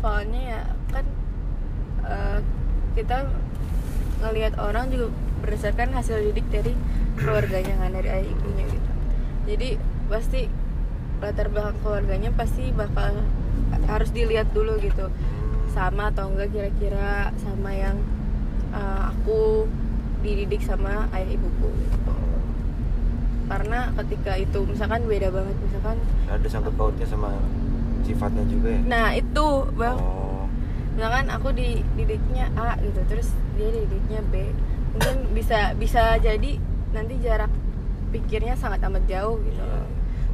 soalnya 0.00 0.40
ya 0.44 0.60
kan 0.88 1.04
eh, 2.04 2.38
kita 2.94 3.16
ngelihat 4.20 4.54
orang 4.56 4.86
juga 4.88 5.06
berdasarkan 5.40 5.88
hasil 5.90 6.16
didik 6.30 6.46
dari 6.48 6.72
keluarganya 7.16 7.74
kan 7.76 7.90
dari 7.90 8.08
ayah 8.08 8.26
ibunya 8.26 8.64
gitu 8.68 8.90
jadi 9.44 9.68
pasti 10.06 10.40
latar 11.18 11.50
belakang 11.50 11.76
keluarganya 11.82 12.30
pasti 12.32 12.70
bakal 12.70 13.12
harus 13.84 14.10
dilihat 14.14 14.48
dulu 14.52 14.78
gitu 14.78 15.08
sama 15.70 16.10
atau 16.10 16.30
enggak 16.30 16.50
kira-kira 16.50 17.30
sama 17.38 17.70
yang 17.72 17.96
eh, 18.74 19.02
aku 19.10 19.70
dididik 20.20 20.60
sama 20.66 21.08
ayah 21.14 21.30
ibuku. 21.30 21.68
Gitu 21.70 22.20
karena 23.50 23.90
ketika 23.98 24.38
itu 24.38 24.62
misalkan 24.62 25.02
beda 25.10 25.34
banget 25.34 25.58
misalkan 25.58 25.98
ada 26.30 26.46
sangkut 26.46 26.74
pautnya 26.78 27.02
sama 27.02 27.34
sifatnya 28.06 28.46
juga 28.46 28.78
ya? 28.78 28.80
Nah 28.86 29.08
itu 29.18 29.46
bang. 29.74 29.98
Oh. 29.98 30.46
Misalkan 30.94 31.26
aku 31.34 31.50
dididiknya 31.50 32.46
A 32.54 32.78
gitu 32.78 33.02
terus 33.10 33.34
dia 33.58 33.74
dididiknya 33.74 34.22
B. 34.30 34.54
Mungkin 34.94 35.34
bisa 35.34 35.74
bisa 35.74 36.14
jadi 36.22 36.62
nanti 36.94 37.14
jarak 37.18 37.50
pikirnya 38.14 38.54
sangat 38.54 38.86
amat 38.86 39.02
jauh 39.10 39.42
gitu. 39.42 39.58
Iya. 39.58 39.82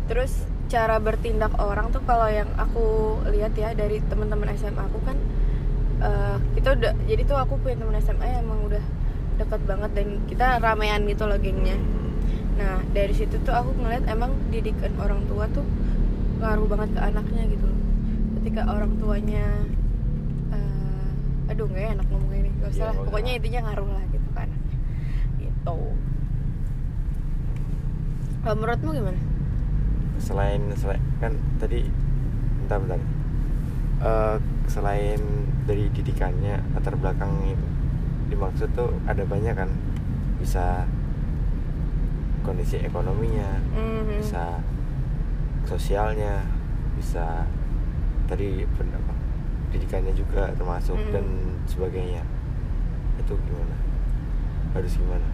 terus 0.07 0.47
cara 0.67 0.99
bertindak 0.99 1.55
orang 1.62 1.95
tuh 1.95 2.03
kalau 2.03 2.27
yang 2.27 2.51
aku 2.59 3.17
lihat 3.31 3.55
ya 3.55 3.71
dari 3.71 4.03
teman-teman 4.11 4.51
SMA 4.59 4.83
aku 4.83 4.99
kan 5.07 5.14
eh, 6.03 6.37
kita 6.59 6.75
udah 6.75 6.93
jadi 7.07 7.23
tuh 7.23 7.39
aku 7.39 7.55
punya 7.62 7.79
teman 7.79 7.97
SMA 8.03 8.27
yang 8.27 8.43
emang 8.51 8.67
udah 8.67 8.83
dekat 9.39 9.61
banget 9.62 9.91
dan 9.95 10.09
kita 10.27 10.47
ramean 10.59 11.07
gitu 11.07 11.29
loh 11.29 11.39
gengnya. 11.39 11.77
Nah 12.59 12.83
dari 12.91 13.14
situ 13.14 13.37
tuh 13.47 13.55
aku 13.55 13.79
ngeliat 13.79 14.09
emang 14.11 14.33
didikan 14.51 14.91
orang 14.99 15.23
tua 15.31 15.47
tuh 15.55 15.62
ngaruh 16.43 16.67
banget 16.67 16.99
ke 16.99 17.01
anaknya 17.01 17.43
gitu 17.47 17.64
loh. 17.69 17.81
Ketika 18.41 18.62
orang 18.67 18.93
tuanya 18.99 19.47
eh, 20.51 21.51
aduh 21.53 21.69
nggak 21.71 21.95
enak 22.01 22.07
ngomong 22.11 22.33
ini 22.35 22.51
gak 22.59 22.71
usah 22.75 22.81
Iya, 22.81 22.87
lah. 22.91 23.05
pokoknya 23.07 23.33
intinya 23.39 23.61
ngaruh 23.71 23.89
lah 23.93 24.05
gitu 24.11 24.29
anaknya 24.35 24.77
gitu. 25.39 25.79
Kalau 28.43 28.57
menurutmu 28.59 28.91
gimana 28.91 29.21
selain 30.19 30.61
selain 30.75 31.01
kan 31.19 31.33
tadi 31.59 31.87
bentar 32.64 32.79
bentar. 32.81 33.01
Eh, 33.97 34.37
selain 34.67 35.21
dari 35.64 35.89
didikannya 35.89 36.61
latar 36.75 36.95
belakang 36.95 37.33
itu 37.47 37.67
dimaksud 38.29 38.69
tuh 38.75 38.93
ada 39.07 39.23
banyak 39.25 39.55
kan. 39.55 39.71
Bisa 40.37 40.85
kondisi 42.43 42.79
ekonominya 42.79 43.59
Mhm. 43.75 44.23
bisa 44.23 44.62
sosialnya 45.67 46.47
bisa 46.95 47.43
tadi 48.27 48.62
apa 48.62 49.14
didikannya 49.75 50.14
juga 50.14 50.55
termasuk 50.55 50.95
Mm. 50.95 51.11
dan 51.11 51.27
sebagainya. 51.67 52.23
Itu 53.19 53.35
gimana? 53.35 53.77
Harus 54.73 54.95
gimana? 54.95 55.29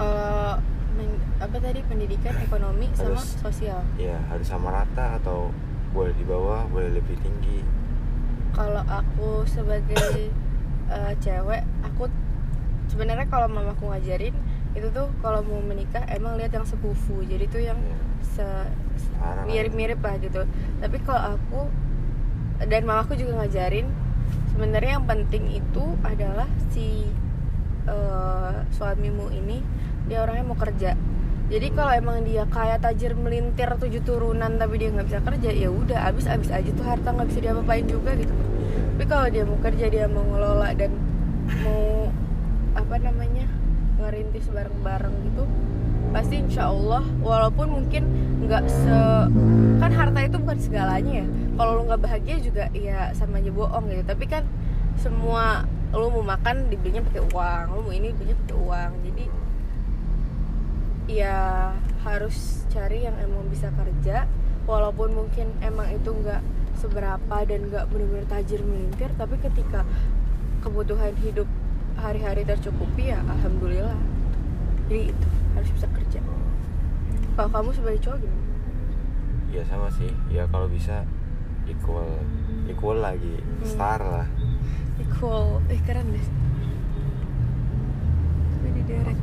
Men- 0.00 0.60
apa 1.42 1.56
tadi 1.58 1.80
pendidikan 1.88 2.38
ekonomi 2.38 2.86
sama 2.94 3.18
Harus. 3.18 3.34
sosial? 3.42 3.80
ya 3.98 4.14
harus 4.30 4.46
sama 4.46 4.70
rata 4.70 5.18
atau 5.18 5.50
boleh 5.92 6.14
di 6.16 6.24
bawah 6.24 6.64
boleh 6.70 6.94
lebih 6.96 7.18
tinggi? 7.20 7.60
Kalau 8.52 8.84
aku 8.84 9.44
sebagai 9.48 10.30
eh, 10.96 11.12
cewek 11.20 11.62
aku 11.84 12.08
sebenarnya 12.88 13.26
kalau 13.28 13.48
mamaku 13.48 13.88
ngajarin 13.90 14.36
itu 14.72 14.88
tuh 14.88 15.08
kalau 15.20 15.44
mau 15.44 15.60
menikah 15.60 16.00
emang 16.08 16.40
lihat 16.40 16.56
yang 16.56 16.64
sekufu 16.64 17.20
jadi 17.28 17.44
tuh 17.52 17.60
yang 17.60 17.76
ya, 17.76 17.98
se 18.24 18.48
mirip-mirip 19.44 20.00
lah 20.00 20.16
gitu. 20.20 20.48
Tapi 20.80 20.96
kalau 21.04 21.36
aku 21.36 21.60
dan 22.68 22.86
mamaku 22.86 23.18
juga 23.18 23.42
ngajarin 23.42 23.90
sebenarnya 24.54 25.00
yang 25.00 25.06
penting 25.08 25.44
itu 25.52 25.84
adalah 26.04 26.48
si 26.72 27.08
eh, 27.84 28.56
suamimu 28.72 29.28
ini 29.34 29.60
dia 30.08 30.22
orangnya 30.22 30.44
mau 30.46 30.58
kerja. 30.58 30.94
Jadi 31.52 31.68
kalau 31.76 31.92
emang 31.92 32.24
dia 32.24 32.48
kaya 32.48 32.80
tajir 32.80 33.12
melintir 33.12 33.68
tujuh 33.76 34.00
turunan 34.08 34.56
tapi 34.56 34.80
dia 34.80 34.88
nggak 34.88 35.04
bisa 35.04 35.20
kerja 35.20 35.50
ya 35.52 35.68
udah 35.68 36.08
abis 36.08 36.24
abis 36.24 36.48
aja 36.48 36.70
tuh 36.72 36.80
harta 36.80 37.12
nggak 37.12 37.28
bisa 37.28 37.40
diapa-apain 37.44 37.84
juga 37.84 38.16
gitu. 38.16 38.32
Tapi 38.96 39.04
kalau 39.04 39.26
dia 39.28 39.44
mau 39.44 39.58
kerja 39.60 39.86
dia 39.92 40.06
mau 40.08 40.24
ngelola 40.24 40.72
dan 40.72 40.96
mau 41.60 42.08
apa 42.72 42.96
namanya 42.96 43.44
ngerintis 44.00 44.48
bareng-bareng 44.48 45.12
gitu 45.28 45.44
pasti 46.12 46.40
insya 46.40 46.72
Allah 46.72 47.04
walaupun 47.20 47.68
mungkin 47.68 48.04
nggak 48.44 48.64
se 48.68 48.98
kan 49.80 49.92
harta 49.92 50.20
itu 50.24 50.36
bukan 50.40 50.56
segalanya 50.56 51.20
ya. 51.20 51.26
Kalau 51.52 51.70
lu 51.76 51.82
nggak 51.84 52.00
bahagia 52.00 52.36
juga 52.40 52.64
ya 52.72 53.12
sama 53.12 53.44
aja 53.44 53.52
bohong 53.52 53.92
gitu. 53.92 54.04
Tapi 54.08 54.24
kan 54.24 54.48
semua 54.96 55.68
lu 55.92 56.08
mau 56.08 56.24
makan 56.24 56.72
dibelinya 56.72 57.04
pakai 57.04 57.28
uang 57.28 57.66
lu 57.76 57.80
mau 57.84 57.92
ini 57.92 58.08
belinya 58.16 58.36
pakai 58.40 58.56
uang. 58.56 58.92
Jadi 59.04 59.24
ya 61.10 61.72
harus 62.06 62.66
cari 62.70 63.06
yang 63.06 63.18
emang 63.18 63.46
bisa 63.50 63.70
kerja 63.74 64.26
walaupun 64.66 65.14
mungkin 65.14 65.50
emang 65.58 65.90
itu 65.90 66.14
nggak 66.14 66.42
seberapa 66.78 67.36
dan 67.46 67.70
nggak 67.70 67.84
benar-benar 67.90 68.26
tajir 68.30 68.62
melintir 68.62 69.10
tapi 69.18 69.38
ketika 69.38 69.82
kebutuhan 70.62 71.14
hidup 71.22 71.46
hari-hari 71.98 72.46
tercukupi 72.46 73.12
ya 73.12 73.20
alhamdulillah. 73.26 73.98
Jadi 74.88 75.14
itu 75.14 75.28
harus 75.54 75.70
bisa 75.74 75.86
kerja. 75.90 76.20
Kalau 77.32 77.48
kamu 77.48 77.70
sebagai 77.74 78.00
cowok 78.04 78.18
gimana? 78.22 78.42
ya 79.52 79.62
sama 79.68 79.88
sih. 79.92 80.08
Ya 80.32 80.48
kalau 80.48 80.66
bisa 80.66 81.04
equal 81.68 82.08
equal 82.66 82.98
lagi. 83.04 83.36
Hmm. 83.36 83.68
star 83.68 84.00
lah. 84.00 84.28
Equal. 84.96 85.60
Eh 85.68 85.80
keren 85.84 86.08
deh. 86.08 86.26
Tapi 88.56 88.68
di 88.72 88.82
direct 88.88 89.20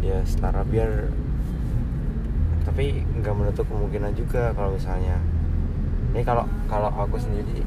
ya 0.00 0.18
setara. 0.24 0.64
Biar 0.64 1.08
tapi 2.64 3.02
nggak 3.02 3.34
menutup 3.36 3.64
kemungkinan 3.68 4.12
juga 4.16 4.52
kalau 4.56 4.76
misalnya. 4.76 5.16
Ini 6.10 6.26
kalau 6.26 6.42
kalau 6.66 6.90
aku 6.90 7.22
sendiri 7.22 7.62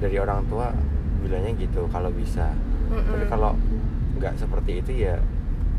dari 0.00 0.16
orang 0.16 0.40
tua 0.48 0.72
bilangnya 1.20 1.52
gitu 1.60 1.84
kalau 1.92 2.08
bisa. 2.10 2.50
Tapi 2.90 3.24
Mm-mm. 3.24 3.30
kalau 3.30 3.52
nggak 4.18 4.34
seperti 4.40 4.82
itu 4.82 5.06
ya 5.06 5.14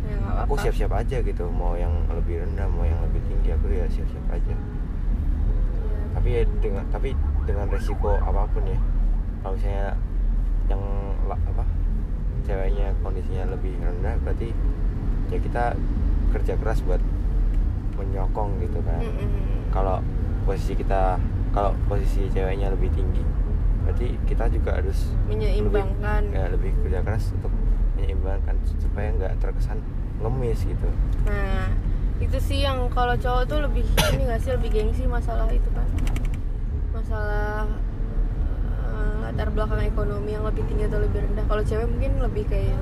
ya, 0.08 0.16
nggak 0.18 0.46
aku 0.46 0.54
apa-apa. 0.56 0.64
siap-siap 0.68 0.92
aja 0.94 1.18
gitu. 1.24 1.44
Mau 1.50 1.74
yang 1.76 1.92
lebih 2.14 2.46
rendah 2.46 2.68
mau 2.70 2.86
yang 2.86 3.02
lebih 3.02 3.22
tinggi 3.26 3.50
aku 3.52 3.66
ya 3.74 3.86
siap-siap 3.90 4.26
aja. 4.32 4.54
Ya, 4.54 4.58
tapi 6.14 6.30
ya 6.38 6.44
dengan 6.62 6.86
tapi 6.94 7.10
dengan 7.50 7.68
resiko 7.74 8.16
apa 8.22 8.46
pun 8.54 8.64
ya. 8.66 8.80
Kalau 9.42 9.58
misalnya 9.58 9.98
yang 10.70 10.84
apa 11.28 11.66
ceweknya 12.46 12.94
kondisinya 13.02 13.44
lebih 13.54 13.74
rendah 13.82 14.16
berarti 14.22 14.54
ya 15.32 15.40
kita 15.40 15.74
kerja 16.32 16.54
keras 16.60 16.84
buat 16.84 17.00
menyokong 17.96 18.60
gitu 18.60 18.80
kan 18.84 19.02
mm-mm. 19.02 19.72
kalau 19.72 20.04
posisi 20.44 20.76
kita 20.76 21.16
kalau 21.52 21.76
posisi 21.88 22.28
ceweknya 22.32 22.72
lebih 22.72 22.92
tinggi 22.92 23.24
berarti 23.82 24.14
kita 24.30 24.46
juga 24.48 24.78
harus 24.78 25.10
Menyeimbangkan. 25.26 26.22
lebih, 26.30 26.38
ya, 26.38 26.46
lebih 26.54 26.72
kerja 26.86 27.00
keras 27.02 27.34
untuk 27.34 27.52
menyeimbangkan 27.98 28.56
supaya 28.78 29.08
nggak 29.18 29.34
terkesan 29.42 29.82
ngemis 30.22 30.64
gitu 30.64 30.88
Nah, 31.22 31.70
itu 32.18 32.38
sih 32.38 32.62
yang 32.62 32.90
kalau 32.94 33.14
cowok 33.18 33.44
tuh 33.50 33.60
lebih 33.62 33.86
ini 34.14 34.26
gak 34.26 34.42
sih 34.42 34.54
lebih 34.54 34.70
gengsi 34.74 35.06
masalah 35.06 35.50
itu 35.50 35.70
kan. 35.74 35.86
Masalah 36.94 37.66
eh, 38.90 39.14
latar 39.26 39.50
belakang 39.54 39.82
ekonomi 39.86 40.34
yang 40.34 40.46
lebih 40.46 40.66
tinggi 40.66 40.86
atau 40.90 41.02
lebih 41.02 41.26
rendah. 41.26 41.46
Kalau 41.46 41.64
cewek 41.66 41.88
mungkin 41.90 42.12
lebih 42.22 42.46
kayak 42.50 42.78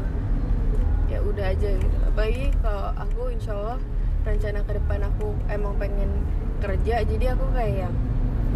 ya 1.08 1.20
udah 1.24 1.46
aja 1.52 1.70
gitu. 1.80 1.99
Apalagi 2.20 2.52
kalau 2.60 2.92
aku 3.00 3.32
insya 3.32 3.56
Allah 3.56 3.80
rencana 4.28 4.60
ke 4.68 4.76
depan 4.76 5.08
aku 5.08 5.32
emang 5.48 5.72
pengen 5.80 6.12
kerja 6.60 7.00
jadi 7.08 7.32
aku 7.32 7.48
kayak 7.56 7.96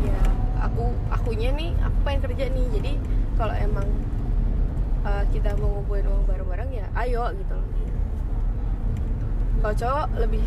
ya 0.03 0.20
aku 0.59 0.91
akunya 1.07 1.55
nih 1.55 1.72
aku 1.80 1.97
pengen 2.03 2.22
kerja 2.28 2.51
nih 2.51 2.66
jadi 2.76 2.91
kalau 3.39 3.55
emang 3.55 3.88
eh, 5.07 5.24
kita 5.32 5.55
mau 5.64 5.80
ngumpulin 5.80 6.11
uang 6.11 6.28
bareng-bareng 6.28 6.76
ya 6.76 6.91
ayo 7.07 7.32
gitu 7.39 7.55
loh 7.55 7.68
kalau 9.64 9.76
cowok 9.80 10.07
lebih 10.20 10.43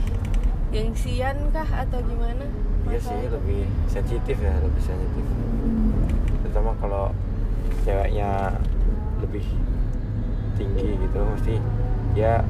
gengsian 0.76 1.40
kah 1.56 1.68
atau 1.72 2.04
gimana? 2.04 2.44
Iya 2.84 3.00
sih 3.00 3.16
Masalah? 3.16 3.32
lebih 3.32 3.62
sensitif 3.88 4.36
ya 4.44 4.52
lebih 4.60 4.82
sensitif 4.84 5.24
terutama 6.44 6.76
kalau 6.84 7.16
ceweknya 7.80 8.60
lebih 9.24 9.48
tinggi 10.60 11.00
gitu 11.00 11.16
mesti 11.16 11.56
ya 12.12 12.44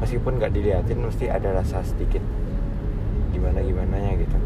meskipun 0.00 0.40
nggak 0.40 0.52
diliatin 0.56 0.98
mesti 1.04 1.28
ada 1.28 1.52
rasa 1.52 1.84
sedikit 1.84 2.24
gimana 3.30 3.60
gimana 3.60 3.94
nya 4.00 4.12
gitu 4.16 4.38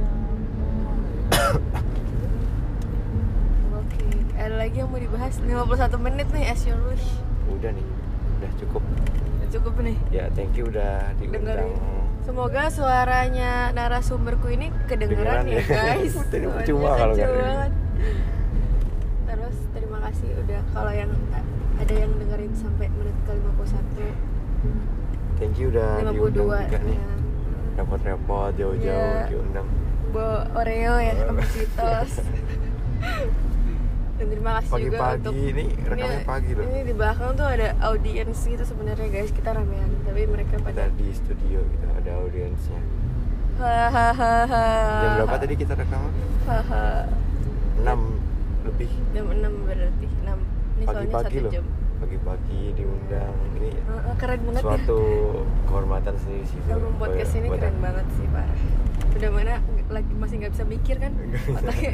Oke, 3.75 4.03
ada 4.35 4.55
lagi 4.59 4.77
yang 4.83 4.91
mau 4.91 4.99
dibahas? 4.99 5.39
51 5.39 6.05
menit 6.05 6.29
nih 6.35 6.45
as 6.51 6.63
you 6.67 6.75
wish. 6.91 7.07
udah 7.51 7.71
nih 7.71 7.87
udah 8.41 8.51
cukup 8.59 8.83
Cukup 9.55 9.87
nih. 9.87 9.95
ya 10.11 10.27
thank 10.35 10.59
you 10.59 10.67
udah 10.67 11.15
diundang 11.23 11.47
Dengerin. 11.47 12.03
Semoga 12.27 12.73
suaranya 12.73 13.71
narasumberku 13.71 14.49
ini 14.51 14.73
kedengeran 14.91 15.45
ya, 15.45 15.61
ya. 15.61 15.95
guys. 15.95 16.17
Percuma 16.33 16.97
kalau 16.97 17.15
banget. 17.15 17.73
Terus 19.29 19.57
terima 19.77 19.99
kasih 20.09 20.29
udah 20.43 20.61
kalau 20.73 20.91
yang 20.91 21.13
ada 21.79 21.95
yang 21.95 22.11
dengerin 22.19 22.51
sampai 22.57 22.89
menit 22.97 23.15
ke 23.29 23.33
51 23.37 24.94
thank 25.45 25.61
you 25.61 25.69
udah 25.69 25.91
52 26.01 26.09
diundang 26.09 26.33
juga 26.65 26.79
nih. 26.81 26.97
ya. 26.97 27.05
repot-repot 27.75 28.51
jauh-jauh 28.55 29.13
Iya. 29.13 29.29
diundang. 29.29 29.69
Bawa 30.09 30.47
Oreo 30.55 30.95
ya 30.97 31.13
sama 31.19 31.43
Cheetos 31.45 32.13
dan 34.15 34.31
terima 34.31 34.51
kasih 34.57 34.71
juga 34.71 34.79
Pagi-pagi, 34.95 35.19
untuk 35.19 35.35
ini 35.35 35.65
rekamnya 35.83 36.21
pagi 36.23 36.51
loh. 36.55 36.65
ini 36.65 36.81
di 36.81 36.95
belakang 36.95 37.31
tuh 37.35 37.47
ada 37.47 37.69
audiens 37.83 38.39
gitu 38.39 38.63
sebenarnya 38.63 39.09
guys. 39.11 39.29
Kita 39.29 39.51
ramean 39.53 39.91
tapi 40.03 40.23
mereka 40.25 40.55
ada 40.57 40.65
pada 40.65 40.85
di 40.95 41.09
studio 41.11 41.61
gitu 41.61 41.85
ada 41.93 42.11
audiensnya. 42.17 42.81
Hahaha 43.55 44.67
jam 44.97 45.11
berapa 45.17 45.37
tadi 45.37 45.55
kita 45.55 45.73
rekaman 45.75 46.13
haha 46.45 47.07
6 47.77 47.87
lebih. 48.65 48.91
Jam 49.13 49.25
6 49.29 49.67
berarti 49.67 50.07
6 50.07 50.31
ini 50.75 50.85
soalnya 50.85 50.95
pagi-pagi 51.05 51.27
satu 51.29 51.43
loh. 51.43 51.53
jam 51.53 51.65
pagi-pagi 51.97 52.75
diundang 52.75 53.35
ini 53.55 53.71
keren 54.17 54.41
banget 54.45 54.63
suatu 54.63 55.01
kehormatan 55.65 56.15
sendiri 56.17 56.45
sih 56.45 56.59
ya 56.63 56.75
Album 56.75 56.95
podcast 56.97 57.31
buat- 57.33 57.55
keren 57.55 57.73
aku. 57.73 57.83
banget 57.83 58.07
sih 58.13 58.27
parah 58.29 58.59
udah 59.15 59.31
mana 59.31 59.55
lagi 59.89 60.13
masih 60.13 60.35
nggak 60.37 60.53
bisa 60.53 60.65
mikir 60.65 60.97
kan? 60.99 61.13
Otaknya 61.57 61.93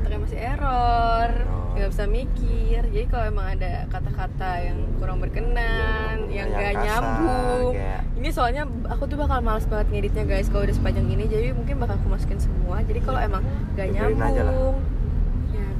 otaknya 0.00 0.18
masih 0.18 0.38
error 0.40 1.30
Oh. 1.46 1.70
nggak 1.70 1.90
bisa 1.90 2.04
mikir. 2.06 2.80
Jadi 2.82 3.06
kalau 3.06 3.24
emang 3.28 3.46
ada 3.50 3.72
kata-kata 3.86 4.50
yang 4.60 4.78
kurang 4.96 5.20
berkenan 5.20 6.26
Iya, 6.26 6.34
yang 6.34 6.48
yang 6.48 6.50
gak 6.50 6.74
kasar, 6.74 6.82
nyambung. 6.82 7.70
kayak- 7.72 8.02
ini 8.16 8.28
soalnya 8.30 8.62
aku 8.86 9.04
tuh 9.04 9.16
bakal 9.16 9.38
males 9.38 9.64
banget 9.64 9.86
ngeditnya 9.88 10.24
guys 10.26 10.48
kalau 10.48 10.64
udah 10.64 10.74
sepanjang 10.74 11.06
ini. 11.06 11.24
Jadi 11.24 11.46
mungkin 11.52 11.76
bakal 11.78 11.94
aku 11.94 12.08
masukin 12.08 12.38
semua. 12.38 12.80
Jadi 12.82 13.00
kalau 13.00 13.20
emang 13.20 13.42
gak 13.70 13.86
Biarin 13.86 13.94
nyambung 13.94 14.26
aja 14.26 14.42
lah. 14.42 14.50
ya 14.50 14.68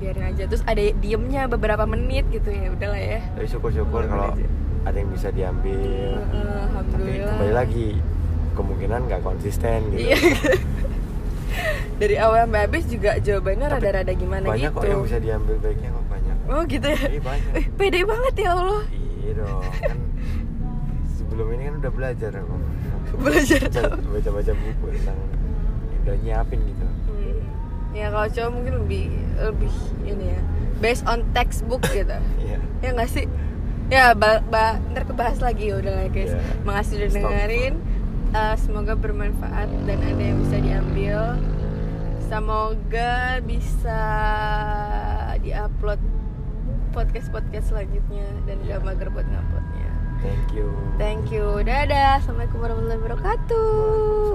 biarin 0.01 0.25
aja 0.27 0.43
terus 0.47 0.65
ada 0.65 0.81
diemnya 0.81 1.45
beberapa 1.47 1.85
menit 1.85 2.25
gitu 2.29 2.49
ya 2.49 2.69
udahlah 2.71 2.97
ya 2.99 3.21
tapi 3.31 3.47
syukur-syukur 3.47 4.03
kalau 4.05 4.33
aja. 4.33 4.47
ada 4.83 4.97
yang 4.97 5.11
bisa 5.11 5.29
diambil 5.29 6.17
Heeh, 6.17 6.65
tapi 6.89 7.11
kembali 7.21 7.53
lagi 7.53 7.87
kemungkinan 8.53 9.01
nggak 9.07 9.21
konsisten 9.21 9.79
gitu 9.91 10.09
Iya. 10.09 10.17
Dari 11.93 12.17
awal 12.17 12.47
sampai 12.47 12.61
habis 12.63 12.85
juga 12.87 13.19
jawabannya 13.19 13.67
rada-rada 13.69 14.13
gimana 14.13 14.45
banyak 14.47 14.71
gitu. 14.71 14.79
kok 14.79 14.89
yang 14.89 15.03
bisa 15.03 15.19
diambil 15.19 15.57
baiknya 15.59 15.89
kok 15.91 16.07
banyak 16.09 16.37
Oh 16.49 16.63
gitu 16.65 16.87
ya. 16.89 17.01
Banyak. 17.21 17.53
Eh, 17.53 17.67
pede 17.71 18.01
banget 18.03 18.35
ya 18.39 18.51
Allah. 18.51 18.83
iya 19.21 19.33
dong 19.37 19.61
kan 19.77 19.99
sebelum 21.13 21.47
ini 21.51 21.63
kan 21.63 21.75
udah 21.77 21.93
belajar 21.93 22.31
aku 22.33 22.55
Belajar 23.21 23.61
baca 23.61 23.81
tau. 23.85 24.01
baca, 24.09 24.31
baca 24.33 24.53
buku 24.55 24.87
tentang 24.95 25.19
udah 26.01 26.17
nyiapin 26.17 26.59
gitu. 26.65 26.87
Ya 27.91 28.07
kalau 28.09 28.27
cowok 28.27 28.51
mungkin 28.53 28.75
lebih 28.81 29.05
lebih 29.37 29.75
ini 30.05 30.25
ya. 30.31 30.41
Based 30.79 31.05
on 31.05 31.27
textbook 31.31 31.83
gitu. 31.93 32.17
iya 32.39 32.59
Ya 32.81 32.89
nggak 32.93 33.11
sih? 33.11 33.27
Ya, 33.91 34.15
ba 34.15 34.39
ba 34.41 34.79
ntar 34.91 35.03
kebahas 35.05 35.39
lagi 35.39 35.69
ya 35.69 35.79
udah 35.79 35.93
lah 35.93 36.07
guys. 36.09 36.31
Iya. 36.31 36.41
Makasih 36.63 36.95
udah 36.97 37.09
Stop. 37.11 37.23
dengerin. 37.27 37.75
Eh, 38.31 38.55
semoga 38.57 38.95
bermanfaat 38.95 39.69
dan 39.85 39.99
ada 40.01 40.23
yang 40.23 40.39
bisa 40.41 40.57
diambil. 40.57 41.19
Semoga 42.23 43.43
bisa 43.43 44.03
diupload 45.37 45.99
podcast-podcast 46.91 47.67
selanjutnya 47.69 48.23
dan 48.47 48.63
Iya. 48.63 48.79
gak 48.79 48.83
mager 48.85 49.09
buat 49.11 49.27
nguploadnya. 49.27 49.89
thank 50.21 50.47
you 50.53 50.69
Thank 50.95 51.25
you. 51.31 51.59
Dadah. 51.61 52.21
Assalamualaikum 52.21 52.61
warahmatullahi 52.61 53.01
wabarakatuh. 53.01 53.67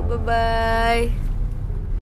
Bye 0.09 0.19
bye. 0.19 1.34